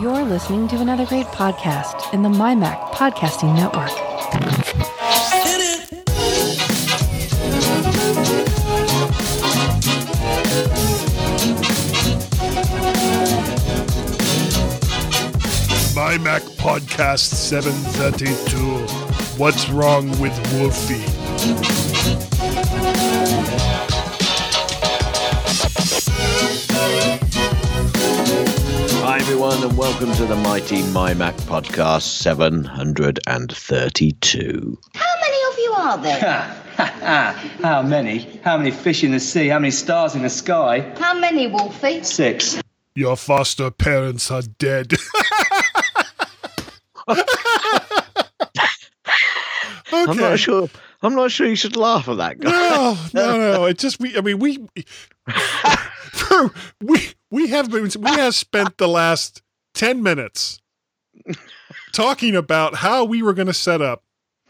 You're 0.00 0.22
listening 0.22 0.68
to 0.68 0.76
another 0.76 1.04
great 1.06 1.26
podcast 1.26 2.14
in 2.14 2.22
the 2.22 2.28
MyMac 2.28 2.92
Podcasting 2.92 3.52
Network. 3.56 3.90
My 15.96 16.16
Mac 16.18 16.42
Podcast 16.42 17.34
732. 17.34 18.86
What's 19.36 19.68
wrong 19.68 20.10
with 20.20 20.38
Wolfie? 20.54 21.77
Everyone, 29.30 29.62
and 29.62 29.76
welcome 29.76 30.10
to 30.14 30.24
the 30.24 30.34
Mighty 30.36 30.82
My 30.84 31.12
Mac 31.12 31.36
Podcast 31.36 32.04
732. 32.22 34.78
How 34.94 35.14
many 35.20 35.36
of 35.52 35.58
you 35.58 35.74
are 35.76 35.98
there? 35.98 36.40
How 37.62 37.82
many? 37.82 38.40
How 38.42 38.56
many 38.56 38.70
fish 38.70 39.04
in 39.04 39.10
the 39.10 39.20
sea? 39.20 39.48
How 39.48 39.58
many 39.58 39.70
stars 39.70 40.14
in 40.14 40.22
the 40.22 40.30
sky? 40.30 40.80
How 40.98 41.12
many, 41.12 41.46
Wolfie? 41.46 42.02
Six. 42.02 42.58
Your 42.94 43.16
foster 43.16 43.70
parents 43.70 44.30
are 44.30 44.40
dead. 44.40 44.94
okay. 47.06 47.22
I'm 49.92 50.16
not 50.16 50.38
sure. 50.38 50.70
I'm 51.02 51.14
not 51.14 51.30
sure 51.30 51.46
you 51.46 51.54
should 51.54 51.76
laugh 51.76 52.08
at 52.08 52.16
that 52.16 52.40
guy. 52.40 52.50
No, 52.50 52.96
no, 53.12 53.36
no. 53.36 53.66
It 53.66 53.76
just 53.76 54.00
we. 54.00 54.16
I 54.16 54.22
mean, 54.22 54.38
we. 54.38 54.66
we 56.80 57.12
we 57.30 57.48
have 57.48 57.70
been 57.70 57.90
we 58.00 58.10
have 58.10 58.34
spent 58.34 58.78
the 58.78 58.88
last 58.88 59.42
ten 59.74 60.02
minutes 60.02 60.60
talking 61.92 62.36
about 62.36 62.74
how 62.76 63.04
we 63.04 63.22
were 63.22 63.32
going 63.34 63.46
to 63.48 63.54
set 63.54 63.80
up 63.82 64.02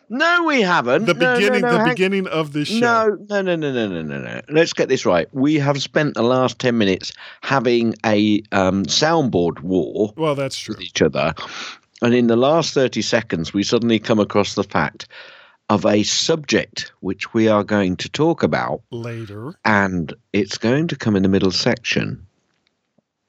No, 0.08 0.44
we 0.44 0.62
haven't. 0.62 1.06
the 1.06 1.14
No, 1.14 1.34
no, 1.34 1.36
beginning 1.38 1.60
no, 1.62 1.72
the 1.72 1.78
hang- 1.78 1.88
beginning 1.88 2.26
of 2.28 2.52
this 2.52 2.68
show. 2.68 2.78
No, 2.78 3.42
no, 3.42 3.42
no, 3.42 3.56
no, 3.56 3.72
no, 3.72 3.88
no, 3.88 4.02
no, 4.02 4.18
no. 4.20 4.40
Let's 4.48 4.72
get 4.72 4.88
this 4.88 5.04
right. 5.04 5.28
We 5.32 5.56
have 5.56 5.82
spent 5.82 6.14
the 6.14 6.22
last 6.22 6.58
10 6.58 6.78
minutes 6.78 7.12
having 7.42 7.94
a 8.06 8.42
um, 8.52 8.84
soundboard 8.86 9.60
war 9.60 10.12
Well, 10.16 10.34
that's 10.34 10.58
true. 10.58 10.74
with 10.74 10.82
each 10.82 11.02
other. 11.02 11.34
And 12.00 12.14
in 12.14 12.28
the 12.28 12.36
last 12.36 12.74
30 12.74 13.02
seconds, 13.02 13.52
we 13.52 13.62
suddenly 13.64 13.98
come 13.98 14.20
across 14.20 14.54
the 14.54 14.62
fact 14.64 15.08
of 15.68 15.84
a 15.84 16.02
subject 16.04 16.92
which 17.00 17.34
we 17.34 17.48
are 17.48 17.62
going 17.64 17.96
to 17.96 18.08
talk 18.08 18.42
about. 18.42 18.80
Later, 18.90 19.52
and 19.66 20.14
it's 20.32 20.56
going 20.56 20.88
to 20.88 20.96
come 20.96 21.16
in 21.16 21.22
the 21.22 21.28
middle 21.28 21.50
section. 21.50 22.24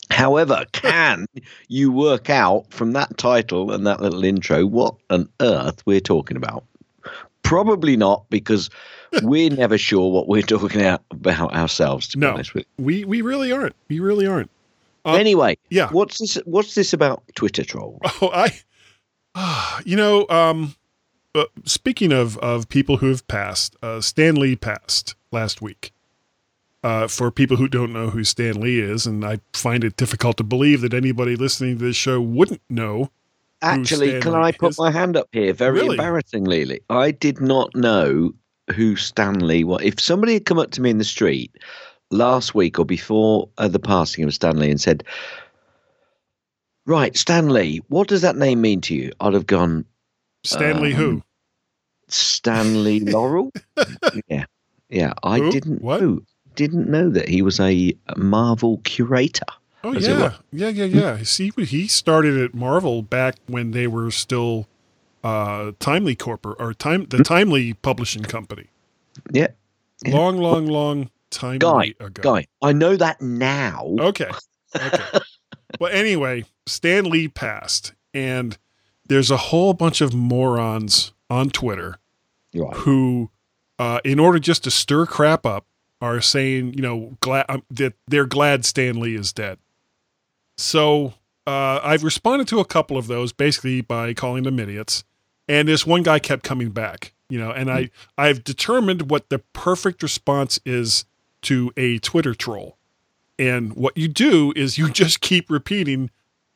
However, 0.10 0.66
can 0.72 1.26
you 1.68 1.92
work 1.92 2.30
out 2.30 2.66
from 2.74 2.94
that 2.94 3.18
title 3.18 3.72
and 3.72 3.86
that 3.88 4.02
little 4.02 4.24
intro 4.24 4.66
what 4.66 4.96
on 5.10 5.30
earth 5.40 5.82
we're 5.86 6.00
talking 6.00 6.36
about? 6.38 6.64
Probably 7.44 7.96
not, 7.96 8.30
because 8.30 8.70
we're 9.24 9.50
never 9.50 9.78
sure 9.78 10.12
what 10.12 10.28
we're 10.28 10.42
talking 10.42 10.82
about 10.82 11.54
ourselves. 11.54 12.08
To 12.10 12.18
be 12.18 12.22
No. 12.26 12.34
honest 12.34 12.54
with 12.54 12.66
you. 12.78 12.86
we 12.86 13.06
we 13.06 13.22
really 13.22 13.52
aren't. 13.52 13.76
We 13.88 14.00
really 14.00 14.28
aren't. 14.28 14.50
Uh, 15.06 15.14
anyway, 15.14 15.58
yeah. 15.70 15.90
What's 15.90 16.18
this? 16.20 16.36
What's 16.46 16.76
this 16.76 16.92
about 16.94 17.24
Twitter 17.36 17.64
troll? 17.64 18.00
Oh, 18.22 18.30
I, 18.34 18.52
ah, 19.36 19.82
you 19.86 19.96
know, 19.96 20.28
um, 20.30 20.76
uh, 21.34 21.46
speaking 21.66 22.12
of 22.12 22.38
of 22.40 22.68
people 22.68 22.98
who 22.98 23.08
have 23.10 23.28
passed, 23.28 23.76
uh, 23.82 24.02
Stan 24.02 24.36
Lee 24.36 24.56
passed 24.56 25.16
last 25.32 25.62
week. 25.62 25.92
Uh, 26.82 27.08
for 27.10 27.30
people 27.30 27.58
who 27.58 27.68
don't 27.68 27.92
know 27.92 28.10
who 28.10 28.24
Stan 28.24 28.62
Lee 28.62 28.80
is, 28.80 29.06
and 29.06 29.26
I 29.26 29.40
find 29.54 29.84
it 29.84 29.98
difficult 29.98 30.38
to 30.38 30.44
believe 30.44 30.80
that 30.82 30.94
anybody 30.94 31.36
listening 31.36 31.78
to 31.78 31.84
this 31.86 31.98
show 31.98 32.22
wouldn't 32.22 32.62
know. 32.70 33.12
Actually, 33.62 34.10
Stan 34.12 34.22
can 34.22 34.32
Lee 34.34 34.40
I 34.48 34.52
put 34.54 34.70
is. 34.72 34.80
my 34.80 34.90
hand 34.90 35.18
up 35.18 35.28
here? 35.34 35.52
Very 35.52 35.80
Really? 35.82 35.96
embarrassingly, 35.98 36.64
Lee. 36.64 36.80
I 36.90 37.12
did 37.12 37.42
not 37.42 37.76
know 37.76 38.32
who 38.74 38.96
Stanley 38.96 39.66
was. 39.66 39.82
If 39.84 40.00
somebody 40.00 40.34
had 40.36 40.46
come 40.46 40.58
up 40.60 40.72
to 40.72 40.82
me 40.82 40.90
in 40.90 41.00
the 41.00 41.04
street 41.04 41.52
last 42.12 42.56
week 42.56 42.80
or 42.80 42.86
before 42.86 43.50
uh, 43.58 43.68
the 43.68 43.80
passing 43.80 44.24
of 44.24 44.34
Stanley 44.34 44.72
and 44.72 44.80
said, 44.80 45.04
"Right, 46.86 47.18
Stanley, 47.18 47.82
what 47.90 48.08
does 48.08 48.22
that 48.22 48.38
name 48.38 48.62
mean 48.62 48.80
to 48.82 48.96
you?" 48.96 49.12
I'd 49.20 49.34
have 49.34 49.48
gone, 49.48 49.84
Stanley 50.46 50.94
who? 50.94 51.10
Um, 51.16 51.24
"Stanley 52.08 53.02
Laurel." 53.02 53.52
yeah, 54.30 54.46
yeah. 54.90 55.14
I 55.24 55.40
Who? 55.40 55.52
didn't 55.52 55.82
What? 55.82 56.02
know. 56.02 56.22
Didn't 56.56 56.90
know 56.90 57.10
that 57.10 57.30
he 57.30 57.42
was 57.42 57.60
a 57.60 57.96
Marvel 58.18 58.80
curator. 58.84 59.46
Oh 59.84 59.94
yeah, 59.94 60.34
yeah, 60.52 60.68
yeah, 60.70 60.84
yeah. 60.86 61.24
See, 61.24 61.52
he 61.58 61.88
started 61.88 62.38
at 62.38 62.54
Marvel 62.54 63.02
back 63.02 63.36
when 63.48 63.72
they 63.72 63.88
were 63.88 64.12
still 64.12 64.68
uh, 65.24 65.72
Timely 65.80 66.16
Corpor 66.16 66.54
or 66.60 66.74
time 66.74 67.02
Hmm? 67.04 67.18
the 67.18 67.24
Timely 67.24 67.74
Publishing 67.76 68.24
Company. 68.24 68.68
Yeah, 69.32 69.48
Yeah. 70.06 70.16
Long, 70.18 70.38
long, 70.38 70.66
long 70.68 71.10
time 71.30 71.60
guy, 71.60 71.94
ago. 72.00 72.22
guy. 72.22 72.48
I 72.62 72.74
know 72.74 72.96
that 72.98 73.22
now. 73.22 73.96
Okay. 74.00 74.30
Okay. 74.76 75.04
well, 75.80 75.92
anyway, 75.94 76.44
Stan 76.66 77.06
Lee 77.06 77.28
passed, 77.30 77.94
and 78.14 78.58
there's 79.06 79.32
a 79.32 79.38
whole 79.38 79.74
bunch 79.74 80.02
of 80.02 80.14
morons 80.14 81.14
on 81.30 81.50
Twitter 81.52 82.00
Right. 82.54 82.76
who, 82.78 83.30
uh, 83.78 84.00
in 84.04 84.20
order 84.20 84.40
just 84.40 84.64
to 84.66 84.72
stir 84.72 85.06
crap 85.06 85.46
up, 85.46 85.66
are 86.02 86.22
saying, 86.22 86.74
you 86.74 86.82
know, 86.82 87.18
glad 87.22 87.46
um, 87.50 87.64
that 87.70 87.94
they're 88.08 88.26
glad 88.26 88.66
Stanley 88.66 89.16
is 89.16 89.34
dead. 89.34 89.58
So 90.58 91.14
uh, 91.46 91.80
I've 91.84 92.04
responded 92.04 92.48
to 92.50 92.60
a 92.60 92.66
couple 92.66 92.98
of 92.98 93.08
those 93.08 93.34
basically 93.34 93.82
by 93.82 94.14
calling 94.14 94.44
them 94.44 94.60
idiots, 94.60 95.04
and 95.48 95.68
this 95.68 95.86
one 95.86 96.04
guy 96.04 96.20
kept 96.20 96.44
coming 96.44 96.70
back, 96.70 97.14
you 97.30 97.40
know, 97.40 97.52
and 97.52 97.72
I 97.72 97.90
I've 98.18 98.44
determined 98.44 99.10
what 99.10 99.30
the 99.30 99.40
perfect 99.40 100.04
response 100.04 100.60
is 100.66 101.06
to 101.44 101.72
a 101.78 102.00
Twitter 102.00 102.34
troll. 102.34 102.78
And 103.38 103.74
what 103.74 103.98
you 103.98 104.08
do 104.08 104.54
is 104.56 104.78
you 104.78 104.90
just 104.92 105.22
keep 105.22 105.50
repeating, 105.50 106.12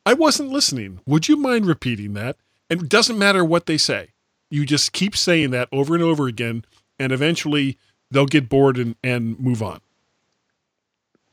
I 0.06 0.14
wasn't 0.14 0.50
listening. 0.50 1.00
Would 1.06 1.28
you 1.30 1.38
mind 1.38 1.66
repeating 1.66 2.14
that? 2.14 2.38
And 2.70 2.84
it 2.84 2.90
doesn't 2.90 3.18
matter 3.18 3.44
what 3.44 3.66
they 3.66 3.78
say. 3.78 4.10
You 4.50 4.66
just 4.66 4.94
keep 4.94 5.16
saying 5.16 5.52
that 5.52 5.70
over 5.72 5.96
and 5.96 6.04
over 6.04 6.28
again, 6.28 6.66
and 7.00 7.12
eventually 7.12 7.78
they'll 8.14 8.26
get 8.26 8.48
bored 8.48 8.78
and, 8.78 8.96
and 9.04 9.40
move 9.40 9.62
on. 9.62 9.82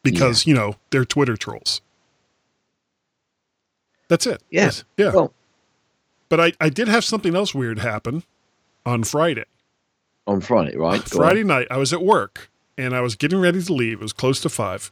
Because, 0.03 0.47
you 0.47 0.55
know, 0.55 0.77
they're 0.91 1.05
Twitter 1.05 1.37
trolls. 1.37 1.83
That's 4.09 4.27
it. 4.27 4.43
Yes. 4.51 4.85
Yeah. 4.97 5.13
Well, 5.13 5.33
but 6.29 6.41
I, 6.41 6.53
I 6.61 6.69
did 6.69 6.89
have 6.89 7.05
something 7.05 7.37
else 7.37 7.55
weird 7.55 7.79
happen 7.81 8.25
on 8.85 9.05
Friday. 9.05 9.45
on 10.27 10.41
Friday, 10.41 10.77
right? 10.77 11.05
Go 11.11 11.19
on. 11.19 11.27
Friday 11.27 11.45
night, 11.45 11.67
I 11.71 11.77
was 11.77 11.93
at 11.93 12.03
work 12.03 12.51
and 12.79 12.95
I 12.95 13.01
was 13.01 13.15
getting 13.15 13.41
ready 13.41 13.63
to 13.63 13.73
leave. 13.73 14.01
It 14.01 14.03
was 14.03 14.13
close 14.13 14.41
to 14.41 14.49
five. 14.49 14.91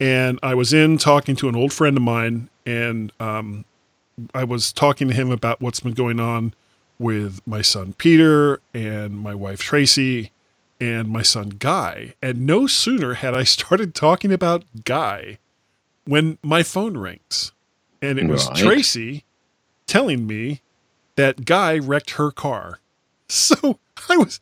And 0.00 0.38
I 0.42 0.54
was 0.54 0.72
in 0.72 0.98
talking 0.98 1.36
to 1.36 1.48
an 1.48 1.54
old 1.54 1.72
friend 1.72 1.96
of 1.96 2.02
mine, 2.02 2.48
and 2.66 3.12
um, 3.20 3.64
I 4.34 4.42
was 4.42 4.72
talking 4.72 5.06
to 5.08 5.14
him 5.14 5.30
about 5.30 5.60
what's 5.60 5.78
been 5.78 5.92
going 5.92 6.18
on 6.18 6.54
with 6.98 7.40
my 7.46 7.62
son 7.62 7.94
Peter 7.94 8.60
and 8.74 9.18
my 9.18 9.34
wife 9.34 9.60
Tracy 9.60 10.30
and 10.82 11.08
my 11.08 11.22
son 11.22 11.50
Guy. 11.60 12.14
And 12.20 12.44
no 12.44 12.66
sooner 12.66 13.14
had 13.14 13.34
I 13.34 13.44
started 13.44 13.94
talking 13.94 14.32
about 14.32 14.64
Guy 14.84 15.38
when 16.06 16.38
my 16.42 16.64
phone 16.64 16.96
rings. 16.96 17.52
And 18.02 18.18
it 18.18 18.26
was 18.26 18.48
Right. 18.48 18.56
Tracy 18.56 19.24
telling 19.86 20.26
me 20.26 20.60
that 21.14 21.44
Guy 21.44 21.78
wrecked 21.78 22.12
her 22.12 22.30
car. 22.32 22.80
So 23.28 23.78
I 24.10 24.18
was, 24.18 24.40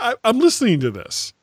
I, 0.00 0.14
I'm 0.24 0.38
listening 0.38 0.80
to 0.80 0.90
this 0.90 1.34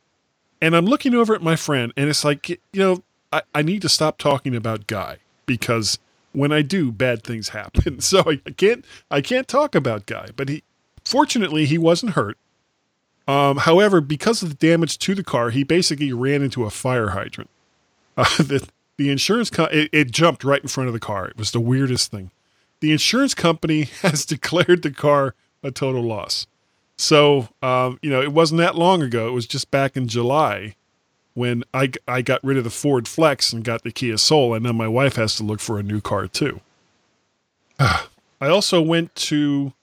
and 0.59 0.75
I'm 0.75 0.87
looking 0.87 1.13
over 1.13 1.35
at 1.35 1.43
my 1.43 1.55
friend 1.55 1.93
and 1.95 2.09
it's 2.09 2.25
like, 2.25 2.49
you 2.49 2.57
know, 2.73 3.03
I, 3.31 3.43
I 3.53 3.61
need 3.61 3.83
to 3.83 3.89
stop 3.89 4.17
talking 4.17 4.55
about 4.55 4.87
Guy 4.87 5.17
because 5.45 5.99
when 6.31 6.51
I 6.51 6.63
do, 6.63 6.91
bad 6.91 7.21
things 7.23 7.49
happen. 7.59 7.99
So 7.99 8.23
I, 8.25 8.41
I 8.47 8.51
can't, 8.51 8.83
I 9.11 9.21
can't 9.21 9.47
talk 9.47 9.75
about 9.75 10.07
Guy, 10.07 10.29
but 10.35 10.49
he, 10.49 10.63
fortunately, 11.05 11.65
he 11.65 11.77
wasn't 11.77 12.13
hurt. 12.13 12.37
Um, 13.27 13.57
however, 13.57 14.01
because 14.01 14.41
of 14.41 14.49
the 14.49 14.55
damage 14.55 14.97
to 14.99 15.15
the 15.15 15.23
car, 15.23 15.51
he 15.51 15.63
basically 15.63 16.11
ran 16.11 16.41
into 16.41 16.65
a 16.65 16.69
fire 16.69 17.09
hydrant. 17.09 17.49
Uh, 18.17 18.25
the, 18.39 18.69
the 18.97 19.09
insurance, 19.09 19.49
co- 19.49 19.69
it, 19.71 19.89
it 19.93 20.11
jumped 20.11 20.43
right 20.43 20.61
in 20.61 20.67
front 20.67 20.89
of 20.89 20.93
the 20.93 20.99
car. 20.99 21.29
It 21.29 21.37
was 21.37 21.51
the 21.51 21.61
weirdest 21.61 22.11
thing. 22.11 22.29
The 22.81 22.91
insurance 22.91 23.33
company 23.33 23.83
has 24.01 24.25
declared 24.25 24.81
the 24.81 24.91
car 24.91 25.33
a 25.63 25.71
total 25.71 26.03
loss. 26.03 26.45
So, 26.97 27.47
um, 27.63 27.99
you 28.01 28.09
know, 28.09 28.21
it 28.21 28.33
wasn't 28.33 28.59
that 28.59 28.75
long 28.75 29.01
ago. 29.01 29.29
It 29.29 29.31
was 29.31 29.47
just 29.47 29.71
back 29.71 29.95
in 29.95 30.09
July 30.09 30.75
when 31.33 31.63
I, 31.73 31.91
I 32.07 32.21
got 32.21 32.43
rid 32.43 32.57
of 32.57 32.63
the 32.63 32.69
Ford 32.69 33.07
Flex 33.07 33.53
and 33.53 33.63
got 33.63 33.83
the 33.83 33.91
Kia 33.91 34.17
Soul, 34.17 34.53
and 34.53 34.65
now 34.65 34.73
my 34.73 34.89
wife 34.89 35.15
has 35.15 35.35
to 35.37 35.43
look 35.43 35.61
for 35.61 35.79
a 35.79 35.83
new 35.83 36.01
car 36.01 36.27
too. 36.27 36.59
I 37.79 38.07
also 38.41 38.81
went 38.81 39.15
to 39.15 39.73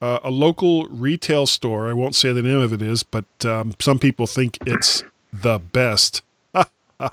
uh, 0.00 0.18
a 0.22 0.30
local 0.30 0.86
retail 0.88 1.46
store. 1.46 1.88
I 1.88 1.92
won't 1.92 2.14
say 2.14 2.32
the 2.32 2.42
name 2.42 2.60
of 2.60 2.72
it 2.72 2.82
is, 2.82 3.02
but 3.02 3.24
um, 3.44 3.74
some 3.80 3.98
people 3.98 4.26
think 4.26 4.58
it's 4.66 5.04
the 5.32 5.58
best. 5.58 6.22
uh, 6.54 7.08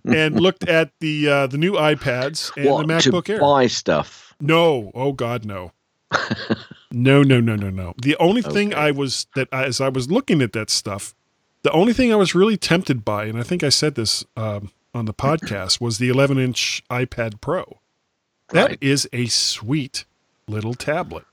and 0.06 0.40
looked 0.40 0.68
at 0.68 0.92
the 1.00 1.28
uh, 1.28 1.48
the 1.48 1.58
new 1.58 1.74
iPads 1.74 2.52
and 2.58 2.70
what 2.70 2.88
the 2.88 2.94
MacBook 2.94 3.26
to 3.26 3.34
Air. 3.34 3.40
buy 3.40 3.68
stuff? 3.68 4.34
No, 4.40 4.92
oh 4.94 5.12
God, 5.14 5.46
no. 5.46 5.72
no, 6.92 7.22
no, 7.24 7.40
no, 7.40 7.56
no, 7.56 7.70
no. 7.70 7.94
The 8.02 8.16
only 8.18 8.42
thing 8.42 8.74
I 8.74 8.92
was 8.92 9.28
that 9.36 9.48
I, 9.52 9.66
as 9.66 9.80
I 9.80 9.90
was 9.90 10.10
looking 10.10 10.42
at 10.42 10.54
that 10.54 10.70
stuff, 10.70 11.14
the 11.64 11.72
only 11.72 11.94
thing 11.94 12.12
I 12.12 12.16
was 12.16 12.34
really 12.34 12.58
tempted 12.58 13.06
by, 13.06 13.26
and 13.26 13.38
I 13.38 13.44
think 13.44 13.64
I 13.64 13.70
said 13.70 13.96
this 13.96 14.26
um, 14.36 14.72
on 14.94 15.06
the 15.06 15.14
podcast, 15.14 15.80
was 15.80 16.00
the 16.00 16.10
11 16.10 16.40
inch 16.40 16.84
iPad 16.90 17.42
Pro. 17.42 17.80
That 18.50 18.78
is 18.82 19.08
Right. 19.14 19.22
a 19.22 19.28
sweet 19.28 20.06
little 20.50 20.74
tablet. 20.74 21.25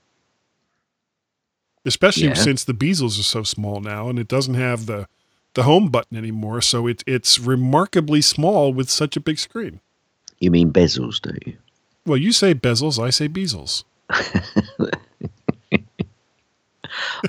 Especially 1.85 2.27
Yeah. 2.27 2.33
since 2.33 2.63
the 2.63 2.73
bezels 2.73 3.19
are 3.19 3.23
so 3.23 3.43
small 3.43 3.79
now, 3.79 4.09
and 4.09 4.19
it 4.19 4.27
doesn't 4.27 4.55
have 4.55 4.85
the 4.85 5.07
the 5.53 5.63
home 5.63 5.89
button 5.89 6.15
anymore, 6.17 6.61
so 6.61 6.85
it, 6.85 7.03
it's 7.07 7.39
remarkably 7.39 8.21
small 8.21 8.71
with 8.71 8.89
such 8.91 9.17
a 9.17 9.19
big 9.19 9.39
screen. 9.39 9.79
You 10.39 10.51
mean 10.51 10.71
bezels, 10.71 11.19
do 11.19 11.33
you? 11.47 11.57
Well, 12.05 12.17
you 12.17 12.31
say 12.31 12.53
bezels, 12.53 12.99
I 13.03 13.09
say 13.09 13.27
bezels. 13.27 13.83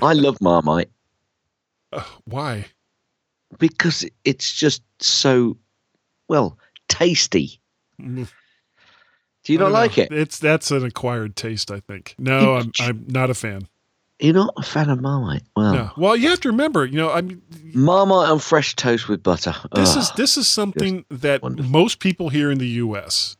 I 0.01 0.13
love 0.13 0.39
Marmite 0.41 0.89
Uh, 1.91 2.03
why? 2.25 2.65
because 3.57 4.05
it's 4.23 4.53
just 4.53 4.83
so 4.99 5.57
well 6.27 6.57
tasty. 6.87 7.59
Mm. 7.99 8.29
Do 9.49 9.53
you 9.53 9.59
not 9.59 9.65
don't 9.65 9.73
like 9.73 9.97
know. 9.97 10.03
it? 10.03 10.11
It's 10.11 10.37
that's 10.39 10.69
an 10.69 10.85
acquired 10.85 11.35
taste, 11.35 11.71
I 11.71 11.79
think. 11.79 12.13
No, 12.19 12.55
I'm 12.57 12.71
I'm 12.79 13.03
not 13.07 13.29
a 13.29 13.33
fan. 13.33 13.67
You're 14.19 14.33
not 14.35 14.53
a 14.57 14.61
fan 14.63 14.89
of 14.89 15.01
Marmite? 15.01 15.41
Well, 15.55 15.73
No. 15.73 15.91
Well, 15.97 16.15
you 16.15 16.29
have 16.29 16.39
to 16.41 16.49
remember, 16.49 16.85
you 16.85 16.97
know, 16.97 17.09
I 17.09 17.21
mean, 17.21 17.41
Marmite 17.73 18.29
on 18.29 18.37
fresh 18.39 18.75
toast 18.75 19.07
with 19.07 19.23
butter. 19.23 19.55
this 19.73 19.93
Ugh. 19.95 19.97
is 20.03 20.11
this 20.11 20.37
is 20.37 20.47
something 20.47 21.03
that 21.09 21.41
wonderful. 21.41 21.71
most 21.71 21.99
people 21.99 22.29
here 22.29 22.51
in 22.51 22.57
the 22.59 22.67
U.S. 22.67 23.37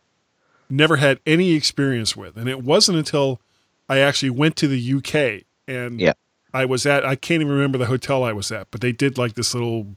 never 0.69 0.95
had 0.95 1.19
any 1.27 1.51
experience 1.51 2.15
with, 2.15 2.37
and 2.37 2.49
it 2.49 2.63
wasn't 2.63 2.97
until 2.97 3.39
I 3.87 3.99
actually 3.99 4.31
went 4.31 4.55
to 4.57 4.67
the 4.67 4.79
U.K. 4.79 5.43
and 5.67 5.99
Yeah. 6.01 6.13
I 6.53 6.65
was 6.65 6.85
at 6.87 7.05
I 7.05 7.15
can't 7.15 7.41
even 7.41 7.53
remember 7.53 7.77
the 7.77 7.85
hotel 7.85 8.23
I 8.23 8.33
was 8.33 8.51
at, 8.51 8.71
but 8.71 8.81
they 8.81 8.91
did 8.91 9.17
like 9.17 9.35
this 9.35 9.53
little 9.53 9.95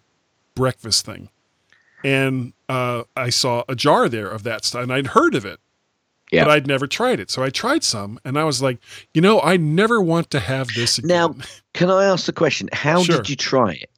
breakfast 0.55 1.07
thing, 1.07 1.31
and 2.05 2.53
uh, 2.69 3.05
I 3.17 3.31
saw 3.31 3.63
a 3.69 3.75
jar 3.75 4.09
there 4.09 4.29
of 4.29 4.43
that 4.43 4.65
stuff, 4.67 4.83
and 4.83 4.93
I'd 4.93 5.07
heard 5.09 5.35
of 5.35 5.47
it. 5.47 5.61
Yeah. 6.33 6.45
But 6.45 6.51
I'd 6.53 6.67
never 6.67 6.87
tried 6.87 7.21
it. 7.21 7.31
So 7.31 7.43
I 7.43 7.51
tried 7.51 7.85
some 7.85 8.19
and 8.25 8.39
I 8.39 8.45
was 8.45 8.63
like, 8.63 8.79
you 9.15 9.21
know, 9.21 9.41
I 9.43 9.57
never 9.59 10.01
want 10.01 10.31
to 10.31 10.41
have 10.41 10.69
this 10.75 10.99
again. 10.99 11.09
Now, 11.09 11.35
can 11.75 11.91
I 11.91 12.07
ask 12.07 12.25
the 12.27 12.33
question? 12.33 12.69
How 12.73 13.03
Sure. 13.03 13.19
did 13.19 13.29
you 13.29 13.37
try 13.37 13.73
it? 13.73 13.91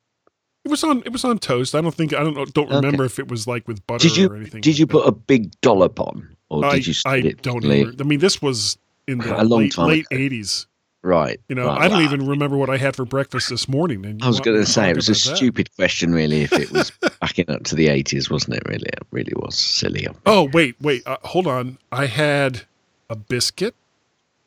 it 0.64 0.70
was 0.70 0.82
on 0.82 0.98
it 1.06 1.12
was 1.12 1.24
on 1.24 1.38
toast. 1.38 1.74
I 1.74 1.80
don't 1.80 1.94
think 1.94 2.12
I 2.14 2.24
don't 2.24 2.34
don't 2.54 2.66
Okay. 2.66 2.74
remember 2.76 3.04
if 3.04 3.18
it 3.18 3.28
was 3.28 3.46
like 3.46 3.68
with 3.68 3.86
butter 3.86 4.08
Did 4.08 4.16
you 4.16 4.28
or 4.28 4.36
anything. 4.36 4.62
did 4.62 4.70
like 4.72 4.78
you 4.80 4.86
that. 4.86 4.92
put 4.92 5.06
a 5.06 5.12
big 5.12 5.52
dollop 5.60 6.00
on, 6.00 6.36
or 6.48 6.64
I, 6.64 6.76
did 6.76 6.86
you? 6.88 6.94
I 7.06 7.16
it 7.18 7.42
don't? 7.42 7.64
I 7.64 8.02
mean 8.04 8.18
this 8.18 8.40
was 8.42 8.78
in 9.06 9.18
the 9.18 9.40
A 9.40 9.44
long 9.44 9.60
late 9.60 9.72
time 9.72 9.88
late 9.88 10.06
80s. 10.10 10.66
Right. 11.04 11.38
You 11.50 11.54
know, 11.54 11.68
I 11.68 11.86
don't 11.88 12.02
even 12.02 12.26
remember 12.26 12.56
what 12.56 12.70
I 12.70 12.78
had 12.78 12.96
for 12.96 13.04
breakfast 13.04 13.50
this 13.50 13.68
morning. 13.68 14.06
And 14.06 14.22
I 14.22 14.26
was 14.26 14.40
going 14.40 14.56
to 14.58 14.64
say 14.64 14.88
it 14.88 14.96
was 14.96 15.10
a 15.10 15.12
that? 15.12 15.36
stupid 15.36 15.68
question, 15.76 16.14
really. 16.14 16.42
If 16.44 16.52
it 16.54 16.72
was 16.72 16.90
backing 17.20 17.50
up 17.50 17.64
to 17.64 17.74
the 17.74 17.88
eighties, 17.88 18.30
wasn't 18.30 18.56
it? 18.56 18.62
Really, 18.66 18.86
it 18.86 19.06
really 19.10 19.34
was 19.36 19.54
silly. 19.54 20.06
Oh 20.24 20.48
wait, 20.54 20.76
wait, 20.80 21.02
uh, 21.06 21.18
hold 21.22 21.46
on. 21.46 21.76
I 21.92 22.06
had 22.06 22.62
a 23.10 23.16
biscuit 23.16 23.74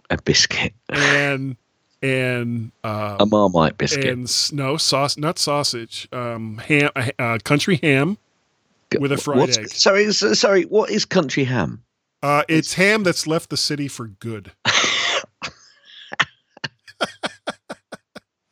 A 0.09 0.19
biscuit, 0.19 0.73
and 0.89 1.57
and 2.01 2.71
uh, 2.83 3.17
a 3.19 3.25
Marmite 3.27 3.77
biscuit. 3.77 4.05
and 4.07 4.51
no 4.51 4.77
sauce, 4.77 5.15
not 5.15 5.37
sausage. 5.37 6.07
Um, 6.11 6.57
ham, 6.57 6.89
uh, 7.19 7.37
country 7.43 7.79
ham. 7.83 8.17
with 8.99 9.11
a 9.11 9.17
fried 9.17 9.37
What's- 9.37 9.57
egg. 9.59 9.69
Sorry, 9.69 10.11
sorry. 10.11 10.63
What 10.63 10.89
is 10.89 11.05
country 11.05 11.43
ham? 11.43 11.83
Uh, 12.23 12.41
it's 12.49 12.73
ham 12.73 13.03
that's 13.03 13.27
left 13.27 13.51
the 13.51 13.57
city 13.57 13.87
for 13.87 14.07
good. 14.07 14.53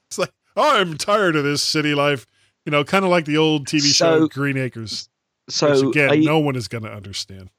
it's 0.08 0.18
like 0.18 0.30
oh, 0.30 0.45
Oh, 0.56 0.80
I'm 0.80 0.98
tired 0.98 1.36
of 1.36 1.44
this 1.44 1.62
city 1.62 1.94
life. 1.96 2.26
You 2.66 2.72
know, 2.72 2.84
kind 2.84 3.06
of 3.06 3.12
like 3.12 3.26
the 3.26 3.38
old 3.38 3.68
TV 3.68 3.94
show 3.94 4.28
Green 4.28 4.58
Acres. 4.58 5.10
So 5.50 5.70
which 5.88 5.96
again, 5.96 6.22
you, 6.24 6.28
no 6.28 6.40
one 6.40 6.56
is 6.56 6.68
going 6.68 6.84
to 6.84 6.92
understand. 6.92 7.50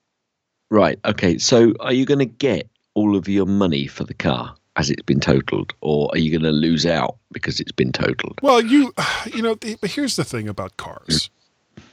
right. 0.71 0.99
Okay. 1.05 1.39
So 1.39 1.75
are 1.81 1.93
you 1.93 2.05
going 2.05 2.19
to 2.19 2.25
get 2.25 2.69
all 2.95 3.15
of 3.17 3.29
your 3.29 3.47
money 3.47 3.87
for 3.87 4.03
the 4.05 4.15
car 4.15 4.55
as 4.77 4.91
it's 4.91 5.03
been 5.03 5.21
totaled, 5.21 5.73
or 5.81 6.09
are 6.13 6.19
you 6.19 6.31
going 6.31 6.43
to 6.43 6.51
lose 6.51 6.85
out 6.85 7.17
because 7.33 7.61
it's 7.61 7.73
been 7.73 7.93
totaled? 7.93 8.39
Well, 8.43 8.61
you, 8.61 8.93
you 9.33 9.43
know, 9.43 9.55
the- 9.55 9.77
but 9.81 9.91
here's 9.93 10.17
the 10.17 10.25
thing 10.25 10.49
about 10.49 10.77
cars: 10.77 11.31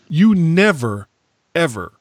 you 0.09 0.33
never, 0.33 1.07
ever 1.53 1.93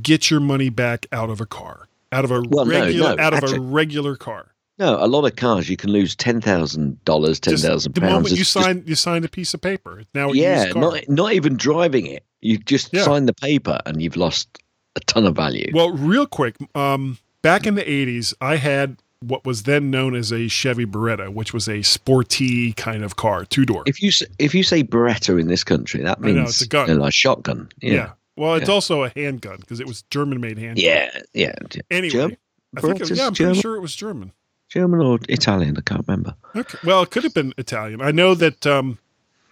get 0.00 0.30
your 0.30 0.40
money 0.40 0.68
back 0.68 1.06
out 1.12 1.28
of 1.30 1.40
a 1.40 1.46
car, 1.46 1.88
out 2.12 2.24
of 2.24 2.30
a 2.30 2.42
Well, 2.48 2.64
regular, 2.66 3.16
no, 3.16 3.22
out 3.22 3.34
of 3.42 3.52
a 3.52 3.60
regular 3.60 4.14
car. 4.16 4.51
No, 4.82 4.96
a 5.00 5.06
lot 5.06 5.24
of 5.24 5.36
cars 5.36 5.68
you 5.68 5.76
can 5.76 5.90
lose 5.90 6.16
ten 6.16 6.40
thousand 6.40 7.02
dollars, 7.04 7.38
ten 7.38 7.56
thousand 7.56 7.94
the 7.94 8.00
moment 8.00 8.30
you 8.30 8.38
just- 8.38 8.52
sign, 8.52 8.82
you 8.86 8.94
signed 8.94 9.24
a 9.24 9.28
piece 9.28 9.54
of 9.54 9.60
paper. 9.60 10.02
Now 10.14 10.32
yeah, 10.32 10.70
car. 10.70 10.80
not 10.82 11.08
not 11.08 11.32
even 11.34 11.56
driving 11.56 12.06
it. 12.06 12.24
You 12.40 12.58
just 12.58 12.92
Yeah. 12.92 13.04
sign 13.04 13.26
the 13.26 13.32
paper 13.34 13.78
and 13.86 14.02
you've 14.02 14.16
lost 14.16 14.48
a 14.96 15.00
ton 15.00 15.24
of 15.26 15.36
value. 15.36 15.70
Well, 15.72 15.92
real 15.92 16.26
quick, 16.26 16.56
um, 16.74 17.18
back 17.42 17.66
in 17.66 17.74
the 17.76 17.88
'80s, 17.88 18.34
I 18.40 18.56
had 18.56 18.96
what 19.20 19.44
was 19.46 19.62
then 19.62 19.88
known 19.90 20.16
as 20.16 20.32
a 20.32 20.48
Chevy 20.48 20.84
Beretta, 20.84 21.32
which 21.32 21.54
was 21.54 21.68
a 21.68 21.82
sporty 21.82 22.72
kind 22.72 23.04
of 23.04 23.14
car, 23.14 23.44
two 23.44 23.64
door. 23.64 23.84
if 23.86 24.02
you 24.02 24.10
if 24.40 24.52
you 24.54 24.64
say 24.64 24.82
Beretta 24.82 25.40
in 25.40 25.46
this 25.46 25.62
country, 25.62 26.02
that 26.02 26.18
I 26.20 26.26
know, 26.26 26.34
means 26.34 26.50
it's 26.50 26.62
a 26.62 26.66
gun. 26.66 26.88
you 26.88 26.94
know, 26.96 27.02
like 27.02 27.14
shotgun. 27.14 27.68
Yeah. 27.80 27.92
Yeah, 27.92 28.10
Well, 28.36 28.54
it's 28.56 28.68
Yeah. 28.68 28.74
also 28.74 29.04
a 29.04 29.10
handgun 29.14 29.58
because 29.60 29.78
it 29.78 29.86
was 29.86 30.02
German 30.10 30.40
made 30.40 30.58
handgun. 30.58 30.84
yeah, 30.84 31.20
yeah. 31.34 31.52
Anyway, 31.90 32.10
German? 32.10 32.36
I 32.76 32.80
think 32.80 33.00
it, 33.00 33.10
yeah, 33.10 33.26
I'm 33.28 33.34
German? 33.34 33.52
pretty 33.52 33.60
sure 33.60 33.76
it 33.76 33.80
was 33.80 33.94
German. 33.94 34.32
German 34.72 35.00
or 35.00 35.18
Italian? 35.28 35.76
I 35.76 35.80
can't 35.82 36.04
remember. 36.06 36.34
Okay. 36.56 36.78
Well, 36.84 37.02
it 37.02 37.10
could 37.10 37.24
have 37.24 37.34
been 37.34 37.52
Italian. 37.58 38.00
I 38.00 38.10
know 38.10 38.34
that 38.34 38.66
um, 38.66 38.98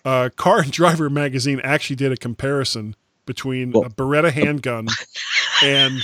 uh, 0.05 0.31
Car 0.37 0.61
and 0.61 0.73
Driver 0.73 1.11
magazine 1.11 1.61
actually 1.63 1.97
did 1.97 2.11
a 2.13 2.17
comparison 2.17 2.97
between 3.27 3.73
Well- 3.73 3.85
a 3.85 3.91
Beretta 3.91 4.33
handgun 4.33 4.89
and, 5.63 6.03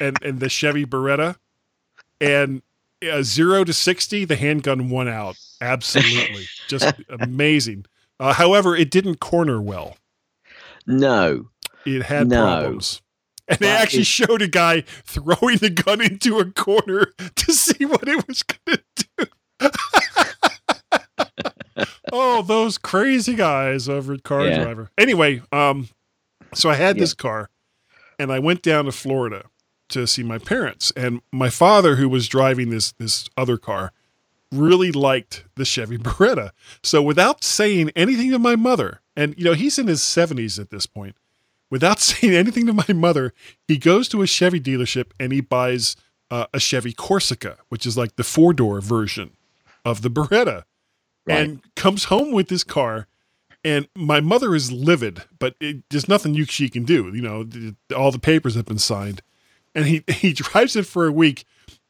and 0.00 0.16
and 0.22 0.40
the 0.40 0.48
Chevy 0.48 0.84
Beretta, 0.84 1.36
and 2.20 2.60
uh, 3.08 3.22
zero 3.22 3.62
to 3.64 3.72
sixty, 3.72 4.24
the 4.24 4.36
handgun 4.36 4.90
won 4.90 5.06
out. 5.08 5.36
Absolutely, 5.60 6.46
just 6.68 6.92
amazing. 7.20 7.86
Uh, 8.18 8.32
however, 8.32 8.74
it 8.74 8.90
didn't 8.90 9.20
corner 9.20 9.60
well. 9.60 9.96
No, 10.86 11.48
It 11.84 12.02
had 12.04 12.28
No. 12.28 12.42
problems. 12.42 13.00
And 13.48 13.58
they 13.60 13.70
actually 13.70 14.04
showed 14.04 14.42
a 14.42 14.48
guy 14.48 14.82
throwing 15.04 15.58
the 15.58 15.70
gun 15.70 16.00
into 16.00 16.38
a 16.38 16.50
corner 16.50 17.12
to 17.36 17.52
see 17.52 17.84
what 17.84 18.08
it 18.08 18.26
was 18.26 18.42
going 18.42 18.78
to 18.96 19.06
do. 19.18 19.26
oh, 22.12 22.42
those 22.42 22.78
crazy 22.78 23.34
guys 23.34 23.88
over 23.88 24.14
at 24.14 24.22
Car 24.22 24.46
Yeah. 24.46 24.62
Driver. 24.62 24.90
Anyway, 24.98 25.42
um, 25.52 25.88
so 26.54 26.70
I 26.70 26.74
had 26.74 26.96
Yeah. 26.96 27.00
this 27.02 27.14
car 27.14 27.50
and 28.18 28.32
I 28.32 28.38
went 28.38 28.62
down 28.62 28.86
to 28.86 28.92
Florida 28.92 29.46
to 29.90 30.06
see 30.06 30.22
my 30.22 30.38
parents. 30.38 30.92
And 30.96 31.20
my 31.32 31.50
father, 31.50 31.96
who 31.96 32.08
was 32.08 32.28
driving 32.28 32.70
this 32.70 32.92
this 32.92 33.28
other 33.36 33.56
car, 33.58 33.92
really 34.52 34.92
liked 34.92 35.44
the 35.56 35.64
Chevy 35.64 35.98
Beretta. 35.98 36.50
So 36.82 37.02
without 37.02 37.44
saying 37.44 37.90
anything 37.94 38.30
to 38.32 38.38
my 38.38 38.56
mother, 38.56 39.00
and 39.16 39.34
you 39.38 39.44
know, 39.44 39.52
he's 39.54 39.78
in 39.78 39.86
his 39.86 40.00
70s 40.00 40.58
at 40.58 40.70
this 40.70 40.86
point, 40.86 41.16
without 41.70 42.00
saying 42.00 42.34
anything 42.34 42.66
to 42.66 42.72
my 42.72 42.92
mother, 42.94 43.32
he 43.66 43.78
goes 43.78 44.08
to 44.08 44.22
a 44.22 44.26
Chevy 44.26 44.60
dealership 44.60 45.12
and 45.18 45.32
he 45.32 45.40
buys 45.40 45.96
uh, 46.30 46.46
a 46.52 46.60
Chevy 46.60 46.92
Corsica, 46.92 47.58
which 47.68 47.86
is 47.86 47.96
like 47.96 48.16
the 48.16 48.24
four 48.24 48.52
door 48.52 48.80
version 48.80 49.30
of 49.84 50.02
the 50.02 50.10
Beretta, 50.10 50.64
and 51.28 51.74
comes 51.74 52.04
home 52.04 52.32
with 52.32 52.48
this 52.48 52.64
car. 52.64 53.06
And 53.64 53.88
my 53.96 54.20
mother 54.20 54.54
is 54.54 54.70
livid, 54.70 55.22
but 55.40 55.56
it, 55.60 55.82
there's 55.90 56.08
nothing 56.08 56.34
you 56.34 56.44
she 56.44 56.68
can 56.68 56.84
do. 56.84 57.12
You 57.12 57.22
know, 57.22 57.46
all 57.96 58.12
the 58.12 58.18
papers 58.18 58.54
have 58.54 58.66
been 58.66 58.78
signed, 58.78 59.22
and 59.74 59.86
he 59.86 60.04
he 60.08 60.32
drives 60.32 60.76
it 60.76 60.86
for 60.86 61.06
a 61.06 61.12
week. 61.12 61.44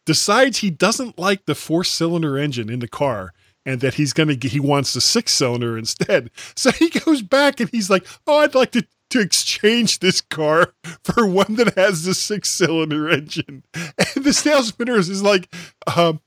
Decides 0.05 0.59
he 0.59 0.71
doesn't 0.71 1.19
like 1.19 1.47
the 1.47 1.55
four 1.55 1.85
cylinder 1.85 2.39
engine 2.39 2.71
in 2.71 2.79
the 2.79 2.89
car, 2.89 3.33
and 3.67 3.81
that 3.81 3.95
he's 3.95 4.13
gonna 4.13 4.37
get, 4.37 4.53
he 4.53 4.61
wants 4.61 4.93
the 4.93 5.01
six 5.01 5.33
cylinder 5.33 5.77
instead. 5.77 6.31
So 6.57 6.71
he 6.71 6.89
goes 6.89 7.23
back 7.23 7.61
and 7.61 7.69
he's 7.71 7.91
like, 7.91 8.07
"Oh, 8.27 8.39
I'd 8.39 8.55
like 8.55 8.73
to 8.73 8.87
to 9.17 9.25
exchange 9.25 9.99
this 9.99 10.21
car 10.21 10.75
for 11.03 11.27
one 11.27 11.55
that 11.57 11.75
has 11.77 12.05
the 12.05 12.15
six 12.15 12.49
cylinder 12.49 13.09
engine." 13.09 13.65
And 13.75 14.25
the 14.25 14.33
salesman 14.33 14.89
is 14.89 15.23
like, 15.23 15.53
um, 15.97 16.21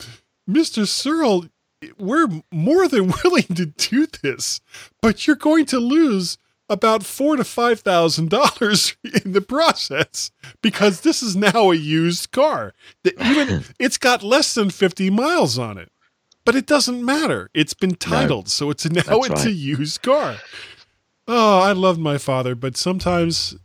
"Mr. 0.50 0.88
Serle, 0.88 1.50
we're 1.98 2.28
more 2.52 2.88
than 2.88 3.14
willing 3.24 3.48
to 3.56 3.66
do 3.68 4.08
this, 4.08 4.62
but 5.02 5.28
you're 5.28 5.36
going 5.36 5.66
to 5.68 5.80
lose." 5.80 6.38
About 6.72 7.02
four 7.02 7.36
to 7.36 7.44
five 7.44 7.80
thousand 7.80 8.30
dollars 8.30 8.96
in 9.26 9.32
the 9.32 9.42
process 9.42 10.30
because 10.62 11.02
this 11.02 11.24
is 11.24 11.36
now 11.36 11.72
a 11.72 11.76
used 11.76 12.32
car. 12.32 12.76
That 13.04 13.20
even 13.20 13.64
it's 13.80 13.98
got 13.98 14.22
less 14.22 14.54
than 14.54 14.70
fifty 14.70 15.10
miles 15.10 15.58
on 15.58 15.80
it, 15.80 15.92
but 16.46 16.56
it 16.56 16.68
doesn't 16.68 17.04
matter. 17.04 17.50
It's 17.56 17.74
been 17.74 17.96
titled, 17.96 18.50
so 18.50 18.70
it's 18.70 18.86
now 18.88 19.02
it's 19.22 19.46
a 19.46 19.52
used 19.52 20.04
car. 20.04 20.38
Oh, 21.32 21.60
I 21.60 21.74
loved 21.74 22.00
my 22.00 22.18
father, 22.18 22.56
but 22.56 22.76
sometimes 22.76 23.56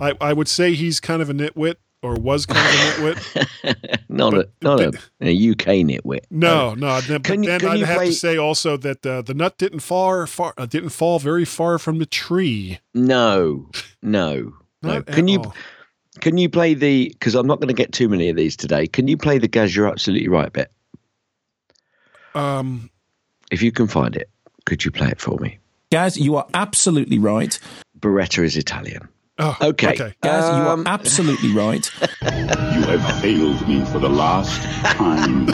I, 0.00 0.14
I 0.20 0.32
would 0.32 0.48
say 0.48 0.74
he's 0.74 0.98
kind 0.98 1.22
of 1.22 1.30
a 1.30 1.32
nitwit 1.32 1.76
or 2.02 2.14
was 2.14 2.44
kind 2.44 2.58
of 2.58 2.74
a 2.74 3.14
nitwit. 3.14 3.98
not 4.08 4.32
But- 4.32 4.46
a 4.46 4.64
not 4.64 4.80
a, 4.80 4.90
but- 4.90 5.10
a 5.20 5.50
UK 5.50 5.86
nitwit. 5.86 6.20
No, 6.30 6.74
no. 6.74 7.00
Then, 7.00 7.22
Can 7.22 7.42
but 7.42 7.60
then 7.60 7.64
I'd 7.70 7.80
have 7.80 7.96
play- 7.98 8.06
to 8.06 8.12
say 8.12 8.36
also 8.36 8.76
that 8.78 9.06
uh, 9.06 9.22
the 9.22 9.32
nut 9.34 9.58
didn't 9.58 9.80
fall 9.80 10.26
far, 10.26 10.54
uh, 10.58 10.66
didn't 10.66 10.88
fall 10.90 11.18
very 11.20 11.44
far 11.44 11.78
from 11.78 11.98
the 12.00 12.06
tree. 12.06 12.80
No, 12.94 13.70
no, 14.02 14.54
no. 14.82 15.02
Can 15.02 15.28
you 15.28 15.38
all. 15.38 15.54
can 16.20 16.36
you 16.36 16.48
play 16.48 16.74
the? 16.74 17.10
Because 17.10 17.36
I'm 17.36 17.46
not 17.46 17.60
going 17.60 17.68
to 17.68 17.74
get 17.74 17.92
too 17.92 18.08
many 18.08 18.28
of 18.28 18.34
these 18.36 18.56
today. 18.56 18.88
Can 18.88 19.06
you 19.06 19.16
play 19.16 19.38
the 19.38 19.46
Gaz? 19.48 19.76
You're 19.76 19.88
absolutely 19.88 20.26
right 20.28 20.52
bit. 20.52 20.72
Um, 22.34 22.90
If 23.50 23.62
you 23.62 23.72
can 23.72 23.86
find 23.86 24.16
it, 24.16 24.28
could 24.66 24.84
you 24.84 24.90
play 24.90 25.08
it 25.08 25.20
for 25.20 25.38
me? 25.38 25.58
Gaz, 25.90 26.18
you 26.18 26.36
are 26.36 26.46
absolutely 26.54 27.18
right. 27.18 27.58
Beretta 27.98 28.44
is 28.44 28.56
Italian. 28.56 29.08
oh, 29.38 29.56
Okay. 29.60 29.92
Okay. 29.94 30.14
Gaz, 30.22 30.44
you 30.44 30.70
Um, 30.70 30.86
are 30.86 30.88
absolutely 30.92 31.52
right. 31.52 31.90
You 32.22 32.96
have 32.96 33.20
failed 33.20 33.66
me 33.68 33.84
for 33.86 33.98
the 33.98 34.08
last 34.08 34.60
time. 34.96 35.48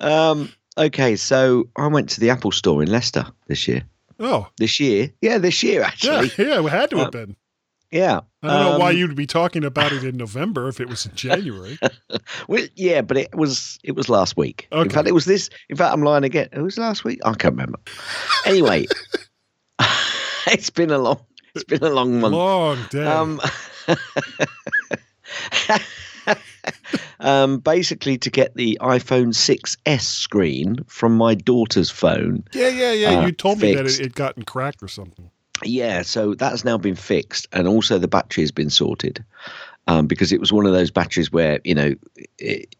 Um, 0.00 0.50
okay, 0.78 1.14
so 1.16 1.68
I 1.76 1.86
went 1.88 2.08
to 2.10 2.20
the 2.20 2.30
Apple 2.30 2.52
Store 2.52 2.82
in 2.82 2.90
Leicester 2.90 3.26
this 3.48 3.68
year. 3.68 3.82
Oh, 4.18 4.48
This 4.56 4.80
year, 4.80 5.10
yeah, 5.20 5.38
this 5.38 5.62
year 5.62 5.82
actually. 5.82 6.30
yeah. 6.38 6.60
we 6.60 6.70
had 6.70 6.90
to 6.90 6.96
have 6.98 7.06
Uh, 7.08 7.10
been. 7.10 7.36
Yeah. 7.90 8.20
I 8.42 8.46
don't 8.46 8.72
know 8.72 8.78
why 8.78 8.90
Um, 8.90 8.96
you'd 8.96 9.16
be 9.16 9.26
talking 9.26 9.64
about 9.64 9.92
it 9.92 10.04
in 10.04 10.16
November 10.24 10.68
if 10.68 10.80
it 10.80 10.88
was 10.88 11.06
in 11.06 11.14
January. 11.14 11.78
Well, 12.48 12.66
yeah, 12.74 13.02
but 13.02 13.16
it 13.16 13.34
was 13.34 13.78
it 13.84 13.92
was 13.96 14.08
last 14.08 14.36
week. 14.36 14.66
In 14.72 14.88
fact, 14.90 15.06
it 15.08 15.12
was 15.12 15.24
this. 15.24 15.50
In 15.68 15.76
fact, 15.76 15.92
I'm 15.92 16.02
lying 16.02 16.24
again. 16.24 16.48
It 16.52 16.60
was 16.60 16.78
last 16.78 17.04
week. 17.04 17.18
I 17.24 17.32
can't 17.34 17.52
remember. 17.54 17.78
Anyway, 18.46 18.86
it's 20.48 20.70
been 20.70 20.90
a 20.90 20.98
long 20.98 21.20
it's 21.54 21.64
been 21.64 21.82
a 21.84 21.90
long 21.90 22.20
month. 22.20 22.34
Long 22.34 22.78
day. 22.90 23.04
Um, 23.06 23.40
um, 27.20 27.58
basically, 27.58 28.18
to 28.18 28.30
get 28.30 28.54
the 28.54 28.78
iPhone 28.80 29.28
6s 29.34 30.00
screen 30.00 30.76
from 30.86 31.16
my 31.16 31.34
daughter's 31.34 31.90
phone. 31.90 32.44
yeah, 32.52 32.68
yeah, 32.68 32.92
yeah. 32.92 33.18
uh, 33.20 33.26
you 33.26 33.32
told 33.32 33.60
me 33.60 33.74
that 33.74 33.84
fixed. 33.84 34.00
it 34.00 34.04
had 34.04 34.14
gotten 34.14 34.42
cracked 34.44 34.82
or 34.82 34.88
something. 34.88 35.30
Yeah, 35.64 36.02
so 36.02 36.34
that's 36.34 36.64
now 36.64 36.78
been 36.78 36.94
fixed, 36.96 37.46
and 37.52 37.68
also 37.68 37.98
the 37.98 38.08
battery 38.08 38.42
has 38.42 38.50
been 38.50 38.70
sorted 38.70 39.24
um, 39.86 40.06
because 40.06 40.32
it 40.32 40.40
was 40.40 40.52
one 40.52 40.66
of 40.66 40.72
those 40.72 40.90
batteries 40.90 41.32
where 41.32 41.60
you 41.64 41.74
know. 41.74 41.94
It, 42.38 42.74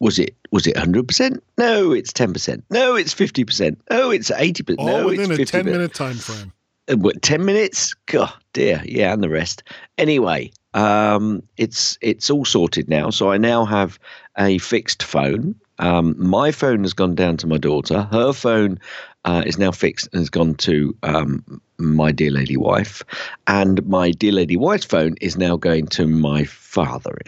was 0.00 0.18
it 0.18 0.34
was 0.50 0.66
it 0.66 0.76
hundred 0.78 1.06
percent? 1.06 1.42
No, 1.58 1.92
it's 1.92 2.10
ten 2.12 2.32
percent. 2.32 2.64
No, 2.70 2.96
it's 2.96 3.12
fifty 3.12 3.44
percent. 3.44 3.78
Oh, 3.90 4.10
it's 4.10 4.30
eighty 4.30 4.62
percent. 4.62 4.86
No, 4.86 5.04
within 5.06 5.30
it's 5.30 5.38
a 5.40 5.44
50%. 5.44 5.62
10 5.62 5.64
minute 5.66 5.92
time 5.94 6.16
frame. 6.16 6.52
Uh, 6.90 6.96
What, 6.96 7.20
10 7.20 7.44
minutes? 7.44 7.94
God, 8.06 8.32
dear. 8.54 8.82
Yeah, 8.86 9.12
and 9.12 9.22
the 9.22 9.28
rest. 9.28 9.62
Anyway, 9.98 10.52
um, 10.72 11.42
it's 11.58 11.98
it's 12.00 12.30
all 12.30 12.46
sorted 12.46 12.88
now. 12.88 13.10
So 13.10 13.30
I 13.30 13.36
now 13.36 13.66
have 13.66 13.98
a 14.38 14.56
fixed 14.58 15.02
phone. 15.02 15.54
Um, 15.80 16.14
my 16.18 16.52
phone 16.52 16.82
has 16.84 16.92
gone 16.92 17.14
down 17.14 17.36
to 17.38 17.46
my 17.46 17.58
daughter. 17.58 18.02
Her 18.12 18.32
phone 18.32 18.78
uh, 19.24 19.42
is 19.46 19.58
now 19.58 19.72
fixed 19.72 20.08
and 20.12 20.20
has 20.20 20.30
gone 20.30 20.54
to 20.56 20.96
um, 21.02 21.60
my 21.78 22.12
dear 22.12 22.30
lady 22.30 22.56
wife. 22.56 23.02
And 23.46 23.84
my 23.86 24.12
dear 24.12 24.32
lady 24.32 24.56
wife's 24.56 24.84
phone 24.84 25.16
is 25.20 25.36
now 25.36 25.56
going 25.56 25.86
to 25.88 26.06
my 26.06 26.44
father. 26.44 27.18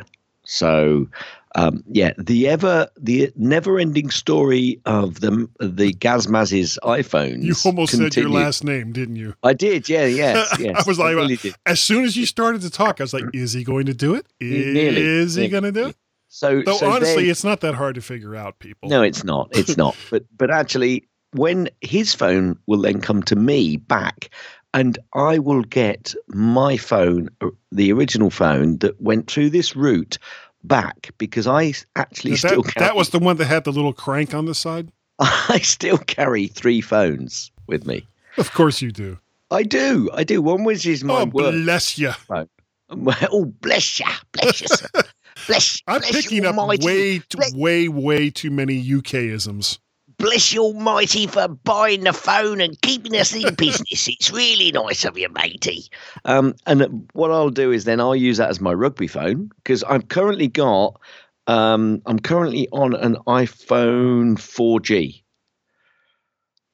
So, 0.44 1.08
um, 1.54 1.82
yeah, 1.86 2.12
the 2.18 2.48
ever 2.48 2.88
the 2.98 3.32
never-ending 3.36 4.10
story 4.10 4.80
of 4.86 5.20
the 5.20 5.48
the 5.60 5.92
Gazmaz's 5.94 6.78
iPhones. 6.82 7.42
You 7.42 7.54
almost 7.64 7.96
said 7.96 8.14
your 8.16 8.28
last 8.28 8.64
name, 8.64 8.92
didn't 8.92 9.16
you? 9.16 9.34
I 9.42 9.52
did, 9.52 9.88
yeah, 9.88 10.04
yes, 10.06 10.58
yes. 10.58 10.76
I 10.76 10.88
was 10.88 10.98
like, 10.98 11.14
really 11.14 11.38
as 11.66 11.80
soon 11.80 12.04
as 12.04 12.16
you 12.16 12.26
started 12.26 12.62
to 12.62 12.70
talk, 12.70 13.00
I 13.00 13.04
was 13.04 13.14
like, 13.14 13.24
is 13.32 13.52
he 13.52 13.64
going 13.64 13.86
to 13.86 13.94
do 13.94 14.14
it? 14.14 14.26
Is, 14.40 14.74
Nearly. 14.74 15.42
He 15.42 15.48
going 15.48 15.64
to 15.64 15.72
do 15.72 15.86
it? 15.88 15.96
So, 16.34 16.62
so 16.64 16.90
honestly, 16.90 17.28
it's 17.28 17.44
not 17.44 17.60
that 17.60 17.74
hard 17.74 17.94
to 17.96 18.00
figure 18.00 18.34
out, 18.34 18.58
people. 18.58 18.88
no, 18.88 19.02
it's 19.02 19.22
not. 19.22 19.50
It's 19.52 19.76
not. 19.76 19.94
But 20.10 20.24
but 20.34 20.50
actually, 20.50 21.06
when 21.32 21.68
his 21.82 22.14
phone 22.14 22.58
will 22.66 22.80
then 22.80 23.02
come 23.02 23.22
to 23.24 23.36
me 23.36 23.76
back, 23.76 24.30
and 24.72 24.98
I 25.12 25.38
will 25.38 25.60
get 25.60 26.14
my 26.28 26.78
phone, 26.78 27.28
uh, 27.42 27.50
the 27.70 27.92
original 27.92 28.30
phone 28.30 28.78
that 28.78 28.98
went 28.98 29.30
through 29.30 29.50
this 29.50 29.76
route, 29.76 30.16
back 30.64 31.10
because 31.18 31.46
I 31.46 31.74
actually 31.96 32.30
Now, 32.30 32.36
still 32.38 32.62
that, 32.62 32.74
carry, 32.74 32.86
that 32.86 32.96
was 32.96 33.10
the 33.10 33.18
one 33.18 33.36
that 33.36 33.44
had 33.44 33.64
the 33.64 33.72
little 33.72 33.92
crank 33.92 34.32
on 34.32 34.46
the 34.46 34.54
side. 34.54 34.90
I 35.18 35.58
still 35.62 35.98
carry 35.98 36.46
three 36.46 36.80
phones 36.80 37.50
with 37.66 37.86
me. 37.86 38.08
Of 38.38 38.54
course 38.54 38.80
you 38.80 38.90
do. 38.90 39.18
I 39.50 39.64
do. 39.64 40.08
I 40.14 40.24
do. 40.24 40.40
One 40.40 40.64
was 40.64 40.82
his 40.82 41.04
my 41.04 41.20
oh, 41.20 41.24
work. 41.26 41.52
bless 41.52 41.98
you. 41.98 42.12
Oh, 42.94 43.46
bless 43.46 44.00
you, 44.00 44.06
bless 44.32 44.60
you. 44.60 45.02
Bless. 45.46 45.82
I'm 45.86 46.00
bless 46.00 46.12
picking 46.12 46.42
you 46.44 46.48
up 46.48 46.56
almighty. 46.58 46.84
way, 46.86 47.18
t- 47.18 47.24
Bless- 47.36 47.54
way, 47.54 47.88
way 47.88 48.30
too 48.30 48.50
many 48.50 48.82
UKisms. 48.84 49.78
bless 50.18 50.52
you 50.52 50.62
almighty 50.62 51.26
for 51.26 51.48
buying 51.48 52.04
the 52.04 52.12
phone 52.12 52.60
and 52.60 52.80
keeping 52.82 53.16
us 53.16 53.34
in 53.34 53.54
business. 53.56 54.06
It's 54.08 54.30
really 54.30 54.70
nice 54.70 55.04
of 55.04 55.18
you, 55.18 55.28
matey. 55.30 55.84
Um, 56.24 56.54
and 56.66 57.08
what 57.12 57.30
I'll 57.32 57.50
do 57.50 57.72
is 57.72 57.84
then 57.84 57.98
I'll 58.00 58.14
use 58.14 58.36
that 58.36 58.48
as 58.50 58.60
my 58.60 58.72
rugby 58.72 59.08
phone 59.08 59.50
because 59.56 59.82
I've 59.84 60.08
currently 60.08 60.46
got, 60.48 61.00
um, 61.48 62.00
I'm 62.06 62.20
currently 62.20 62.68
on 62.70 62.94
an 62.94 63.16
iPhone 63.26 64.36
4G, 64.38 65.22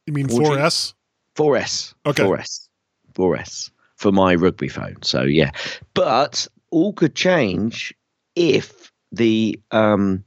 You 0.06 0.12
mean 0.12 0.28
4G? 0.28 0.46
4S? 0.58 0.94
4S, 1.36 1.94
Okay. 2.06 2.22
4S, 2.24 2.68
4S 3.14 3.70
for 3.96 4.12
my 4.12 4.34
rugby 4.34 4.68
phone. 4.68 4.96
So 5.02 5.22
yeah, 5.22 5.52
but 5.94 6.46
all 6.70 6.92
could 6.92 7.14
change 7.14 7.94
if 8.38 8.92
the 9.12 9.58
um, 9.70 10.24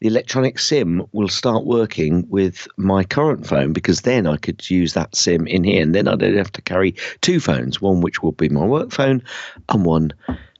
the 0.00 0.08
electronic 0.08 0.58
SIM 0.58 1.06
will 1.12 1.28
start 1.28 1.64
working 1.64 2.28
with 2.28 2.68
my 2.76 3.04
current 3.04 3.46
phone 3.46 3.72
because 3.72 4.02
then 4.02 4.26
I 4.26 4.36
could 4.36 4.68
use 4.68 4.92
that 4.94 5.14
SIM 5.14 5.46
in 5.46 5.64
here, 5.64 5.82
and 5.82 5.94
then 5.94 6.08
I 6.08 6.16
don't 6.16 6.36
have 6.36 6.52
to 6.52 6.62
carry 6.62 6.94
two 7.20 7.40
phones, 7.40 7.80
one 7.80 8.00
which 8.00 8.22
will 8.22 8.32
be 8.32 8.48
my 8.48 8.64
work 8.64 8.92
phone, 8.92 9.22
and 9.68 9.84
one 9.84 10.12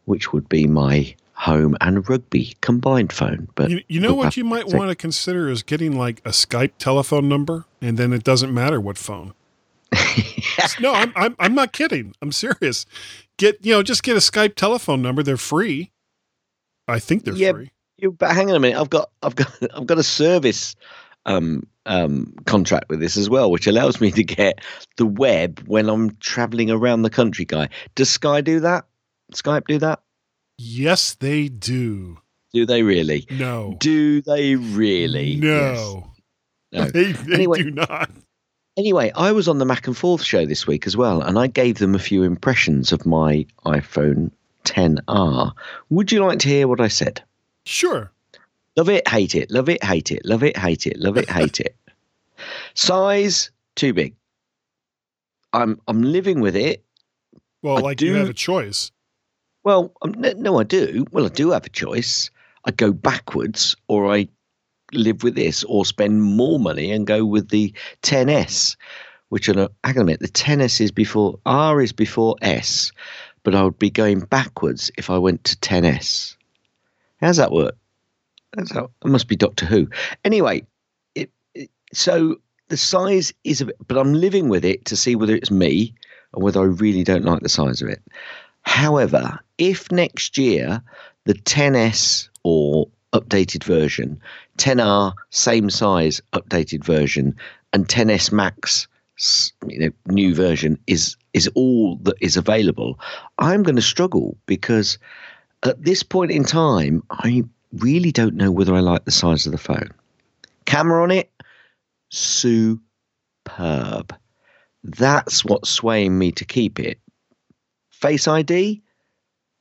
which 0.07 0.33
would 0.33 0.49
be 0.49 0.67
my 0.67 1.15
home 1.33 1.77
and 1.81 2.09
rugby 2.09 2.55
combined 2.61 3.13
phone. 3.13 3.49
But 3.55 3.71
You, 3.71 3.83
you 3.89 4.01
know 4.01 4.15
what 4.15 4.37
you 4.37 4.45
might 4.45 4.69
want 4.69 4.91
to 4.91 4.95
consider 4.95 5.51
is 5.51 5.63
getting 5.63 5.99
like 5.99 6.21
a 6.25 6.31
Skype 6.31 6.73
telephone 6.79 7.29
number, 7.29 7.67
and 7.83 7.99
then 7.99 8.13
it 8.13 8.25
doesn't 8.25 8.55
matter 8.55 8.81
what 8.81 8.97
phone. 8.97 9.35
no, 10.81 10.93
I'm, 10.93 11.13
I'm 11.17 11.37
I'm 11.39 11.55
not 11.55 11.73
kidding. 11.73 12.15
I'm 12.23 12.33
serious. 12.33 12.87
Get 13.37 13.65
you 13.65 13.75
know, 13.75 13.83
just 13.83 14.03
get 14.03 14.17
a 14.17 14.21
Skype 14.21 14.55
telephone 14.55 15.03
number. 15.03 15.23
They're 15.23 15.37
free. 15.37 15.91
I 16.89 16.99
think 16.99 17.25
they're 17.25 17.35
Yeah, 17.35 17.53
free. 17.53 17.71
You, 17.97 18.13
but 18.13 18.35
hang 18.35 18.51
on 18.51 18.57
a 18.57 18.61
minute. 18.61 18.79
I've 18.81 18.91
got 18.91 19.11
I've 19.23 19.37
got 19.37 19.53
I've 19.75 19.87
got 19.87 19.99
a 19.99 20.03
service 20.03 20.75
um, 21.27 21.67
um, 21.87 22.35
contract 22.47 22.89
with 22.91 23.01
this 23.01 23.17
as 23.17 23.31
well, 23.31 23.51
which 23.51 23.67
allows 23.67 24.01
me 24.01 24.11
to 24.11 24.25
get 24.25 24.61
the 24.97 25.07
web 25.07 25.61
when 25.67 25.89
I'm 25.89 26.17
traveling 26.17 26.71
around 26.71 27.03
the 27.03 27.11
country. 27.11 27.45
Guy, 27.45 27.69
does 27.95 28.11
Sky 28.11 28.41
do 28.41 28.61
that? 28.61 28.85
Skype 29.33 29.67
do 29.67 29.79
that? 29.79 30.01
Yes, 30.59 31.15
they 31.15 31.49
do. 31.49 32.19
Do 32.53 32.67
they 32.67 32.83
really? 32.83 33.27
No. 33.31 33.75
Do 33.79 34.21
they 34.23 34.55
really? 34.55 35.37
No. 35.37 36.13
No. 36.73 36.85
They, 36.85 37.13
they 37.13 37.35
Anyway. 37.35 37.63
do 37.63 37.71
not. 37.71 38.11
Anyway, 38.77 39.11
I 39.15 39.33
was 39.33 39.49
on 39.49 39.59
the 39.59 39.65
Mac 39.65 39.87
and 39.87 39.97
Forth 39.97 40.23
show 40.23 40.45
this 40.47 40.67
week 40.67 40.87
as 40.87 40.97
well, 40.97 41.23
and 41.23 41.39
I 41.39 41.47
gave 41.47 41.79
them 41.79 41.95
a 41.95 41.99
few 42.01 42.23
impressions 42.23 42.93
of 42.93 43.07
my 43.07 43.47
iPhone 43.65 44.31
10R. 44.65 45.53
Would 45.91 46.13
you 46.13 46.25
like 46.25 46.39
to 46.41 46.49
hear 46.49 46.69
what 46.69 46.81
I 46.81 46.89
said? 46.89 47.23
Sure. 47.65 48.11
Love 48.77 48.89
it, 48.89 49.07
hate 49.07 49.35
it, 49.35 49.51
love 49.51 49.69
it, 49.69 49.83
hate 49.85 50.11
it, 50.11 50.25
love 50.25 50.43
it, 50.43 50.57
hate 50.57 50.87
it, 50.87 50.99
love 50.99 51.17
it, 51.17 51.31
hate 51.31 51.61
it. 51.61 51.77
Size 52.75 53.51
too 53.77 53.93
big. 53.93 54.15
I'm 55.53 55.81
I'm 55.87 56.03
living 56.03 56.41
with 56.41 56.57
it. 56.57 56.85
Well, 57.63 57.79
I 57.79 57.81
like 57.81 58.01
you 58.01 58.13
do- 58.13 58.19
have 58.19 58.29
a 58.29 58.35
choice. 58.35 58.91
Well, 59.63 59.93
um, 60.03 60.13
no, 60.19 60.33
no, 60.33 60.59
I 60.61 60.65
do. 60.65 61.07
Well, 61.11 61.25
I 61.25 61.29
do 61.29 61.51
have 61.53 61.65
a 61.65 61.71
choice. 61.71 62.31
I 62.67 62.71
go 62.71 62.93
backwards, 62.93 63.75
or 63.89 64.13
I 64.13 64.29
live 64.93 65.23
with 65.23 65.37
this, 65.37 65.65
or 65.65 65.87
spend 65.87 66.23
more 66.23 66.59
money 66.59 66.91
and 66.91 67.07
go 67.07 67.25
with 67.25 67.49
the 67.49 67.73
10s, 68.03 68.77
which 69.31 69.49
are 69.49 69.55
hang 69.85 69.97
on 69.97 70.03
a 70.03 70.05
minute. 70.05 70.21
The 70.21 70.29
10s 70.29 70.81
is 70.83 70.91
before 70.93 71.39
R 71.47 71.81
is 71.81 71.93
before 71.93 72.37
S, 72.43 72.93
but 73.45 73.55
I 73.55 73.63
would 73.63 73.79
be 73.79 73.91
going 73.91 74.21
backwards 74.21 74.91
if 74.99 75.11
I 75.11 75.19
went 75.19 75.45
to 75.45 75.57
10s. 75.57 76.37
How's 77.21 77.37
that 77.37 77.53
work? 77.53 77.77
That's 78.55 78.73
how, 78.73 78.91
it 79.05 79.09
must 79.09 79.29
be 79.29 79.37
Doctor 79.37 79.67
Who. 79.67 79.89
Anyway, 80.25 80.67
it, 81.15 81.31
it, 81.55 81.71
so 81.93 82.37
the 82.69 82.77
size 82.77 83.33
is 83.45 83.61
a 83.61 83.67
bit, 83.67 83.77
but 83.87 83.99
I'm 83.99 84.15
living 84.15 84.49
with 84.49 84.65
it 84.65 84.87
to 84.87 84.97
see 84.97 85.15
whether 85.15 85.35
it's 85.35 85.51
me 85.51 85.95
or 86.33 86.43
whether 86.43 86.61
I 86.61 86.65
really 86.65 87.05
don't 87.05 87.25
like 87.25 87.43
the 87.43 87.49
size 87.49 87.83
of 87.83 87.89
it. 87.89 88.03
However, 88.63 89.39
if 89.59 89.93
next 89.93 90.39
year 90.39 90.83
the 91.25 91.35
10s 91.35 92.29
or 92.43 92.89
updated 93.13 93.63
version, 93.63 94.21
10R 94.59 95.13
same 95.31 95.71
size 95.71 96.21
updated 96.33 96.85
version, 96.85 97.37
and 97.73 97.87
10s 97.87 98.33
Max 98.33 98.89
you 99.69 99.79
know 99.79 99.91
new 100.07 100.35
version 100.35 100.79
is 100.87 101.17
is 101.33 101.49
all 101.55 101.97
that 102.03 102.17
is 102.21 102.37
available, 102.37 102.99
I'm 103.39 103.63
going 103.63 103.77
to 103.77 103.83
struggle 103.83 104.37
because 104.47 104.99
at 105.65 105.83
this 105.83 106.03
point 106.03 106.31
in 106.31 106.45
time, 106.45 107.03
I 107.11 107.45
really 107.73 108.13
don't 108.13 108.35
know 108.35 108.51
whether 108.51 108.75
I 108.75 108.81
like 108.81 109.05
the 109.05 109.11
size 109.11 109.47
of 109.47 109.53
the 109.53 109.59
phone. 109.59 109.91
Camera 110.67 111.03
on 111.03 111.11
it, 111.11 111.31
superb. 112.11 112.79
That's 114.83 115.45
what's 115.45 115.71
swaying 115.71 116.19
me 116.19 116.33
to 116.33 116.45
keep 116.45 116.79
it. 116.79 116.99
Face 117.91 118.29
ID, 118.29 118.83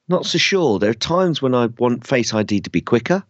not 0.09 0.25
so 0.25 0.37
sure. 0.37 0.79
There 0.79 0.89
are 0.89 0.95
times 0.95 1.41
when 1.41 1.55
I 1.55 1.67
want 1.77 2.05
Face 2.05 2.33
ID 2.33 2.61
to 2.61 2.69
be 2.69 2.81
quicker. 2.81 3.23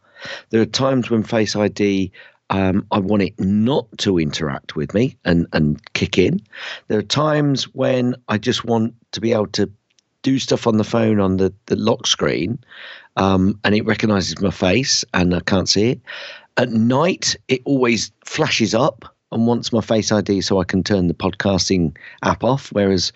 There 0.49 0.61
are 0.61 0.65
times 0.65 1.09
when 1.09 1.23
Face 1.23 1.55
ID, 1.55 2.11
um, 2.49 2.85
I 2.91 2.99
want 2.99 3.23
it 3.23 3.39
not 3.39 3.87
to 3.99 4.19
interact 4.19 4.75
with 4.75 4.93
me 4.93 5.17
and, 5.25 5.47
and 5.53 5.81
kick 5.93 6.17
in. 6.17 6.39
There 6.87 6.99
are 6.99 7.03
times 7.03 7.63
when 7.73 8.15
I 8.27 8.37
just 8.37 8.65
want 8.65 8.93
to 9.11 9.21
be 9.21 9.33
able 9.33 9.47
to 9.47 9.71
do 10.21 10.39
stuff 10.39 10.67
on 10.67 10.77
the 10.77 10.83
phone 10.83 11.19
on 11.19 11.37
the, 11.37 11.53
the 11.65 11.75
lock 11.75 12.07
screen 12.07 12.57
um, 13.17 13.59
and 13.63 13.75
it 13.75 13.85
recognizes 13.85 14.39
my 14.41 14.51
face 14.51 15.03
and 15.13 15.35
I 15.35 15.39
can't 15.41 15.69
see 15.69 15.91
it. 15.91 16.01
At 16.57 16.69
night, 16.69 17.35
it 17.47 17.61
always 17.65 18.11
flashes 18.25 18.73
up 18.73 19.05
and 19.31 19.47
wants 19.47 19.73
my 19.73 19.81
Face 19.81 20.11
ID 20.11 20.41
so 20.41 20.61
I 20.61 20.63
can 20.63 20.83
turn 20.83 21.07
the 21.07 21.13
podcasting 21.13 21.97
app 22.23 22.43
off. 22.43 22.71
Whereas 22.71 23.11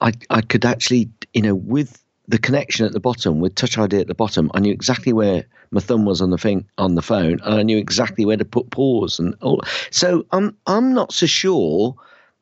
I, 0.00 0.12
I 0.30 0.40
could 0.40 0.64
actually, 0.64 1.10
you 1.34 1.42
know, 1.42 1.56
with 1.56 2.02
the 2.28 2.38
connection 2.38 2.84
at 2.84 2.92
the 2.92 3.00
bottom, 3.00 3.40
with 3.40 3.54
Touch 3.54 3.78
ID 3.78 3.98
at 3.98 4.06
the 4.06 4.14
bottom, 4.14 4.50
I 4.54 4.60
knew 4.60 4.72
exactly 4.72 5.14
where 5.14 5.44
my 5.70 5.80
thumb 5.80 6.04
was 6.04 6.20
on 6.20 6.30
the 6.30 6.38
thing 6.38 6.66
on 6.76 6.94
the 6.94 7.02
phone, 7.02 7.40
and 7.42 7.54
I 7.54 7.62
knew 7.62 7.78
exactly 7.78 8.24
where 8.24 8.36
to 8.36 8.44
put 8.44 8.70
pause 8.70 9.18
and 9.18 9.34
all. 9.40 9.62
So 9.90 10.26
I'm 10.32 10.54
I'm 10.66 10.92
not 10.92 11.12
so 11.12 11.26
sure 11.26 11.94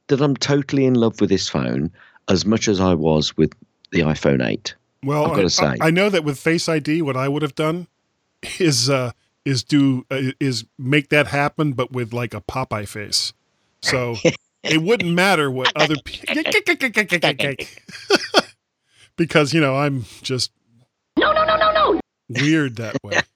that 0.09 0.21
I'm 0.21 0.37
totally 0.37 0.87
in 0.87 0.95
love 0.95 1.21
with 1.21 1.31
this 1.31 1.49
phone 1.49 1.90
as 2.28 2.45
much 2.45 2.69
as 2.69 2.81
I 2.81 2.95
was 2.95 3.37
with 3.37 3.52
the 3.93 4.00
iPhone 4.00 4.45
8. 4.45 4.75
Well, 5.05 5.26
I've 5.26 5.31
gotta 5.31 5.45
I- 5.45 5.49
say. 5.49 5.76
I, 5.81 5.90
know 5.90 6.11
that 6.11 6.25
with 6.25 6.38
Face 6.38 6.69
ID, 6.69 7.02
what 7.02 7.16
I 7.16 7.28
would 7.28 7.43
have 7.43 7.55
done 7.55 7.87
is 8.59 8.90
uh, 8.90 9.12
is 9.45 9.62
do 9.62 10.05
uh, 10.11 10.33
is 10.40 10.64
make 10.78 11.11
that 11.11 11.28
happen, 11.28 11.73
but 11.73 11.93
with 11.93 12.12
like 12.12 12.35
a 12.35 12.40
Popeye 12.40 12.88
face. 12.88 13.33
So 13.83 14.16
it 14.64 14.83
wouldn't 14.83 15.14
matter 15.14 15.50
what 15.50 15.73
other 15.76 15.97
people 16.05 16.35
because 19.17 19.53
you 19.55 19.61
know 19.61 19.77
I'm 19.77 20.05
just 20.23 20.51
no 21.19 21.33
no 21.33 21.45
no 21.45 21.57
no 21.57 21.73
no 21.73 22.01
weird 22.29 22.77
that 22.77 22.97
way. 23.03 23.19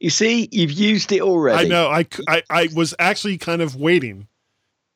You 0.00 0.10
see, 0.10 0.48
you've 0.50 0.72
used 0.72 1.12
it 1.12 1.20
already. 1.20 1.66
I 1.66 1.68
know. 1.68 1.88
I, 1.88 2.06
I, 2.26 2.42
I 2.50 2.68
was 2.74 2.94
actually 2.98 3.36
kind 3.38 3.60
of 3.62 3.76
waiting 3.76 4.26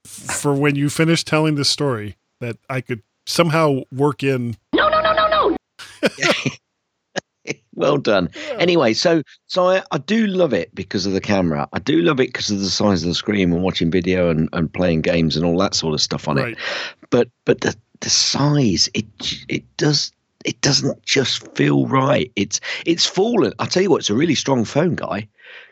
for 0.07 0.55
when 0.55 0.75
you 0.77 0.89
finished 0.91 1.27
telling 1.27 1.55
the 1.57 1.65
story 1.65 2.17
that 2.41 2.57
I 2.71 2.81
could 2.81 3.03
somehow 3.27 3.81
work 3.93 4.23
in. 4.23 4.57
No, 4.75 4.89
no, 4.89 5.01
no, 5.03 5.13
no, 5.13 5.29
no. 5.29 5.57
well 7.75 7.99
done. 7.99 8.31
Anyway, 8.59 8.95
so 8.95 9.23
so 9.47 9.69
I, 9.69 9.83
I 9.93 9.99
do 9.99 10.27
love 10.27 10.53
it 10.55 10.75
because 10.75 11.07
of 11.07 11.13
the 11.13 11.21
camera. 11.21 11.69
I 11.73 11.79
do 11.79 12.01
love 12.01 12.19
it 12.19 12.29
because 12.33 12.51
of 12.51 12.59
the 12.61 12.71
size 12.71 13.03
of 13.03 13.09
the 13.09 13.15
screen 13.15 13.53
and 13.53 13.63
watching 13.63 13.91
video 13.91 14.31
and, 14.31 14.49
and 14.53 14.73
playing 14.73 15.03
games 15.03 15.37
and 15.37 15.45
all 15.45 15.59
that 15.59 15.75
sort 15.75 15.95
of 15.95 16.01
stuff 16.01 16.27
on 16.29 16.37
Right. 16.37 16.53
it. 16.53 16.59
But 17.11 17.29
but 17.45 17.61
the 17.61 17.77
the 18.01 18.11
size 18.11 18.89
it 18.95 19.07
it 19.49 19.65
does 19.77 20.13
it 20.45 20.61
doesn't 20.61 21.03
just 21.05 21.55
feel 21.57 21.87
right. 21.87 22.31
It's 22.37 22.61
it's 22.85 23.07
fallen. 23.07 23.53
I'll 23.59 23.67
tell 23.67 23.83
you 23.83 23.91
what, 23.91 23.99
it's 23.99 24.11
a 24.11 24.15
really 24.15 24.37
strong 24.37 24.65
phone, 24.65 24.95
guy, 24.95 25.27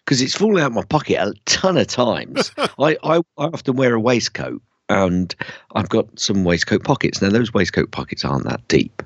because 0.04 0.20
it's 0.20 0.34
fallen 0.34 0.58
out 0.58 0.68
of 0.68 0.72
my 0.72 0.82
pocket 0.84 1.16
a 1.16 1.34
ton 1.44 1.76
of 1.76 1.86
times. 1.86 2.50
I, 2.58 2.96
I 3.02 3.18
I 3.18 3.22
often 3.36 3.76
wear 3.76 3.94
a 3.94 4.00
waistcoat. 4.00 4.60
And 4.90 5.34
I've 5.74 5.88
got 5.88 6.06
some 6.20 6.44
waistcoat 6.44 6.84
pockets. 6.84 7.22
Now, 7.22 7.30
those 7.30 7.54
waistcoat 7.54 7.90
pockets 7.90 8.22
aren't 8.22 8.44
that 8.44 8.68
deep 8.68 9.02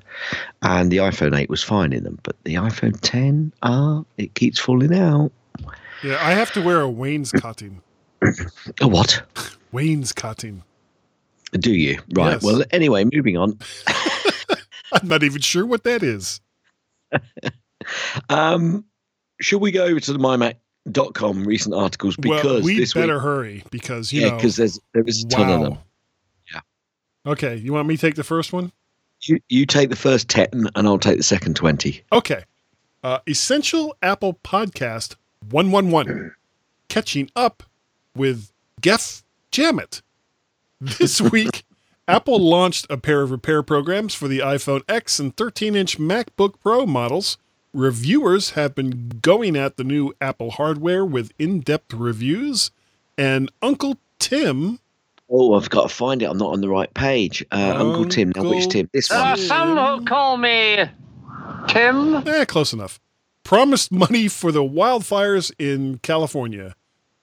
and 0.61 0.91
the 0.91 0.97
iPhone 0.97 1.37
8 1.37 1.49
was 1.49 1.63
fine 1.63 1.93
in 1.93 2.03
them, 2.03 2.19
but 2.23 2.35
the 2.43 2.55
iPhone 2.55 2.99
10, 3.01 3.53
ah, 3.63 4.03
it 4.17 4.33
keeps 4.33 4.59
falling 4.59 4.93
out. 4.93 5.31
Yeah, 6.03 6.17
I 6.21 6.31
have 6.31 6.51
to 6.53 6.61
wear 6.61 6.81
a 6.81 6.89
wainscoting. 6.89 7.81
A 8.81 8.87
what? 8.87 9.21
Wainscoting. 9.71 10.63
Do 11.51 11.73
you? 11.73 11.99
Right. 12.13 12.33
Yes. 12.33 12.43
Well, 12.43 12.63
anyway, 12.71 13.05
moving 13.11 13.37
on. 13.37 13.57
I'm 14.91 15.07
not 15.07 15.23
even 15.23 15.41
sure 15.41 15.65
what 15.65 15.83
that 15.83 16.03
is. 16.03 16.41
Um, 18.29 18.85
should 19.39 19.59
we 19.59 19.71
go 19.71 19.85
over 19.85 19.99
to 19.99 20.13
the 20.13 20.19
mymac.com 20.19 21.45
recent 21.45 21.75
articles 21.75 22.15
because 22.17 22.43
well, 22.43 22.61
we 22.61 22.77
this 22.77 22.93
better 22.93 23.15
week, 23.15 23.23
hurry 23.23 23.63
because 23.71 24.11
you 24.11 24.21
yeah, 24.21 24.29
know. 24.29 24.35
because 24.35 24.55
there's 24.57 24.79
there 24.93 25.03
is 25.03 25.23
a 25.23 25.27
ton 25.27 25.49
of 25.49 25.61
them. 25.61 25.77
Yeah. 26.53 26.61
Okay, 27.25 27.55
you 27.55 27.73
want 27.73 27.87
me 27.87 27.95
to 27.95 28.01
take 28.01 28.15
the 28.15 28.23
first 28.23 28.53
one? 28.53 28.71
You 29.23 29.39
you 29.49 29.65
take 29.65 29.89
the 29.89 29.95
first 29.95 30.29
ten, 30.29 30.67
and 30.75 30.87
I'll 30.87 30.99
take 30.99 31.17
the 31.17 31.23
second 31.23 31.55
twenty. 31.55 32.03
Okay. 32.11 32.43
Uh, 33.01 33.19
Essential 33.27 33.95
Apple 34.01 34.33
Podcast 34.43 35.15
111. 35.51 36.35
Catching 36.89 37.29
up 37.33 37.63
with 38.13 38.51
Jeff 38.81 39.23
Gamet. 39.53 40.01
This 40.81 41.19
week, 41.19 41.63
Apple 42.07 42.39
launched 42.39 42.85
a 42.89 42.97
pair 42.97 43.21
of 43.21 43.31
repair 43.31 43.61
programs 43.63 44.13
for 44.15 44.27
the 44.27 44.39
iPhone 44.39 44.81
X 44.87 45.19
and 45.19 45.35
13 45.35 45.75
inch 45.75 45.97
MacBook 45.97 46.55
Pro 46.61 46.85
models. 46.85 47.37
Reviewers 47.73 48.51
have 48.51 48.73
been 48.75 49.19
going 49.21 49.55
at 49.55 49.77
the 49.77 49.83
new 49.83 50.13
Apple 50.21 50.51
hardware 50.51 51.05
with 51.05 51.31
in 51.37 51.59
depth 51.59 51.93
reviews. 51.93 52.71
And 53.17 53.51
Uncle 53.61 53.97
Tim 54.19 54.79
Oh, 55.31 55.53
I've 55.53 55.69
got 55.69 55.83
to 55.89 55.93
find 55.95 56.23
it. 56.23 56.25
I'm 56.25 56.39
not 56.39 56.53
on 56.53 56.61
the 56.61 56.69
right 56.69 56.91
page. 56.95 57.45
Uh, 57.51 57.73
Uncle 57.77 58.05
Tim. 58.05 58.31
Now, 58.35 58.49
which 58.49 58.67
Tim? 58.67 58.89
This 58.91 59.11
Uh, 59.11 59.35
one. 59.35 59.37
some 59.37 60.05
call 60.05 60.37
me 60.37 60.85
Tim. 61.67 62.15
Eh, 62.27 62.45
close 62.45 62.73
enough. 62.73 62.99
Promised 63.43 63.91
money 63.91 64.27
for 64.27 64.51
the 64.51 64.63
wildfires 64.63 65.51
in 65.59 65.99
California. 65.99 66.73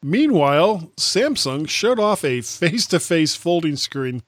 Meanwhile, 0.06 0.92
Samsung 0.96 1.68
showed 1.68 1.98
off 1.98 2.22
a 2.22 2.40
face 2.40 2.86
to 2.86 3.00
face 3.00 3.34
folding 3.34 3.74
screen. 3.74 4.22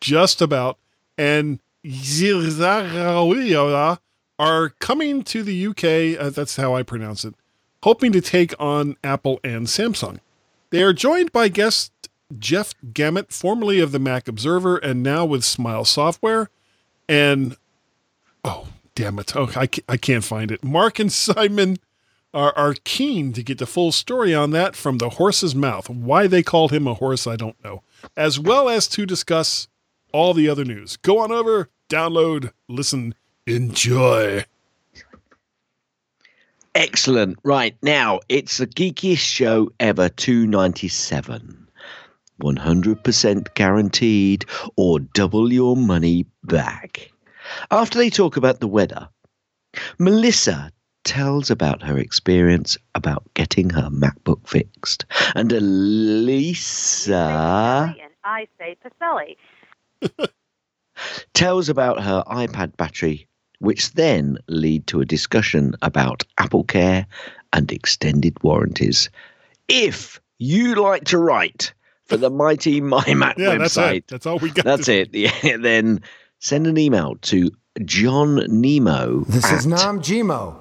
Just 0.00 0.40
about. 0.40 0.78
And 1.18 1.60
are 4.38 4.70
coming 4.78 5.22
to 5.24 5.42
the 5.42 5.66
UK. 5.66 6.18
Uh, 6.18 6.30
that's 6.30 6.56
how 6.56 6.74
I 6.74 6.82
pronounce 6.82 7.26
it. 7.26 7.34
Hoping 7.82 8.10
to 8.12 8.22
take 8.22 8.54
on 8.58 8.96
Apple 9.04 9.38
and 9.44 9.66
Samsung. 9.66 10.20
They 10.70 10.82
are 10.82 10.94
joined 10.94 11.30
by 11.30 11.48
guest 11.48 11.92
Jeff 12.38 12.72
Gamet, 12.94 13.34
formerly 13.34 13.80
of 13.80 13.92
the 13.92 13.98
Mac 13.98 14.28
Observer 14.28 14.78
and 14.78 15.02
now 15.02 15.26
with 15.26 15.44
Smile 15.44 15.84
Software. 15.84 16.48
And 17.06 17.58
oh, 18.46 18.68
damn 18.94 19.18
it. 19.18 19.36
Oh, 19.36 19.50
I, 19.54 19.68
I 19.86 19.98
can't 19.98 20.24
find 20.24 20.50
it. 20.50 20.64
Mark 20.64 20.98
and 20.98 21.12
Simon 21.12 21.76
are, 22.32 22.56
are 22.56 22.74
keen 22.84 23.32
to 23.32 23.42
get 23.42 23.58
the 23.58 23.66
full 23.66 23.92
story 23.92 24.34
on 24.34 24.50
that 24.52 24.76
from 24.76 24.98
the 24.98 25.10
horse's 25.10 25.54
mouth. 25.54 25.90
Why 25.90 26.26
they 26.26 26.42
called 26.42 26.72
him 26.72 26.86
a 26.86 26.94
horse, 26.94 27.26
I 27.26 27.36
don't 27.36 27.62
know. 27.64 27.82
As 28.16 28.38
well 28.38 28.68
as 28.68 28.86
to 28.88 29.06
discuss 29.06 29.68
all 30.12 30.34
the 30.34 30.48
other 30.48 30.64
news. 30.64 30.96
Go 30.96 31.18
on 31.18 31.32
over, 31.32 31.68
download, 31.88 32.52
listen, 32.68 33.14
enjoy. 33.46 34.44
Excellent. 36.74 37.38
Right 37.42 37.76
now, 37.82 38.20
it's 38.28 38.58
the 38.58 38.66
geekiest 38.66 39.18
show 39.18 39.72
ever 39.80 40.08
297. 40.08 41.66
100% 42.40 43.54
guaranteed 43.54 44.46
or 44.76 45.00
double 45.00 45.52
your 45.52 45.76
money 45.76 46.26
back. 46.44 47.10
After 47.70 47.98
they 47.98 48.08
talk 48.08 48.36
about 48.36 48.60
the 48.60 48.68
weather, 48.68 49.08
Melissa 49.98 50.72
tells 51.10 51.50
about 51.50 51.82
her 51.82 51.98
experience 51.98 52.78
about 52.94 53.24
getting 53.34 53.68
her 53.70 53.90
MacBook 53.90 54.46
fixed. 54.46 55.04
And 55.34 55.50
Elisa 55.52 57.16
and 58.00 58.12
I 58.22 58.46
say 58.60 58.76
Pacelli. 58.84 59.36
tells 61.34 61.68
about 61.68 62.00
her 62.00 62.22
iPad 62.28 62.76
battery, 62.76 63.26
which 63.58 63.92
then 63.94 64.38
lead 64.46 64.86
to 64.86 65.00
a 65.00 65.04
discussion 65.04 65.74
about 65.82 66.22
Apple 66.38 66.62
Care 66.62 67.06
and 67.52 67.72
extended 67.72 68.40
warranties. 68.44 69.10
If 69.66 70.20
you 70.38 70.76
like 70.76 71.04
to 71.06 71.18
write 71.18 71.74
for 72.04 72.16
the 72.18 72.30
mighty 72.30 72.80
MyMac 72.92 73.36
Yeah, 73.36 73.58
that's 73.58 73.76
website, 73.76 73.94
it. 73.96 74.06
That's 74.08 74.26
all 74.26 74.38
we 74.38 74.50
got. 74.50 74.64
that's 74.64 74.86
to- 74.86 75.00
it. 75.00 75.12
Yeah, 75.12 75.56
then 75.60 76.02
send 76.38 76.68
an 76.68 76.78
email 76.78 77.16
to 77.22 77.50
John 77.84 78.36
Nemo. 78.48 79.24
This 79.28 79.50
is 79.50 79.66
at- 79.66 79.70
Nam 79.70 80.00
Gmo. 80.00 80.59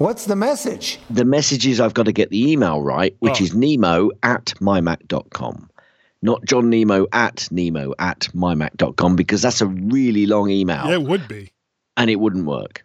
What's 0.00 0.24
the 0.24 0.34
message? 0.36 0.98
the 1.10 1.26
message 1.26 1.66
is 1.66 1.78
I've 1.78 1.92
got 1.92 2.04
to 2.06 2.12
get 2.12 2.30
the 2.30 2.50
email 2.50 2.80
right, 2.80 3.14
which 3.18 3.38
Oh. 3.40 3.44
is 3.44 3.54
nemo 3.54 4.10
at 4.22 4.46
mymac.com. 4.58 5.68
Not 6.22 6.42
John 6.46 6.70
Nemo 6.70 7.06
at 7.12 7.46
nemo 7.50 7.92
at 7.98 8.28
mymac.com 8.34 9.14
because 9.16 9.42
that's 9.42 9.60
a 9.60 9.66
really 9.66 10.24
long 10.24 10.48
email 10.48 10.86
Yeah, 10.86 10.94
it 10.94 11.02
would 11.02 11.28
be. 11.28 11.52
and 11.98 12.08
it 12.08 12.16
wouldn't 12.16 12.46
work. 12.46 12.82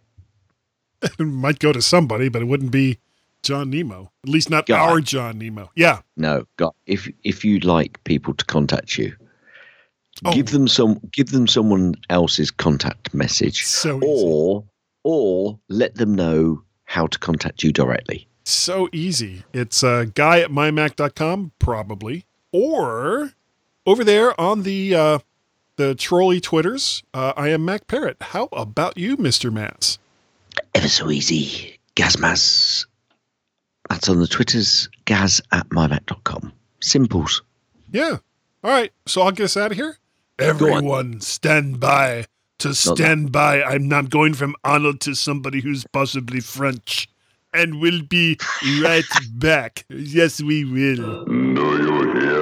It 1.20 1.20
might 1.24 1.60
go 1.60 1.72
to 1.72 1.82
somebody, 1.82 2.28
but 2.28 2.42
it 2.42 2.46
wouldn't 2.46 2.72
be 2.72 2.98
John 3.44 3.70
Nemo. 3.70 4.12
At 4.26 4.30
least 4.30 4.50
not 4.50 4.66
Guy. 4.66 4.78
our 4.78 5.00
John 5.00 5.38
Nemo. 5.38 5.70
Yeah. 5.76 6.00
No, 6.18 6.46
God, 6.58 6.74
if 6.86 7.10
if 7.24 7.46
you'd 7.46 7.64
like 7.64 8.04
people 8.04 8.34
to 8.34 8.44
contact 8.46 8.98
you, 8.98 9.16
Oh. 10.26 10.34
give 10.34 10.48
them 10.48 10.68
some 10.68 11.00
give 11.14 11.32
them 11.32 11.48
someone 11.48 11.96
else's 12.10 12.52
contact 12.52 13.14
message, 13.14 13.64
So 13.66 13.98
easy. 14.00 14.06
or 14.08 14.66
or 15.04 15.60
let 15.70 15.96
them 15.96 16.14
know 16.16 16.64
how 16.96 17.08
to 17.08 17.20
contact 17.20 17.62
you 17.62 17.74
directly. 17.74 18.26
So 18.46 18.88
easy. 18.94 19.44
It's 19.54 19.84
uh, 19.84 20.06
guy 20.16 20.40
at 20.40 20.50
mymac.com, 20.50 21.52
probably. 21.60 22.26
Or 22.54 23.34
over 23.86 24.04
there 24.04 24.40
on 24.40 24.64
the 24.64 24.96
uh, 24.96 25.20
the 25.76 25.94
trolley 25.94 26.40
Twitters, 26.40 27.04
uh, 27.14 27.34
I 27.36 27.50
am 27.50 27.66
Mac 27.66 27.88
Parrot. 27.88 28.18
How 28.22 28.48
about 28.54 28.98
you, 28.98 29.18
Mr. 29.18 29.52
Mats? 29.52 30.00
Ever 30.74 30.88
so 30.88 31.12
easy, 31.12 31.80
Gazmaz. 31.98 32.86
That's 33.90 34.08
on 34.08 34.20
the 34.20 34.28
Twitters, 34.28 34.88
gaz 35.04 35.42
at 35.52 35.68
mymac.com. 35.70 36.54
Simples. 36.80 37.42
Yeah. 37.92 38.18
All 38.64 38.72
right. 38.72 38.92
So 39.06 39.22
I'll 39.22 39.32
get 39.32 39.44
us 39.44 39.58
out 39.58 39.72
of 39.72 39.78
here. 39.78 39.98
Everyone, 40.40 41.20
stand 41.20 41.80
by 41.80 42.26
to 42.60 42.74
stand 42.74 43.32
by. 43.32 43.62
I'm 43.64 43.88
not 43.88 44.10
going 44.10 44.34
from 44.34 44.56
Arnold 44.64 45.02
to 45.02 45.16
somebody 45.16 45.62
who's 45.62 45.86
possibly 45.92 46.40
French. 46.40 47.10
And 47.54 47.80
we'll 47.80 48.04
be 48.04 48.38
right 48.82 49.04
back. 49.32 49.86
Yes, 49.90 50.42
we 50.42 50.66
will. 50.66 51.26
Do 51.26 51.32
you 51.54 52.12
hear, 52.20 52.42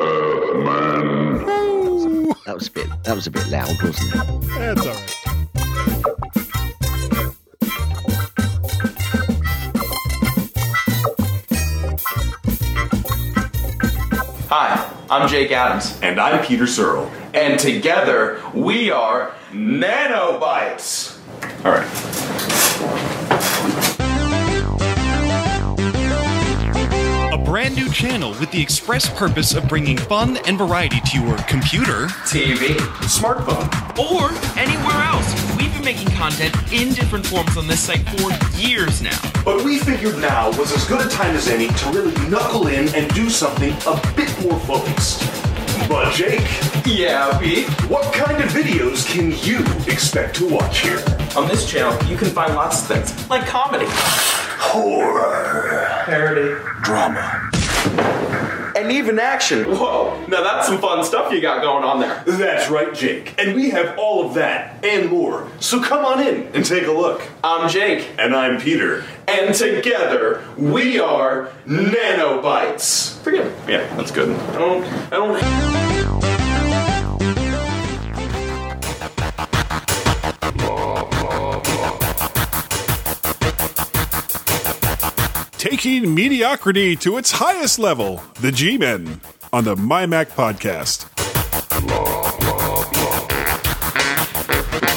Earthman? 0.00 1.48
Ooh, 1.48 2.34
That 2.46 2.54
was 2.56 2.66
a 2.68 2.70
bit 2.72 2.88
that 3.04 3.14
was 3.14 3.26
a 3.26 3.30
bit 3.30 3.46
loud, 3.48 3.80
wasn't 3.82 4.14
it? 4.14 4.48
that's 4.58 4.86
all 4.86 4.94
right. 4.94 6.18
Hi, 14.50 14.92
I'm 15.10 15.28
Jake 15.28 15.50
Adams, 15.52 15.98
And 16.02 16.18
I'm 16.20 16.44
Peter 16.44 16.66
Serle. 16.66 17.10
and 17.34 17.58
together 17.60 18.40
we 18.54 18.90
are 18.90 19.34
Nanobites. 19.52 21.16
All 21.64 21.72
right. 21.72 21.88
A 27.32 27.38
brand 27.38 27.74
new 27.74 27.88
channel 27.90 28.30
with 28.38 28.50
the 28.50 28.60
express 28.60 29.08
purpose 29.18 29.54
of 29.54 29.66
bringing 29.66 29.96
fun 29.96 30.36
and 30.46 30.58
variety 30.58 31.00
to 31.00 31.20
your 31.20 31.36
computer 31.48 32.08
TV. 32.28 32.74
Smartphone. 33.08 33.68
or 33.98 34.28
anywhere 34.58 35.02
else. 35.02 35.56
We've 35.56 35.72
been 35.72 35.84
making 35.84 36.08
content 36.10 36.54
in 36.70 36.92
different 36.92 37.26
forms 37.26 37.56
on 37.56 37.66
this 37.66 37.80
site 37.80 38.06
for 38.10 38.30
years 38.58 39.00
now. 39.00 39.18
But 39.46 39.64
we 39.64 39.78
figured 39.78 40.18
now 40.18 40.50
was 40.58 40.72
as 40.72 40.84
good 40.86 41.04
a 41.04 41.08
time 41.08 41.34
as 41.34 41.48
any 41.48 41.68
to 41.68 41.90
really 41.90 42.12
knuckle 42.28 42.66
in 42.66 42.94
and 42.94 43.12
do 43.14 43.30
something 43.30 43.72
a 43.86 44.12
bit 44.14 44.30
more 44.42 44.60
focused. 44.60 45.37
But 45.86 46.12
Jake, 46.14 46.40
Yeah, 46.86 47.38
Pete. 47.38 47.68
what 47.90 48.12
kind 48.14 48.42
of 48.42 48.50
videos 48.50 49.06
can 49.06 49.32
you 49.46 49.58
expect 49.92 50.36
to 50.36 50.48
watch 50.48 50.80
here? 50.80 51.02
On 51.36 51.46
this 51.46 51.68
channel, 51.70 51.92
you 52.08 52.16
can 52.16 52.28
find 52.28 52.54
lots 52.54 52.80
of 52.82 52.88
things, 52.88 53.28
like 53.30 53.46
comedy, 53.46 53.86
Horror, 54.60 56.02
parody, 56.06 56.54
drama. 56.82 57.50
And 58.78 58.92
even 58.92 59.18
action. 59.18 59.64
Whoa, 59.64 60.24
now 60.28 60.42
that's 60.44 60.68
some 60.68 60.78
fun 60.78 61.02
stuff 61.04 61.32
you 61.32 61.40
got 61.40 61.62
going 61.62 61.82
on 61.82 61.98
there. 61.98 62.22
That's 62.24 62.70
right, 62.70 62.94
Jake. 62.94 63.34
And 63.36 63.56
we 63.56 63.70
have 63.70 63.98
all 63.98 64.24
of 64.24 64.34
that 64.34 64.84
and 64.84 65.10
more. 65.10 65.48
So 65.58 65.82
come 65.82 66.04
on 66.04 66.24
in 66.24 66.46
and 66.54 66.64
take 66.64 66.86
a 66.86 66.92
look. 66.92 67.20
I'm 67.42 67.68
Jake, 67.68 68.08
And 68.18 68.36
I'm 68.36 68.60
Peter. 68.60 69.04
and 69.26 69.52
together 69.52 70.44
we 70.56 71.00
are 71.00 71.50
Nanobites. 71.66 73.18
Forget 73.22 73.46
it. 73.46 73.56
Yeah, 73.68 73.96
that's 73.96 74.12
good. 74.12 74.30
I 74.30 74.58
don't. 74.58 74.84
I 74.84 75.10
don't. 75.10 75.87
Taking 85.70 86.14
mediocrity 86.14 86.96
to 86.96 87.18
its 87.18 87.30
highest 87.30 87.78
level, 87.78 88.22
the 88.40 88.50
G 88.50 88.78
Men 88.78 89.20
on 89.52 89.64
the 89.64 89.76
My 89.76 90.06
Mac 90.06 90.30
podcast. 90.30 91.04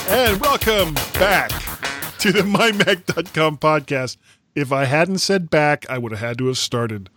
And 0.09 0.39
welcome 0.39 0.93
back 1.19 1.49
to 2.19 2.31
the 2.31 2.43
MyMac.com 2.43 3.57
podcast. 3.57 4.15
If 4.55 4.71
I 4.71 4.85
hadn't 4.85 5.17
said 5.17 5.49
back, 5.49 5.85
I 5.89 5.97
would 5.97 6.13
have 6.13 6.21
had 6.21 6.37
to 6.37 6.47
have 6.47 6.57
started 6.57 7.09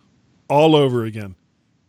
all 0.48 0.74
over 0.74 1.04
again. 1.04 1.36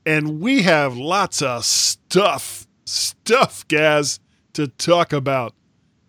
And 0.06 0.40
we 0.40 0.62
have 0.62 0.96
lots 0.96 1.42
of 1.42 1.66
stuff, 1.66 2.68
stuff, 2.86 3.68
Gaz, 3.68 4.20
to 4.54 4.68
talk 4.68 5.12
about. 5.12 5.56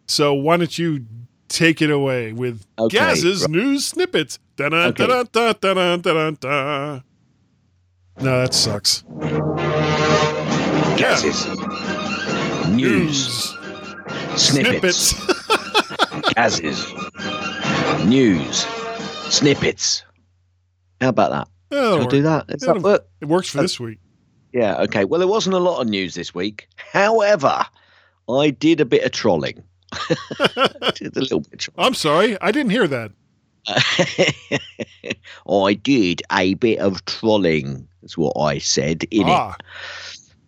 So 0.07 0.35
why 0.35 0.59
don't 0.59 0.79
you 0.79 1.07
take 1.49 1.81
it 1.81 1.91
away 1.91 2.35
with 2.35 2.67
Okay, 2.79 2.99
Gaz's 2.99 3.49
news 3.49 3.87
snippets? 3.87 4.39
Da-da, 4.57 4.87
Okay. 4.87 5.07
da-da, 5.07 5.53
da-da, 5.53 5.97
da-da, 5.97 6.31
da. 6.31 7.01
No, 8.21 8.41
that 8.41 8.55
sucks. 8.55 9.05
Gases. 10.97 11.47
News. 12.71 13.55
Snippets. 14.37 15.13
Gases. 16.35 16.87
News. 18.07 18.65
Snippets. 19.29 20.05
How 21.01 21.11
about 21.11 21.31
that? 21.33 21.49
That'll 21.71 22.03
I 22.03 22.07
do 22.07 22.23
work. 22.25 22.47
that? 22.47 22.59
Does 22.59 22.61
that 22.63 22.81
work? 22.81 23.07
It 23.21 23.27
works 23.29 23.51
for 23.51 23.59
uh, 23.59 23.63
this 23.63 23.79
week. 23.79 23.99
Yeah, 24.55 24.77
okay. 24.85 25.05
Well, 25.05 25.19
there 25.19 25.29
wasn't 25.29 25.55
a 25.55 25.59
lot 25.59 25.81
of 25.83 25.89
news 25.89 26.15
this 26.15 26.35
week. 26.35 26.69
However, 26.77 27.67
I 28.31 28.51
did 28.51 28.81
a 28.81 28.87
bit 28.87 29.05
of 29.05 29.13
trolling. 29.13 29.63
did 30.95 31.15
a 31.17 31.21
little 31.21 31.41
bit 31.41 31.53
of 31.53 31.59
trolling. 31.59 31.87
I'm 31.87 31.95
sorry, 31.95 32.41
I 32.41 32.51
didn't 32.53 32.71
hear 32.71 32.89
that. 32.89 33.13
I 35.49 35.75
did 35.75 36.23
a 36.33 36.55
bit 36.55 36.79
of 36.79 37.05
trolling. 37.05 37.87
That's 38.03 38.17
what 38.17 38.37
I 38.39 38.59
said 38.59 39.05
in 39.11 39.23
it. 39.29 39.33
ah, 39.33 39.57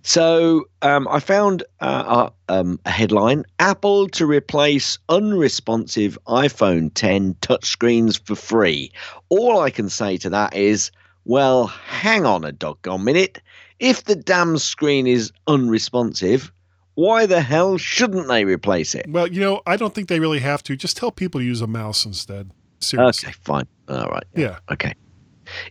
So 0.03 0.65
um, 0.83 1.09
I 1.09 1.21
found 1.21 1.63
uh, 1.81 1.85
uh, 2.07 2.31
um, 2.49 2.79
a 2.85 2.91
headline: 2.91 3.45
Apple 3.59 4.09
to 4.11 4.27
replace 4.27 4.99
unresponsive 5.09 6.19
iPhone 6.29 6.93
10 6.95 7.35
touchscreens 7.35 8.21
for 8.25 8.35
free. 8.35 8.93
All 9.29 9.61
I 9.61 9.71
can 9.71 9.89
say 9.89 10.17
to 10.19 10.31
that 10.31 10.55
is, 10.55 10.91
well, 11.25 11.67
hang 11.67 12.25
on 12.25 12.45
a 12.45 12.53
doggone 12.53 13.05
minute. 13.05 13.41
If 13.81 14.05
the 14.05 14.17
damn 14.17 14.59
screen 14.59 15.07
is 15.07 15.33
unresponsive, 15.47 16.53
why 16.95 17.27
the 17.27 17.41
hell 17.43 17.79
shouldn't 17.79 18.27
they 18.29 18.45
replace 18.45 18.95
it? 18.95 19.07
well, 19.09 19.29
you 19.29 19.41
know, 19.41 19.63
I 19.67 19.77
don't 19.77 19.95
think 19.95 20.09
they 20.09 20.19
really 20.19 20.41
have 20.41 20.63
to. 20.65 20.77
Just 20.77 20.97
tell 20.97 21.13
people 21.13 21.41
to 21.41 21.45
use 21.45 21.61
a 21.61 21.67
mouse 21.69 22.05
instead. 22.05 22.51
Seriously. 22.81 23.29
Okay, 23.29 23.37
fine. 23.43 23.67
All 23.89 24.09
right. 24.09 24.25
Yeah. 24.35 24.59
Okay. 24.71 24.95